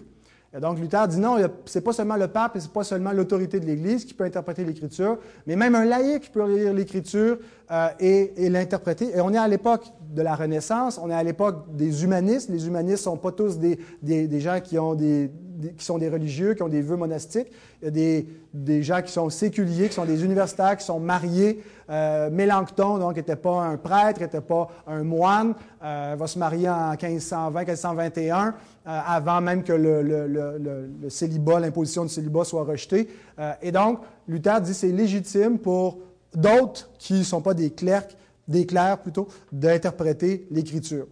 Et 0.56 0.60
donc 0.60 0.80
Luther 0.80 1.08
dit 1.08 1.20
non, 1.20 1.38
ce 1.66 1.78
n'est 1.78 1.84
pas 1.84 1.94
seulement 1.94 2.18
le 2.18 2.28
pape 2.28 2.58
et 2.58 2.60
ce 2.60 2.66
n'est 2.66 2.74
pas 2.74 2.84
seulement 2.84 3.14
l'autorité 3.14 3.60
de 3.60 3.66
l'Église 3.66 4.04
qui 4.04 4.14
peut 4.14 4.26
interpréter 4.26 4.66
l'Écriture, 4.66 5.18
mais 5.48 5.56
même 5.56 5.76
un 5.76 5.86
laïc 5.86 6.30
peut 6.32 6.46
lire 6.54 6.74
l'Écriture 6.74 7.38
euh, 7.72 7.88
et, 8.00 8.50
l'interpréter. 8.50 9.16
Et 9.16 9.22
on 9.22 9.34
est 9.34 9.38
à 9.38 9.48
l'époque 9.48 9.86
de 10.14 10.22
la 10.22 10.36
Renaissance, 10.36 11.00
on 11.02 11.10
est 11.10 11.16
à 11.16 11.24
l'époque 11.24 11.74
des 11.74 12.04
humanistes. 12.04 12.50
Les 12.50 12.68
humanistes 12.68 13.06
ne 13.06 13.12
sont 13.12 13.18
pas 13.18 13.32
tous 13.32 13.60
des, 13.60 13.80
des 14.02 14.40
gens 14.42 14.60
qui 14.60 14.78
ont 14.78 14.94
des, 14.94 15.32
qui 15.78 15.86
sont 15.86 15.98
des 15.98 16.10
religieux, 16.10 16.54
qui 16.54 16.64
ont 16.64 16.70
des 16.70 16.82
vœux 16.82 16.98
monastiques. 16.98 17.48
Il 17.82 17.86
y 17.86 17.88
a 17.88 17.92
des, 17.92 18.28
des, 18.54 18.84
gens 18.84 19.02
qui 19.02 19.12
sont 19.12 19.30
séculiers, 19.30 19.88
qui 19.90 19.96
sont 19.96 20.06
des 20.06 20.24
universitaires, 20.24 20.78
qui 20.78 20.86
sont 20.86 21.00
mariés. 21.00 21.64
Euh, 21.90 22.30
Mélenchon, 22.30 22.98
donc, 22.98 23.16
n'était 23.16 23.36
pas 23.36 23.62
un 23.64 23.78
prêtre, 23.78 24.22
n'était 24.22 24.42
pas 24.42 24.70
un 24.88 25.04
moine, 25.04 25.54
euh, 25.84 26.16
va 26.18 26.28
se 26.28 26.40
marier 26.40 26.70
en 26.70 26.92
1520, 26.92 27.60
1521, 27.60 28.48
euh, 28.48 28.54
avant 28.86 29.42
même 29.42 29.64
que 29.64 29.74
le, 29.74 30.02
le, 30.02 30.28
le, 30.28 31.10
célibat, 31.10 31.60
l'imposition 31.60 32.04
du 32.04 32.10
célibat 32.10 32.44
soit 32.44 32.64
rejetée. 32.64 33.10
Euh, 33.40 33.54
et 33.62 33.72
donc, 33.72 34.00
Luther 34.28 34.62
dit 34.62 34.74
c'est 34.74 34.92
légitime 34.92 35.60
pour 35.60 36.00
d'autres 36.34 36.90
qui 36.98 37.14
ne 37.14 37.24
sont 37.24 37.42
pas 37.42 37.54
des 37.54 37.72
clercs, 37.72 38.16
des 38.48 38.66
clercs 38.66 39.00
plutôt, 39.00 39.28
d'interpréter 39.52 40.48
l'Écriture. 40.52 41.08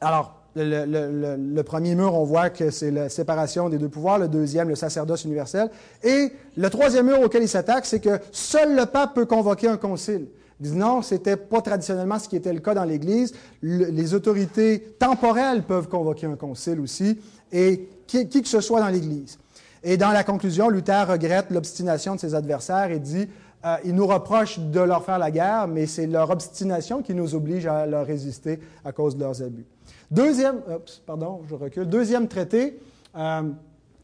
Alors, 0.00 0.41
le, 0.54 1.62
premier 1.62 1.94
mur, 1.94 2.14
on 2.14 2.24
voit 2.24 2.50
que 2.50 2.70
c'est 2.70 2.90
la 2.90 3.08
séparation 3.08 3.68
des 3.68 3.78
deux 3.78 3.88
pouvoirs. 3.88 4.18
Le 4.18 4.28
deuxième, 4.28 4.68
le 4.68 4.74
sacerdoce 4.74 5.24
universel. 5.24 5.70
Et 6.02 6.32
le 6.56 6.70
troisième 6.70 7.06
mur 7.06 7.20
auquel 7.20 7.42
il 7.42 7.48
s'attaque, 7.48 7.86
c'est 7.86 8.00
que 8.00 8.18
seul 8.30 8.76
le 8.76 8.86
pape 8.86 9.14
peut 9.14 9.26
convoquer 9.26 9.68
un 9.68 9.76
concile. 9.76 10.26
Il 10.60 10.70
dit 10.70 10.76
non, 10.76 11.02
c'était 11.02 11.36
pas 11.36 11.60
traditionnellement 11.60 12.18
ce 12.18 12.28
qui 12.28 12.36
était 12.36 12.52
le 12.52 12.60
cas 12.60 12.74
dans 12.74 12.84
l'Église. 12.84 13.32
les 13.62 14.14
autorités 14.14 14.94
temporelles 14.98 15.62
peuvent 15.62 15.88
convoquer 15.88 16.26
un 16.26 16.36
concile 16.36 16.78
aussi, 16.80 17.18
et 17.50 17.88
qui, 18.06 18.28
que 18.28 18.48
ce 18.48 18.60
soit 18.60 18.80
dans 18.80 18.88
l'Église. 18.88 19.38
Et 19.82 19.96
dans 19.96 20.10
la 20.12 20.22
conclusion, 20.22 20.68
Luther 20.68 21.08
regrette 21.08 21.50
l'obstination 21.50 22.14
de 22.14 22.20
ses 22.20 22.34
adversaires 22.34 22.90
et 22.92 23.00
dit 23.00 23.28
euh, 23.64 23.76
il 23.84 23.94
nous 23.94 24.06
reproche 24.06 24.58
de 24.58 24.80
leur 24.80 25.04
faire 25.04 25.18
la 25.18 25.30
guerre, 25.30 25.66
mais 25.66 25.86
c'est 25.86 26.06
leur 26.06 26.30
obstination 26.30 27.02
qui 27.02 27.14
nous 27.14 27.34
oblige 27.34 27.66
à 27.66 27.86
leur 27.86 28.06
résister 28.06 28.60
à 28.84 28.92
cause 28.92 29.16
de 29.16 29.20
leurs 29.22 29.42
abus. 29.42 29.66
Deuxième, 30.12 30.60
pardon, 31.06 31.40
je 31.48 31.54
recule. 31.54 31.86
Deuxième 31.86 32.28
traité, 32.28 32.78
euh, 33.16 33.42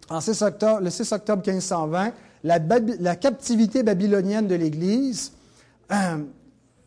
en 0.09 0.21
6 0.23 0.41
octobre, 0.41 0.81
le 0.81 0.89
6 0.89 1.13
octobre 1.13 1.43
1520, 1.47 2.13
la, 2.45 3.17
captivité 3.17 3.83
babylonienne 3.83 4.47
de 4.47 4.55
l'Église. 4.55 5.33
Euh, 5.93 6.17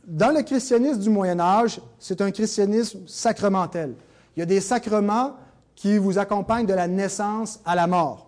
dans 0.07 0.35
le 0.35 0.41
christianisme 0.41 0.99
du 0.99 1.11
Moyen 1.11 1.39
Âge, 1.39 1.79
c'est 1.99 2.19
un 2.19 2.31
christianisme 2.31 3.01
sacramentel. 3.05 3.93
Il 4.35 4.39
y 4.39 4.43
a 4.43 4.47
des 4.47 4.59
sacrements 4.59 5.35
qui 5.75 5.99
vous 5.99 6.17
accompagnent 6.17 6.65
de 6.65 6.73
la 6.73 6.87
naissance 6.87 7.59
à 7.63 7.75
la 7.75 7.85
mort. 7.85 8.27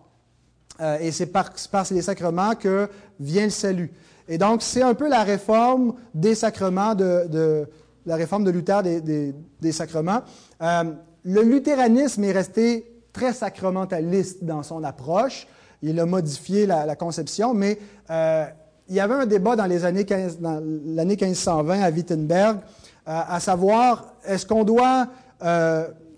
Euh, 0.79 0.99
et 0.99 1.11
c'est 1.11 1.25
par, 1.25 1.49
par 1.71 1.87
les 1.89 2.03
sacrements 2.03 2.53
que 2.53 2.87
vient 3.19 3.45
le 3.45 3.49
salut. 3.49 3.91
Et 4.27 4.37
donc, 4.37 4.61
c'est 4.61 4.83
un 4.83 4.93
peu 4.93 5.09
la 5.09 5.23
réforme 5.23 5.95
des 6.13 6.35
sacrements 6.35 6.93
de, 6.93 7.67
la 8.05 8.15
réforme 8.15 8.43
de 8.43 8.51
Luther 8.51 8.83
des, 8.83 9.71
sacrements. 9.71 10.21
Euh, 10.61 10.83
le 11.23 11.41
luthéranisme 11.41 12.23
est 12.23 12.31
resté 12.31 13.01
très 13.13 13.33
sacramentaliste 13.33 14.43
dans 14.43 14.63
son 14.63 14.83
approche. 14.83 15.47
Il 15.81 15.99
a 15.99 16.05
modifié 16.05 16.65
la, 16.65 16.95
conception, 16.95 17.53
mais 17.53 17.77
euh, 18.09 18.45
il 18.89 18.95
y 18.95 18.99
avait 18.99 19.13
un 19.13 19.25
débat 19.25 19.55
dans 19.55 19.65
les 19.65 19.85
années 19.85 20.05
l'année 20.09 21.17
1520 21.19 21.81
à 21.81 21.89
Wittenberg, 21.89 22.57
euh, 22.57 22.61
à 23.05 23.39
savoir 23.39 24.13
est-ce 24.25 24.45
qu'on 24.45 24.63
doit, 24.63 25.07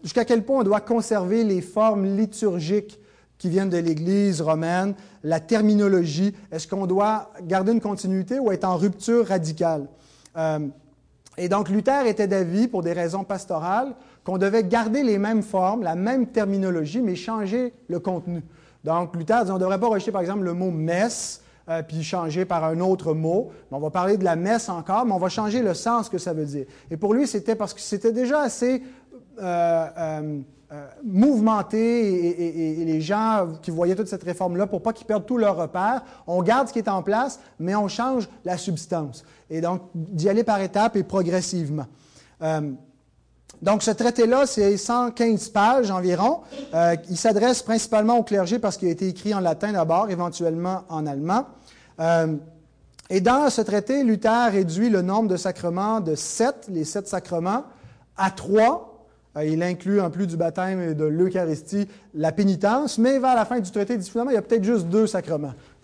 jusqu'à 0.04 0.26
quel 0.26 0.44
point 0.44 0.62
on 0.62 0.64
doit 0.64 0.82
conserver 0.82 1.44
les 1.44 1.62
formes 1.62 2.06
liturgiques 2.06 3.00
qui 3.38 3.50
viennent 3.50 3.70
de 3.70 3.78
l'Église 3.78 4.42
romaine, 4.42 4.96
la 5.24 5.40
terminologie, 5.40 6.34
est-ce 6.52 6.68
qu'on 6.68 6.88
doit 6.88 7.32
garder 7.44 7.74
une 7.74 7.82
continuité 7.82 8.40
ou 8.40 8.52
être 8.52 8.64
en 8.64 8.78
rupture 8.78 9.28
radicale? 9.28 9.88
Et 11.38 11.50
donc 11.50 11.70
Luther 11.70 12.06
était 12.06 12.28
d'avis, 12.28 12.68
pour 12.68 12.82
des 12.82 12.94
raisons 12.94 13.24
pastorales, 13.24 13.94
qu'on 14.24 14.38
devait 14.38 14.64
garder 14.64 15.04
les 15.04 15.18
mêmes 15.18 15.44
formes, 15.44 15.84
la 15.84 15.96
même 15.96 16.28
terminologie, 16.28 17.02
mais 17.02 17.16
changer 17.16 17.74
le 17.88 18.00
contenu. 18.00 18.44
Donc 18.84 19.16
Luther 19.16 19.42
disait, 19.42 19.52
on 19.52 19.56
ne 19.56 19.60
devrait 19.60 19.80
pas 19.80 19.88
rejeter 19.88 20.12
par 20.12 20.22
exemple 20.22 20.44
le 20.44 20.54
mot 20.54 20.72
messe, 20.72 21.42
euh, 21.68 21.82
puis 21.82 22.04
changer 22.04 22.46
par 22.46 22.64
un 22.64 22.80
autre 22.80 23.14
mot. 23.14 23.52
on 23.72 23.80
va 23.80 23.90
parler 23.90 24.18
de 24.18 24.24
la 24.24 24.36
messe 24.36 24.70
encore, 24.70 25.06
mais 25.06 25.14
on 25.14 25.18
va 25.18 25.30
changer 25.30 25.62
le 25.62 25.74
sens 25.74 26.10
que 26.10 26.20
ça 26.20 26.32
veut 26.32 26.46
dire. 26.46 26.66
Et 26.92 26.98
pour 26.98 27.14
lui, 27.14 27.28
c'était 27.28 27.56
parce 27.56 27.74
que 27.74 27.82
c'était 27.82 28.12
déjà 28.12 28.42
assez 28.42 28.84
euh, 29.42 29.88
euh, 30.72 30.88
mouvementé 31.04 32.80
et, 32.82 32.86
les 32.86 33.00
gens 33.00 33.48
qui 33.62 33.72
voyaient 33.72 33.96
toute 33.96 34.08
cette 34.08 34.24
réforme-là, 34.24 34.68
pour 34.68 34.82
pas 34.82 34.94
qu'ils 34.94 35.06
perdent 35.08 35.26
tous 35.26 35.38
leurs 35.38 35.56
repères, 35.56 36.04
on 36.28 36.42
garde 36.42 36.68
ce 36.68 36.74
qui 36.74 36.80
est 36.80 36.90
en 36.90 37.04
place, 37.04 37.40
mais 37.60 37.76
on 37.76 37.88
change 37.88 38.28
la 38.44 38.58
substance. 38.58 39.24
Et 39.50 39.62
donc, 39.62 39.82
d'y 39.94 40.30
aller 40.30 40.44
par 40.44 40.62
étapes 40.62 40.96
et 40.96 41.04
progressivement. 41.04 41.86
Euh, 42.42 42.72
donc, 43.62 43.84
ce 43.84 43.92
traité-là, 43.92 44.46
c'est 44.46 44.76
115 44.76 45.50
pages 45.50 45.92
environ. 45.92 46.42
Euh, 46.74 46.96
il 47.10 47.18
s'adresse 47.18 47.62
principalement 47.62 48.18
au 48.18 48.24
clergé 48.24 48.60
parce 48.60 48.78
qu'il 48.78 48.88
a 48.88 48.92
été 48.92 49.08
écrit 49.08 49.34
en 49.34 49.40
latin 49.40 49.72
d'abord, 49.72 50.10
éventuellement 50.10 50.84
en 50.90 51.06
allemand. 51.08 51.46
et 53.10 53.22
dans 53.22 53.50
ce 53.50 53.62
traité, 53.62 54.04
Luther 54.04 54.52
réduit 54.52 54.90
le 54.90 55.02
nombre 55.02 55.30
de 55.30 55.38
sacrements 55.38 56.02
de 56.02 56.16
sept, 56.16 56.68
les 56.70 56.84
sept 56.84 57.08
sacrements, 57.08 57.64
à 58.18 58.32
trois, 58.32 58.96
euh, 59.38 59.46
il 59.46 59.62
inclut, 59.64 60.00
en 60.00 60.10
plus 60.10 60.28
du 60.28 60.38
baptême 60.38 60.82
et 60.82 60.94
de 60.94 61.06
l'Eucharistie, 61.06 61.88
la 62.14 62.32
pénitence, 62.32 62.98
mais 62.98 63.20
vers 63.20 63.36
la 63.36 63.46
fin 63.46 63.60
du 63.60 63.70
traité, 63.70 63.94
il 63.94 64.00
dit 64.00 64.10
finalement, 64.10 64.32
il 64.32 64.36
y 64.36 64.38
a 64.38 64.42
peut-être 64.42 64.64
juste 64.64 64.86
deux 64.88 65.08
sacrements. 65.08 65.54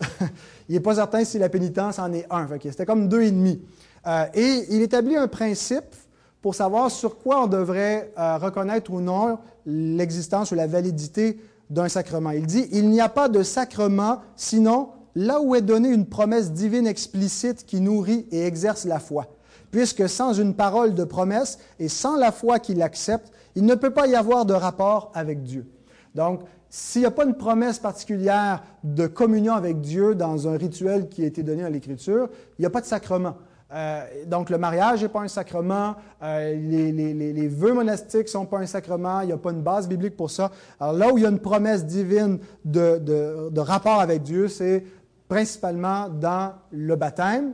il 0.68 0.74
n'est 0.74 0.80
pas 0.80 0.96
certain 0.96 1.24
si 1.24 1.38
la 1.38 1.48
pénitence 1.48 1.98
en 1.98 2.12
est 2.12 2.26
un. 2.30 2.48
C'était 2.62 2.86
comme 2.86 3.08
deux 3.08 3.22
et 3.22 3.30
demi. 3.30 3.62
Euh, 4.06 4.26
et 4.34 4.64
il 4.70 4.82
établit 4.82 5.16
un 5.16 5.28
principe 5.28 5.94
pour 6.40 6.54
savoir 6.54 6.90
sur 6.90 7.18
quoi 7.18 7.44
on 7.44 7.46
devrait 7.46 8.12
euh, 8.18 8.36
reconnaître 8.38 8.90
ou 8.92 9.00
non 9.00 9.38
l'existence 9.64 10.50
ou 10.50 10.54
la 10.54 10.66
validité 10.66 11.38
d'un 11.70 11.88
sacrement. 11.88 12.30
Il 12.30 12.46
dit, 12.46 12.68
il 12.72 12.88
n'y 12.88 13.00
a 13.00 13.08
pas 13.08 13.28
de 13.28 13.42
sacrement 13.42 14.20
sinon 14.36 14.88
là 15.14 15.40
où 15.40 15.54
est 15.54 15.62
donnée 15.62 15.90
une 15.90 16.06
promesse 16.06 16.52
divine 16.52 16.86
explicite 16.86 17.64
qui 17.64 17.80
nourrit 17.80 18.26
et 18.30 18.44
exerce 18.44 18.84
la 18.84 18.98
foi. 18.98 19.26
Puisque 19.70 20.08
sans 20.08 20.34
une 20.34 20.54
parole 20.54 20.94
de 20.94 21.04
promesse 21.04 21.58
et 21.78 21.88
sans 21.88 22.16
la 22.16 22.32
foi 22.32 22.58
qui 22.58 22.74
l'accepte, 22.74 23.32
il 23.54 23.64
ne 23.64 23.74
peut 23.74 23.90
pas 23.90 24.06
y 24.06 24.14
avoir 24.14 24.44
de 24.44 24.54
rapport 24.54 25.12
avec 25.14 25.42
Dieu. 25.42 25.66
Donc, 26.14 26.40
s'il 26.74 27.02
n'y 27.02 27.06
a 27.06 27.10
pas 27.10 27.26
une 27.26 27.34
promesse 27.34 27.78
particulière 27.78 28.62
de 28.82 29.06
communion 29.06 29.52
avec 29.52 29.82
Dieu 29.82 30.14
dans 30.14 30.48
un 30.48 30.56
rituel 30.56 31.10
qui 31.10 31.22
a 31.22 31.26
été 31.26 31.42
donné 31.42 31.62
à 31.62 31.68
l'Écriture, 31.68 32.30
il 32.58 32.62
n'y 32.62 32.66
a 32.66 32.70
pas 32.70 32.80
de 32.80 32.86
sacrement. 32.86 33.36
Euh, 33.74 34.02
donc, 34.26 34.48
le 34.48 34.56
mariage 34.56 35.02
n'est 35.02 35.10
pas 35.10 35.20
un 35.20 35.28
sacrement, 35.28 35.96
euh, 36.22 36.54
les, 36.54 37.48
vœux 37.48 37.74
monastiques 37.74 38.24
ne 38.24 38.28
sont 38.28 38.46
pas 38.46 38.58
un 38.58 38.66
sacrement, 38.66 39.20
il 39.20 39.26
n'y 39.26 39.32
a 39.32 39.36
pas 39.36 39.50
une 39.50 39.60
base 39.60 39.86
biblique 39.86 40.16
pour 40.16 40.30
ça. 40.30 40.50
Alors 40.80 40.94
là 40.94 41.12
où 41.12 41.18
il 41.18 41.24
y 41.24 41.26
a 41.26 41.28
une 41.28 41.40
promesse 41.40 41.84
divine 41.84 42.38
de, 42.64 42.98
de 42.98 43.60
rapport 43.60 44.00
avec 44.00 44.22
Dieu, 44.22 44.48
c'est 44.48 44.82
principalement 45.28 46.08
dans 46.08 46.54
le 46.70 46.96
baptême, 46.96 47.52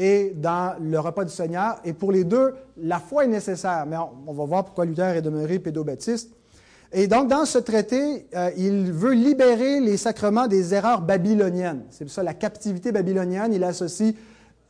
et 0.00 0.32
dans 0.34 0.76
le 0.80 0.98
repas 0.98 1.24
du 1.24 1.30
Seigneur. 1.30 1.76
Et 1.84 1.92
pour 1.92 2.10
les 2.10 2.24
deux, 2.24 2.54
la 2.78 2.98
foi 2.98 3.24
est 3.24 3.28
nécessaire. 3.28 3.84
Mais 3.86 3.98
on, 3.98 4.32
va 4.32 4.44
voir 4.46 4.64
pourquoi 4.64 4.86
Luther 4.86 5.14
est 5.14 5.20
demeuré 5.20 5.58
pédobaptiste. 5.58 6.34
Et 6.92 7.06
donc, 7.06 7.28
dans 7.28 7.44
ce 7.44 7.58
traité, 7.58 8.26
euh, 8.34 8.50
il 8.56 8.90
veut 8.90 9.12
libérer 9.12 9.80
les 9.80 9.96
sacrements 9.96 10.48
des 10.48 10.74
erreurs 10.74 11.02
babyloniennes. 11.02 11.84
C'est 11.90 12.08
ça 12.08 12.22
la 12.22 12.34
captivité 12.34 12.90
babylonienne. 12.90 13.52
Il 13.52 13.62
associe 13.62 14.14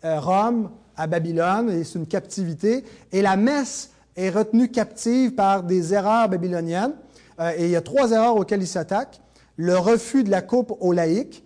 euh, 0.04 0.20
Rome 0.20 0.70
à 0.96 1.06
Babylone, 1.06 1.70
et 1.70 1.84
c'est 1.84 1.98
une 1.98 2.06
captivité. 2.06 2.84
Et 3.12 3.22
la 3.22 3.36
messe 3.36 3.90
est 4.16 4.28
retenue 4.28 4.70
captive 4.70 5.34
par 5.34 5.62
des 5.62 5.94
erreurs 5.94 6.28
babyloniennes. 6.28 6.92
Euh, 7.40 7.52
et 7.56 7.64
il 7.64 7.70
y 7.70 7.76
a 7.76 7.80
trois 7.80 8.10
erreurs 8.10 8.36
auxquelles 8.36 8.62
il 8.62 8.68
s'attaque. 8.68 9.20
Le 9.56 9.78
refus 9.78 10.22
de 10.22 10.30
la 10.30 10.42
coupe 10.42 10.76
aux 10.80 10.92
laïcs. 10.92 11.42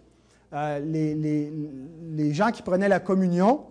les, 0.53 2.33
gens 2.33 2.51
qui 2.51 2.63
prenaient 2.63 2.89
la 2.89 3.01
communion 3.01 3.63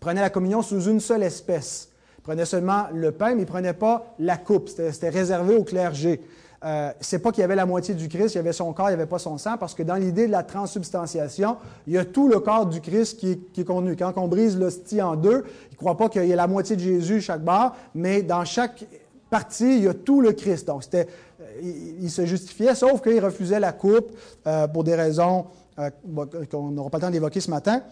prenaient 0.00 0.20
la 0.20 0.30
communion 0.30 0.62
sous 0.62 0.82
une 0.82 1.00
seule 1.00 1.22
espèce. 1.22 1.88
Ils 2.24 2.28
prenaient 2.28 2.46
seulement 2.46 2.84
le 2.90 3.12
pain, 3.12 3.34
mais 3.34 3.42
ils 3.42 3.44
ne 3.44 3.44
prenaient 3.44 3.74
pas 3.74 4.14
la 4.18 4.38
coupe. 4.38 4.70
C'était 4.70 5.10
réservé 5.10 5.56
au 5.56 5.62
clergé. 5.62 6.22
euh, 6.64 6.90
c'est 6.98 7.18
pas 7.18 7.32
qu'il 7.32 7.42
y 7.42 7.44
avait 7.44 7.54
la 7.54 7.66
moitié 7.66 7.92
du 7.92 8.08
Christ, 8.08 8.32
il 8.32 8.36
y 8.36 8.38
avait 8.38 8.54
son 8.54 8.72
corps, 8.72 8.88
il 8.88 8.92
n'y 8.92 9.02
avait 9.02 9.04
pas 9.04 9.18
son 9.18 9.36
sang, 9.36 9.58
parce 9.58 9.74
que 9.74 9.82
dans 9.82 9.96
l'idée 9.96 10.26
de 10.26 10.32
la 10.32 10.42
transsubstantiation, 10.42 11.58
il 11.86 11.92
y 11.92 11.98
a 11.98 12.06
tout 12.06 12.26
le 12.26 12.40
corps 12.40 12.64
du 12.64 12.80
Christ 12.80 13.18
qui 13.18 13.32
est, 13.32 13.64
contenu. 13.64 13.94
Quand 13.94 14.14
on 14.16 14.26
brise 14.26 14.58
l'hostie 14.58 15.02
en 15.02 15.16
deux, 15.16 15.44
il 15.68 15.72
ne 15.72 15.76
croit 15.76 15.98
pas 15.98 16.08
qu'il 16.08 16.24
y 16.24 16.32
ait 16.32 16.36
la 16.36 16.46
moitié 16.46 16.76
de 16.76 16.80
Jésus 16.80 17.20
chaque 17.20 17.44
barre, 17.44 17.76
mais 17.94 18.22
dans 18.22 18.46
chaque 18.46 18.86
partie, 19.28 19.76
il 19.76 19.84
y 19.84 19.88
a 19.88 19.92
tout 19.92 20.22
le 20.22 20.32
Christ. 20.32 20.66
Donc, 20.66 20.84
c'était, 20.84 21.06
euh, 21.42 21.60
il, 22.00 22.10
se 22.10 22.24
justifiait, 22.24 22.74
sauf 22.74 23.02
qu'il 23.02 23.22
refusait 23.22 23.60
la 23.60 23.72
coupe 23.72 24.12
euh, 24.46 24.66
pour 24.66 24.82
des 24.82 24.94
raisons 24.94 25.44
qu'on 26.50 26.70
n'aura 26.70 26.88
pas 26.88 26.96
le 26.96 27.02
temps 27.02 27.10
d'évoquer 27.10 27.40
ce 27.40 27.50
matin. 27.50 27.82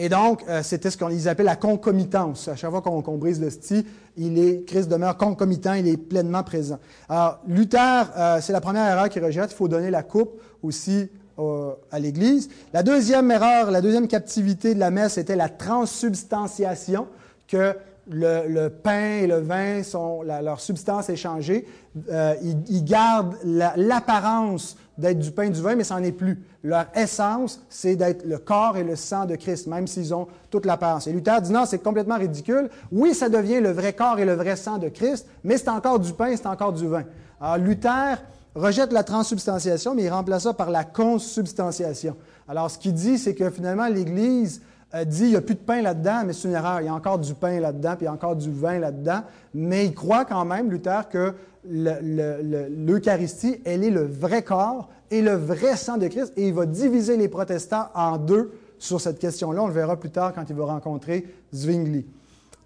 Et 0.00 0.08
donc, 0.08 0.44
euh, 0.48 0.62
c'était 0.62 0.90
ce 0.90 0.96
qu'ils 0.96 1.28
appellent 1.28 1.44
la 1.44 1.56
concomitance. 1.56 2.46
À 2.46 2.54
chaque 2.54 2.70
fois 2.70 2.80
qu'on 2.80 3.18
brise 3.18 3.40
le 3.40 3.50
sti, 3.50 3.84
il 4.16 4.38
est, 4.38 4.64
Christ 4.64 4.88
demeure 4.88 5.16
concomitant, 5.16 5.74
il 5.74 5.88
est 5.88 5.96
pleinement 5.96 6.44
présent. 6.44 6.78
Alors, 7.08 7.40
Luther, 7.48 8.08
euh, 8.16 8.38
c'est 8.40 8.52
la 8.52 8.60
première 8.60 8.88
erreur 8.88 9.08
qu'il 9.08 9.24
rejette. 9.24 9.50
Il 9.50 9.56
faut 9.56 9.66
donner 9.66 9.90
la 9.90 10.04
coupe 10.04 10.40
aussi 10.62 11.10
euh, 11.40 11.72
à 11.90 11.98
l'Église. 11.98 12.48
La 12.72 12.84
deuxième 12.84 13.28
erreur, 13.32 13.72
la 13.72 13.80
deuxième 13.80 14.06
captivité 14.06 14.72
de 14.72 14.78
la 14.78 14.92
messe, 14.92 15.18
était 15.18 15.34
la 15.34 15.48
transsubstantiation, 15.48 17.08
que 17.48 17.74
le, 18.08 18.68
pain 18.68 19.18
et 19.22 19.26
le 19.26 19.40
vin, 19.40 19.82
sont, 19.82 20.22
leur 20.22 20.60
substance 20.60 21.10
est 21.10 21.16
changée. 21.16 21.66
ils, 22.06 22.84
gardent 22.84 23.34
l'apparence 23.44 24.76
d'être 24.98 25.18
du 25.18 25.30
pain 25.30 25.44
et 25.44 25.50
du 25.50 25.62
vin, 25.62 25.76
mais 25.76 25.84
ça 25.84 25.94
n'en 25.94 26.02
est 26.02 26.12
plus. 26.12 26.42
Leur 26.62 26.86
essence, 26.94 27.64
c'est 27.70 27.96
d'être 27.96 28.26
le 28.26 28.38
corps 28.38 28.76
et 28.76 28.84
le 28.84 28.96
sang 28.96 29.24
de 29.24 29.36
Christ, 29.36 29.68
même 29.68 29.86
s'ils 29.86 30.12
ont 30.12 30.26
toute 30.50 30.66
l'apparence. 30.66 31.06
Et 31.06 31.12
Luther 31.12 31.40
dit 31.40 31.52
non, 31.52 31.64
c'est 31.64 31.78
complètement 31.78 32.18
ridicule. 32.18 32.68
Oui, 32.90 33.14
ça 33.14 33.28
devient 33.28 33.60
le 33.60 33.70
vrai 33.70 33.92
corps 33.92 34.18
et 34.18 34.24
le 34.24 34.34
vrai 34.34 34.56
sang 34.56 34.78
de 34.78 34.88
Christ, 34.88 35.26
mais 35.44 35.56
c'est 35.56 35.68
encore 35.68 36.00
du 36.00 36.12
pain, 36.12 36.34
c'est 36.36 36.46
encore 36.46 36.72
du 36.72 36.86
vin. 36.86 37.04
Alors 37.40 37.58
Luther 37.58 38.16
rejette 38.54 38.92
la 38.92 39.04
transsubstantiation, 39.04 39.94
mais 39.94 40.02
il 40.02 40.10
remplace 40.10 40.42
ça 40.42 40.52
par 40.52 40.70
la 40.70 40.84
consubstantiation. 40.84 42.16
Alors 42.48 42.70
ce 42.70 42.78
qu'il 42.78 42.94
dit, 42.94 43.18
c'est 43.18 43.34
que 43.34 43.50
finalement, 43.50 43.86
l'Église 43.86 44.60
dit 45.06 45.24
il 45.24 45.30
n'y 45.30 45.36
a 45.36 45.40
plus 45.40 45.54
de 45.54 45.60
pain 45.60 45.82
là-dedans, 45.82 46.22
mais 46.26 46.32
c'est 46.32 46.48
une 46.48 46.54
erreur. 46.54 46.80
Il 46.80 46.86
y 46.86 46.88
a 46.88 46.94
encore 46.94 47.18
du 47.18 47.34
pain 47.34 47.60
là-dedans, 47.60 47.90
puis 47.90 48.02
il 48.02 48.06
y 48.06 48.08
a 48.08 48.12
encore 48.12 48.36
du 48.36 48.50
vin 48.50 48.78
là-dedans. 48.78 49.20
Mais 49.54 49.86
il 49.86 49.94
croit 49.94 50.24
quand 50.24 50.44
même, 50.44 50.70
Luther, 50.70 51.08
que 51.08 51.34
l'Eucharistie, 51.68 53.60
elle 53.64 53.84
est 53.84 53.90
le 53.90 54.04
vrai 54.04 54.42
corps 54.42 54.88
et 55.10 55.22
le 55.22 55.34
vrai 55.34 55.76
sang 55.76 55.96
de 55.96 56.06
Christ, 56.08 56.32
et 56.36 56.48
il 56.48 56.54
va 56.54 56.66
diviser 56.66 57.16
les 57.16 57.28
protestants 57.28 57.86
en 57.94 58.18
deux 58.18 58.52
sur 58.78 59.00
cette 59.00 59.18
question-là. 59.18 59.62
On 59.62 59.66
le 59.66 59.72
verra 59.72 59.96
plus 59.96 60.10
tard 60.10 60.34
quand 60.34 60.44
il 60.48 60.56
va 60.56 60.66
rencontrer 60.66 61.26
Zwingli. 61.54 62.06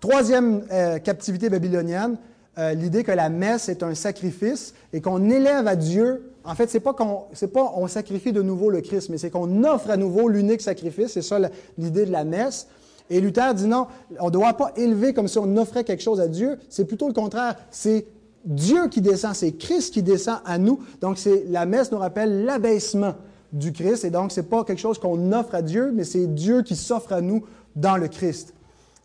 Troisième 0.01 0.65
euh, 0.73 0.99
captivité 0.99 1.49
babylonienne, 1.49 2.17
euh, 2.59 2.75
l'idée 2.75 3.05
que 3.05 3.13
la 3.13 3.29
messe 3.29 3.69
est 3.69 3.83
un 3.83 3.95
sacrifice 3.95 4.75
et 4.93 5.01
qu'on 5.01 5.31
élève 5.31 5.67
à 5.67 5.77
Dieu. 5.77 6.33
En 6.45 6.55
fait, 6.55 6.69
c'est 6.69 6.81
pas 6.81 6.93
qu'on 6.93 7.27
pas 7.53 7.73
on 7.77 7.87
sacrifie 7.87 8.33
de 8.33 8.43
nouveau 8.43 8.69
le 8.69 8.81
Christ, 8.81 9.09
mais 9.09 9.19
c'est 9.19 9.31
qu'on 9.31 9.65
offre 9.65 9.91
à 9.91 9.97
nouveau 9.97 10.29
l'unique 10.29 10.61
sacrifice. 10.61 11.13
C'est 11.13 11.23
ça 11.23 11.39
l'idée 11.79 12.05
de 12.05 12.11
la 12.11 12.25
messe. 12.25 12.67
Et 13.11 13.21
Luther 13.21 13.55
dit 13.55 13.67
non, 13.67 13.87
on 14.19 14.27
ne 14.27 14.31
doit 14.31 14.55
pas 14.55 14.73
élever 14.77 15.15
comme 15.15 15.29
si 15.29 15.39
on 15.39 15.57
offrait 15.57 15.85
quelque 15.85 16.03
chose 16.03 16.21
à 16.21 16.29
Dieu. 16.29 16.59
C'est 16.69 16.85
plutôt 16.85 17.07
le 17.07 17.15
contraire. 17.15 17.57
C'est 17.71 18.07
Dieu 18.45 18.89
qui 18.89 19.01
descend, 19.01 19.35
c'est 19.35 19.53
Christ 19.53 19.95
qui 19.95 20.03
descend 20.03 20.39
à 20.45 20.59
nous. 20.59 20.81
Donc, 21.01 21.19
c'est, 21.19 21.45
la 21.49 21.67
messe 21.67 21.93
nous 21.93 21.99
rappelle 21.99 22.45
l'abaissement 22.45 23.15
du 23.53 23.73
Christ. 23.73 24.05
Et 24.05 24.11
donc, 24.11 24.33
ce 24.33 24.41
n'est 24.41 24.47
pas 24.47 24.65
quelque 24.65 24.81
chose 24.81 24.99
qu'on 24.99 25.33
offre 25.33 25.55
à 25.55 25.63
Dieu, 25.63 25.93
mais 25.93 26.05
c'est 26.05 26.27
Dieu 26.27 26.63
qui 26.63 26.77
s'offre 26.77 27.13
à 27.13 27.21
nous 27.21 27.45
dans 27.77 27.97
le 27.97 28.09
Christ. 28.09 28.55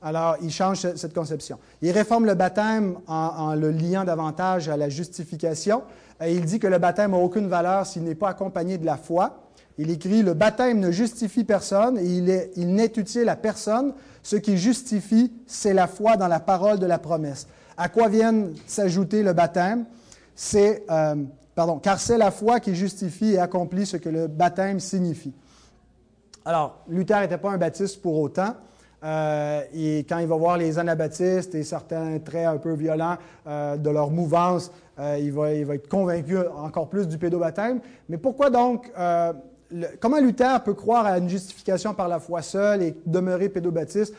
Alors, 0.01 0.37
il 0.41 0.51
change 0.51 0.87
cette 0.95 1.13
conception. 1.13 1.57
Il 1.81 1.91
réforme 1.91 2.25
le 2.25 2.35
baptême 2.35 2.97
en, 3.07 3.55
le 3.55 3.71
liant 3.71 4.03
davantage 4.03 4.69
à 4.69 4.77
la 4.77 4.89
justification. 4.89 5.83
Et 6.23 6.33
il 6.33 6.45
dit 6.45 6.59
que 6.59 6.67
le 6.67 6.77
baptême 6.77 7.11
n'a 7.11 7.17
aucune 7.17 7.47
valeur 7.47 7.85
s'il 7.85 8.03
n'est 8.03 8.15
pas 8.15 8.29
accompagné 8.29 8.77
de 8.77 8.85
la 8.85 8.97
foi. 8.97 9.43
Il 9.79 9.91
écrit, 9.91 10.23
le 10.23 10.33
baptême 10.33 10.79
ne 10.79 10.91
justifie 10.91 11.43
personne 11.43 11.97
et 11.99 12.05
il, 12.05 12.49
il 12.55 12.73
n'est 12.73 12.91
utile 12.95 13.29
à 13.29 13.35
personne. 13.35 13.93
Ce 14.23 14.35
qui 14.35 14.57
justifie, 14.57 15.31
c'est 15.45 15.73
la 15.73 15.87
foi 15.87 16.15
dans 16.15 16.27
la 16.27 16.39
parole 16.39 16.79
de 16.79 16.85
la 16.85 16.99
promesse. 16.99 17.47
À 17.77 17.89
quoi 17.89 18.07
viennent 18.07 18.55
s'ajouter 18.65 19.21
le 19.21 19.33
baptême? 19.33 19.85
C'est, 20.33 20.83
euh, 20.89 21.15
pardon, 21.53 21.77
car 21.77 21.99
c'est 21.99 22.17
la 22.17 22.31
foi 22.31 22.59
qui 22.59 22.73
justifie 22.73 23.33
et 23.33 23.39
accomplit 23.39 23.85
ce 23.85 23.97
que 23.97 24.09
le 24.09 24.25
baptême 24.27 24.79
signifie. 24.79 25.33
Alors, 26.43 26.79
Luther 26.87 27.19
n'était 27.19 27.37
pas 27.37 27.51
un 27.51 27.57
baptiste 27.57 28.01
pour 28.01 28.19
autant. 28.19 28.55
Euh, 29.03 29.61
et 29.75 29.99
quand 30.09 30.17
il 30.17 30.27
va 30.27 30.35
voir 30.37 30.57
les 30.57 30.79
anabaptistes 30.79 31.53
et 31.53 31.63
certains 31.63 32.17
traits 32.17 32.47
un 32.47 32.57
peu 32.57 32.73
violents 32.73 33.17
euh, 33.45 33.77
de 33.77 33.89
leur 33.91 34.09
mouvance, 34.09 34.71
il, 35.19 35.31
va, 35.31 35.53
il, 35.53 35.63
va, 35.63 35.75
être 35.75 35.87
convaincu 35.87 36.35
encore 36.39 36.89
plus 36.89 37.07
du 37.07 37.19
pédobaptême. 37.19 37.79
Mais 38.09 38.17
pourquoi 38.17 38.49
donc, 38.49 38.91
comment 39.99 40.19
Luther 40.19 40.63
peut 40.63 40.73
croire 40.73 41.05
à 41.05 41.19
une 41.19 41.29
justification 41.29 41.93
par 41.93 42.07
la 42.07 42.19
foi 42.19 42.41
seule 42.41 42.81
et 42.81 42.97
demeurer 43.05 43.49
pédobaptiste 43.49 44.15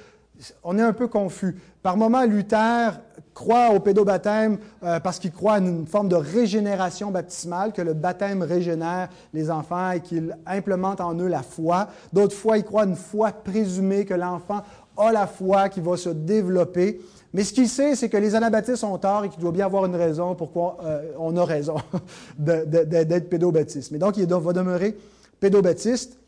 on 0.62 0.78
est 0.78 0.82
un 0.82 0.92
peu 0.92 1.08
confus. 1.08 1.56
Par 1.82 1.96
moments, 1.96 2.24
Luther 2.24 3.00
croit 3.38 3.70
au 3.70 3.78
pédobaptême 3.78 4.58
euh, 4.82 4.98
parce 4.98 5.20
qu'il 5.20 5.30
croit 5.30 5.54
à 5.54 5.58
une 5.60 5.86
forme 5.86 6.08
de 6.08 6.16
régénération 6.16 7.12
baptismale, 7.12 7.72
que 7.72 7.80
le 7.80 7.94
baptême 7.94 8.42
régénère 8.42 9.10
les 9.32 9.48
enfants 9.48 9.92
et 9.92 10.00
qu'il 10.00 10.36
implémente 10.44 11.00
en 11.00 11.14
eux 11.14 11.28
la 11.28 11.44
foi. 11.44 11.86
D'autres 12.12 12.34
fois, 12.34 12.58
il 12.58 12.64
croit 12.64 12.82
à 12.82 12.86
une 12.86 12.96
foi 12.96 13.30
présumée, 13.30 14.04
que 14.04 14.14
l'enfant 14.14 14.62
a 14.96 15.12
la 15.12 15.28
foi 15.28 15.68
qui 15.68 15.80
va 15.80 15.96
se 15.96 16.08
développer. 16.08 17.00
Mais 17.32 17.44
ce 17.44 17.52
qu'il 17.52 17.68
sait, 17.68 17.94
c'est 17.94 18.08
que 18.08 18.16
les 18.16 18.34
anabaptistes 18.34 18.82
ont 18.82 18.98
tort 18.98 19.24
et 19.24 19.28
qu'il 19.28 19.40
doit 19.40 19.52
bien 19.52 19.66
avoir 19.66 19.86
une 19.86 19.94
raison 19.94 20.34
pourquoi 20.34 20.78
euh, 20.84 21.12
on 21.16 21.36
a 21.36 21.44
raison 21.44 21.76
d'être 22.38 23.30
pédobaptiste. 23.30 23.92
Mais 23.92 23.98
donc, 23.98 24.16
il 24.16 24.26
va 24.26 24.52
demeurer 24.52 24.98
pédobaptiste. 25.38 26.18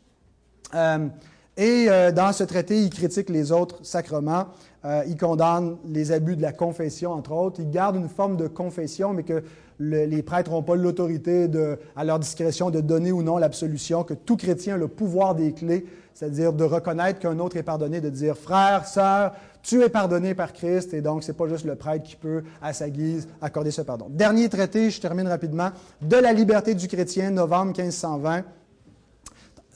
Euh, 0.73 1.07
et 1.57 1.87
euh, 1.89 2.11
dans 2.11 2.31
ce 2.31 2.43
traité, 2.43 2.81
il 2.81 2.89
critique 2.89 3.29
les 3.29 3.51
autres 3.51 3.79
sacrements. 3.83 4.47
Euh, 4.83 5.03
il 5.07 5.17
condamne 5.17 5.77
les 5.85 6.11
abus 6.11 6.35
de 6.35 6.41
la 6.41 6.53
confession, 6.53 7.11
entre 7.11 7.33
autres. 7.33 7.59
Il 7.59 7.69
garde 7.69 7.95
une 7.95 8.09
forme 8.09 8.37
de 8.37 8.47
confession, 8.47 9.13
mais 9.13 9.23
que 9.23 9.43
les 9.79 10.21
prêtres 10.21 10.51
n'ont 10.51 10.61
pas 10.61 10.75
l'autorité 10.75 11.49
à 11.95 12.03
leur 12.03 12.19
discrétion 12.19 12.69
de 12.69 12.81
donner 12.81 13.11
ou 13.11 13.23
non 13.23 13.37
l'absolution, 13.37 14.03
que 14.03 14.13
tout 14.13 14.37
chrétien 14.37 14.75
a 14.75 14.77
le 14.77 14.87
pouvoir 14.87 15.33
des 15.33 15.53
clés, 15.53 15.87
c'est-à-dire 16.13 16.53
de 16.53 16.63
reconnaître 16.63 17.19
qu'un 17.19 17.39
autre 17.39 17.57
est 17.57 17.63
pardonné, 17.63 17.99
de 17.99 18.09
dire 18.09 18.37
frère, 18.37 18.85
sœur, 18.85 19.33
tu 19.63 19.81
es 19.81 19.89
pardonné 19.89 20.35
par 20.35 20.53
Christ, 20.53 20.93
et 20.93 21.01
donc 21.01 21.23
c'est 21.23 21.33
pas 21.33 21.47
juste 21.47 21.65
le 21.65 21.75
prêtre 21.75 22.03
qui 22.03 22.15
peut, 22.15 22.43
à 22.61 22.73
sa 22.73 22.89
guise, 22.89 23.27
accorder 23.41 23.71
ce 23.71 23.81
pardon. 23.81 24.07
Dernier 24.09 24.49
traité, 24.49 24.91
je 24.91 25.01
termine 25.01 25.27
rapidement, 25.27 25.71
de 26.01 26.17
la 26.17 26.31
liberté 26.31 26.75
du 26.75 26.87
chrétien, 26.87 27.31
novembre 27.31 27.73
1520. 27.77 28.43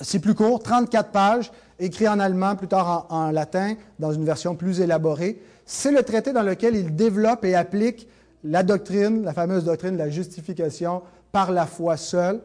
C'est 0.01 0.19
plus 0.19 0.36
court, 0.36 0.61
34 0.61 1.11
pages 1.11 1.51
écrit 1.80 2.07
en 2.07 2.19
allemand, 2.19 2.55
plus 2.55 2.67
tard 2.67 3.07
en, 3.09 3.32
latin, 3.32 3.76
dans 3.99 4.11
une 4.11 4.26
version 4.26 4.55
plus 4.55 4.82
élaborée. 4.82 5.41
C'est 5.65 5.91
le 5.91 6.03
traité 6.03 6.34
dans 6.34 6.43
lequel 6.43 6.76
il 6.76 6.95
développe 6.95 7.43
et 7.45 7.55
applique 7.55 8.07
la 8.43 8.63
doctrine, 8.63 9.23
la 9.23 9.34
fameuse 9.34 9.63
doctrine 9.63 9.93
de 9.93 9.97
la 9.97 10.09
justification 10.09 11.01
par 11.32 11.51
la 11.51 11.65
foi 11.65 11.97
seule. 11.97 12.41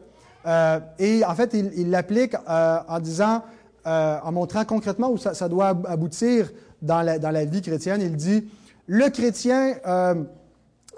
Euh, 0.47 0.79
et 0.97 1.23
en 1.23 1.35
fait, 1.35 1.53
il 1.53 1.91
l'applique 1.91 2.33
euh, 2.49 2.79
en 2.87 2.99
disant, 2.99 3.43
euh, 3.85 4.17
en 4.23 4.31
montrant 4.31 4.65
concrètement 4.65 5.11
où 5.11 5.17
ça, 5.17 5.47
doit 5.47 5.67
aboutir 5.85 6.51
dans 6.81 7.01
la, 7.01 7.19
dans 7.19 7.29
la, 7.29 7.45
vie 7.45 7.61
chrétienne. 7.61 8.01
Il 8.01 8.15
dit, 8.15 8.49
le 8.87 9.09
chrétien 9.09 9.75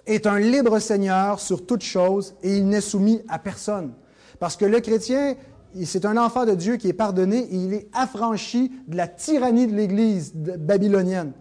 est 0.05 0.25
un 0.25 0.39
libre 0.39 0.79
seigneur 0.79 1.39
sur 1.39 1.65
toute 1.65 1.84
chose 1.84 2.36
et 2.41 2.57
il 2.57 2.67
n'est 2.67 2.81
soumis 2.81 3.21
à 3.27 3.39
personne. 3.39 3.91
Parce 4.39 4.57
que 4.57 4.65
le 4.65 4.79
chrétien 4.79 5.36
c'est 5.86 6.05
un 6.05 6.17
enfant 6.17 6.45
de 6.45 6.53
Dieu 6.53 6.78
qui 6.78 6.88
est 6.88 6.93
pardonné 6.93 7.39
et 7.39 7.55
il 7.55 7.74
est 7.74 7.88
affranchi 7.93 8.71
de 8.88 8.97
la 8.97 9.07
tyrannie 9.07 9.67
de 9.67 9.76
l'Église 9.76 10.34
babylonienne. 10.34 11.32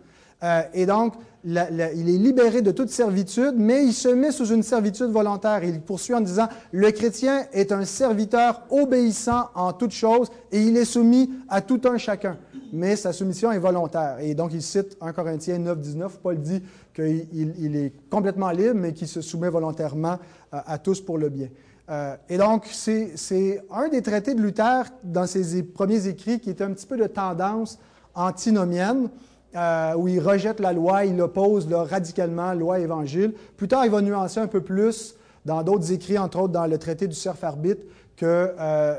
Euh, 0.42 0.62
et 0.74 0.86
donc, 0.86 1.14
il 1.44 1.58
est 1.58 2.18
libéré 2.18 2.62
de 2.62 2.70
toute 2.70 2.90
servitude, 2.90 3.54
mais 3.56 3.84
il 3.84 3.92
se 3.92 4.08
met 4.08 4.30
sous 4.30 4.46
une 4.46 4.62
servitude 4.62 5.06
volontaire. 5.06 5.64
Il 5.64 5.80
poursuit 5.80 6.14
en 6.14 6.20
disant, 6.20 6.48
le 6.70 6.90
chrétien 6.90 7.46
est 7.52 7.72
un 7.72 7.84
serviteur 7.84 8.62
obéissant 8.70 9.48
en 9.54 9.72
toutes 9.72 9.92
choses 9.92 10.28
et 10.52 10.60
il 10.62 10.76
est 10.76 10.84
soumis 10.84 11.30
à 11.48 11.60
tout 11.60 11.80
un 11.84 11.98
chacun. 11.98 12.38
Mais 12.72 12.96
sa 12.96 13.12
soumission 13.12 13.52
est 13.52 13.58
volontaire. 13.58 14.16
Et 14.20 14.34
donc, 14.34 14.52
il 14.54 14.62
cite 14.62 14.96
1 15.00 15.12
Corinthiens 15.12 15.58
9, 15.58 15.78
19. 15.78 16.18
Paul 16.18 16.38
dit 16.38 16.62
qu'il 16.94 17.76
est 17.76 17.92
complètement 18.08 18.50
libre, 18.50 18.74
mais 18.74 18.92
qu'il 18.92 19.08
se 19.08 19.20
soumet 19.20 19.50
volontairement 19.50 20.18
à 20.50 20.78
tous 20.78 21.00
pour 21.00 21.18
le 21.18 21.28
bien. 21.28 21.48
Euh, 21.90 22.16
et 22.28 22.38
donc, 22.38 22.66
c'est 22.70 23.62
un 23.70 23.88
des 23.88 24.02
traités 24.02 24.34
de 24.34 24.40
Luther 24.40 24.84
dans 25.02 25.26
ses 25.26 25.62
premiers 25.62 26.06
écrits 26.06 26.40
qui 26.40 26.50
est 26.50 26.62
un 26.62 26.72
petit 26.72 26.86
peu 26.86 26.96
de 26.96 27.06
tendance 27.06 27.78
antinomienne, 28.14 29.08
euh, 29.54 29.94
où 29.96 30.08
il 30.08 30.20
rejette 30.20 30.60
la 30.60 30.72
loi, 30.72 31.04
il 31.04 31.20
oppose 31.20 31.68
radicalement 31.70 32.54
loi 32.54 32.80
et 32.80 32.84
évangile. 32.84 33.34
Plus 33.56 33.68
tard, 33.68 33.84
il 33.84 33.90
va 33.90 34.00
nuancer 34.00 34.40
un 34.40 34.46
peu 34.46 34.62
plus 34.62 35.14
dans 35.44 35.62
d'autres 35.62 35.92
écrits, 35.92 36.18
entre 36.18 36.38
autres 36.40 36.52
dans 36.52 36.66
le 36.66 36.78
traité 36.78 37.06
du 37.06 37.14
surf 37.14 37.42
arbitre, 37.42 37.82
que 38.16 38.54
euh, 38.58 38.98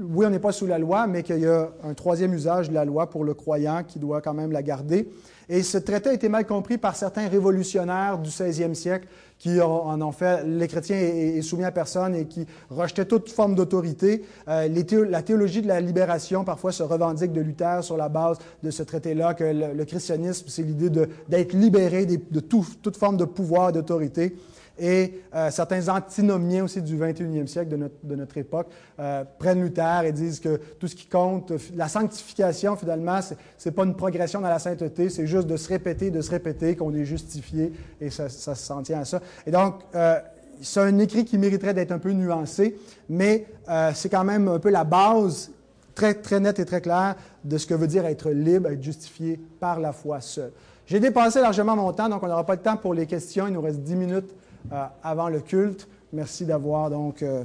oui, 0.00 0.26
on 0.26 0.30
n'est 0.30 0.38
pas 0.38 0.52
sous 0.52 0.66
la 0.66 0.78
loi, 0.78 1.06
mais 1.06 1.22
qu'il 1.22 1.38
y 1.38 1.46
a 1.46 1.70
un 1.82 1.94
troisième 1.94 2.34
usage 2.34 2.68
de 2.68 2.74
la 2.74 2.84
loi 2.84 3.08
pour 3.10 3.24
le 3.24 3.34
croyant 3.34 3.82
qui 3.86 3.98
doit 3.98 4.20
quand 4.20 4.34
même 4.34 4.52
la 4.52 4.62
garder. 4.62 5.08
Et 5.48 5.62
ce 5.62 5.76
traité 5.76 6.08
a 6.08 6.12
été 6.14 6.28
mal 6.28 6.46
compris 6.46 6.78
par 6.78 6.96
certains 6.96 7.28
révolutionnaires 7.28 8.18
du 8.18 8.30
16e 8.30 8.74
siècle 8.74 9.06
qui 9.38 9.60
en 9.60 10.00
ont 10.00 10.12
fait 10.12 10.42
les 10.46 10.68
chrétiens 10.68 10.96
est, 10.96 11.42
soumis 11.42 11.64
à 11.64 11.70
personne 11.70 12.14
et 12.14 12.24
qui 12.24 12.46
rejetaient 12.70 13.04
toute 13.04 13.28
forme 13.28 13.54
d'autorité. 13.54 14.22
Euh, 14.48 14.68
la 15.08 15.22
théologie 15.22 15.60
de 15.60 15.68
la 15.68 15.80
libération 15.80 16.44
parfois 16.44 16.72
se 16.72 16.82
revendique 16.82 17.32
de 17.32 17.42
Luther 17.42 17.84
sur 17.84 17.96
la 17.96 18.08
base 18.08 18.38
de 18.62 18.70
ce 18.70 18.82
traité-là, 18.82 19.34
que 19.34 19.44
le, 19.44 19.84
christianisme, 19.84 20.46
c'est 20.48 20.62
l'idée 20.62 20.88
d'être 21.28 21.52
libéré 21.52 22.06
de 22.06 22.40
toute 22.40 22.96
forme 22.96 23.18
de 23.18 23.24
pouvoir, 23.24 23.72
d'autorité. 23.72 24.34
Et 24.78 25.22
euh, 25.34 25.50
certains 25.50 25.88
antinomiens 25.88 26.64
aussi 26.64 26.82
du 26.82 26.98
21e 26.98 27.46
siècle, 27.46 27.70
de 27.70 27.76
notre, 27.76 27.94
de 28.02 28.16
notre 28.16 28.36
époque, 28.38 28.68
euh, 28.98 29.24
prennent 29.38 29.62
Luther 29.62 30.04
et 30.04 30.12
disent 30.12 30.40
que 30.40 30.60
tout 30.78 30.88
ce 30.88 30.96
qui 30.96 31.06
compte, 31.06 31.52
la 31.76 31.88
sanctification, 31.88 32.76
finalement, 32.76 33.20
ce 33.22 33.34
n'est 33.64 33.74
pas 33.74 33.84
une 33.84 33.94
progression 33.94 34.40
dans 34.40 34.48
la 34.48 34.58
sainteté, 34.58 35.08
c'est 35.10 35.26
juste 35.26 35.46
de 35.46 35.56
se 35.56 35.68
répéter, 35.68 36.10
de 36.10 36.20
se 36.20 36.30
répéter 36.30 36.74
qu'on 36.74 36.92
est 36.94 37.04
justifié, 37.04 37.72
et 38.00 38.10
ça, 38.10 38.28
ça 38.28 38.54
s'en 38.54 38.82
tient 38.82 39.00
à 39.00 39.04
ça. 39.04 39.20
Et 39.46 39.52
donc, 39.52 39.76
euh, 39.94 40.18
c'est 40.60 40.80
un 40.80 40.98
écrit 40.98 41.24
qui 41.24 41.38
mériterait 41.38 41.74
d'être 41.74 41.92
un 41.92 41.98
peu 41.98 42.10
nuancé, 42.10 42.76
mais 43.08 43.46
euh, 43.68 43.92
c'est 43.94 44.08
quand 44.08 44.24
même 44.24 44.48
un 44.48 44.58
peu 44.58 44.70
la 44.70 44.84
base 44.84 45.50
très, 45.94 46.14
très 46.14 46.40
nette 46.40 46.58
et 46.58 46.64
très 46.64 46.80
claire 46.80 47.14
de 47.44 47.58
ce 47.58 47.66
que 47.66 47.74
veut 47.74 47.86
dire 47.86 48.04
être 48.06 48.30
libre, 48.30 48.70
être 48.70 48.82
justifié 48.82 49.38
par 49.60 49.78
la 49.78 49.92
foi 49.92 50.20
seule. 50.20 50.52
J'ai 50.86 51.00
dépassé 51.00 51.40
largement 51.40 51.76
mon 51.76 51.92
temps, 51.92 52.08
donc 52.08 52.22
on 52.22 52.26
n'aura 52.26 52.44
pas 52.44 52.56
de 52.56 52.62
temps 52.62 52.76
pour 52.76 52.92
les 52.92 53.06
questions. 53.06 53.46
Il 53.46 53.54
nous 53.54 53.62
reste 53.62 53.80
dix 53.80 53.94
minutes 53.94 54.34
euh, 54.72 54.84
avant 55.02 55.28
le 55.28 55.40
culte. 55.40 55.88
Merci 56.12 56.44
d'avoir 56.44 56.90
donc 56.90 57.22
euh, 57.22 57.44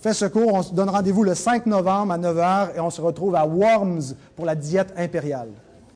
fait 0.00 0.12
ce 0.12 0.26
cours. 0.26 0.54
On 0.54 0.62
se 0.62 0.72
donne 0.74 0.90
rendez-vous 0.90 1.24
le 1.24 1.34
5 1.34 1.66
novembre 1.66 2.12
à 2.12 2.18
9 2.18 2.36
h 2.36 2.76
et 2.76 2.80
on 2.80 2.90
se 2.90 3.00
retrouve 3.00 3.34
à 3.34 3.46
Worms 3.46 4.14
pour 4.36 4.44
la 4.44 4.54
diète 4.54 4.92
impériale. 4.96 5.50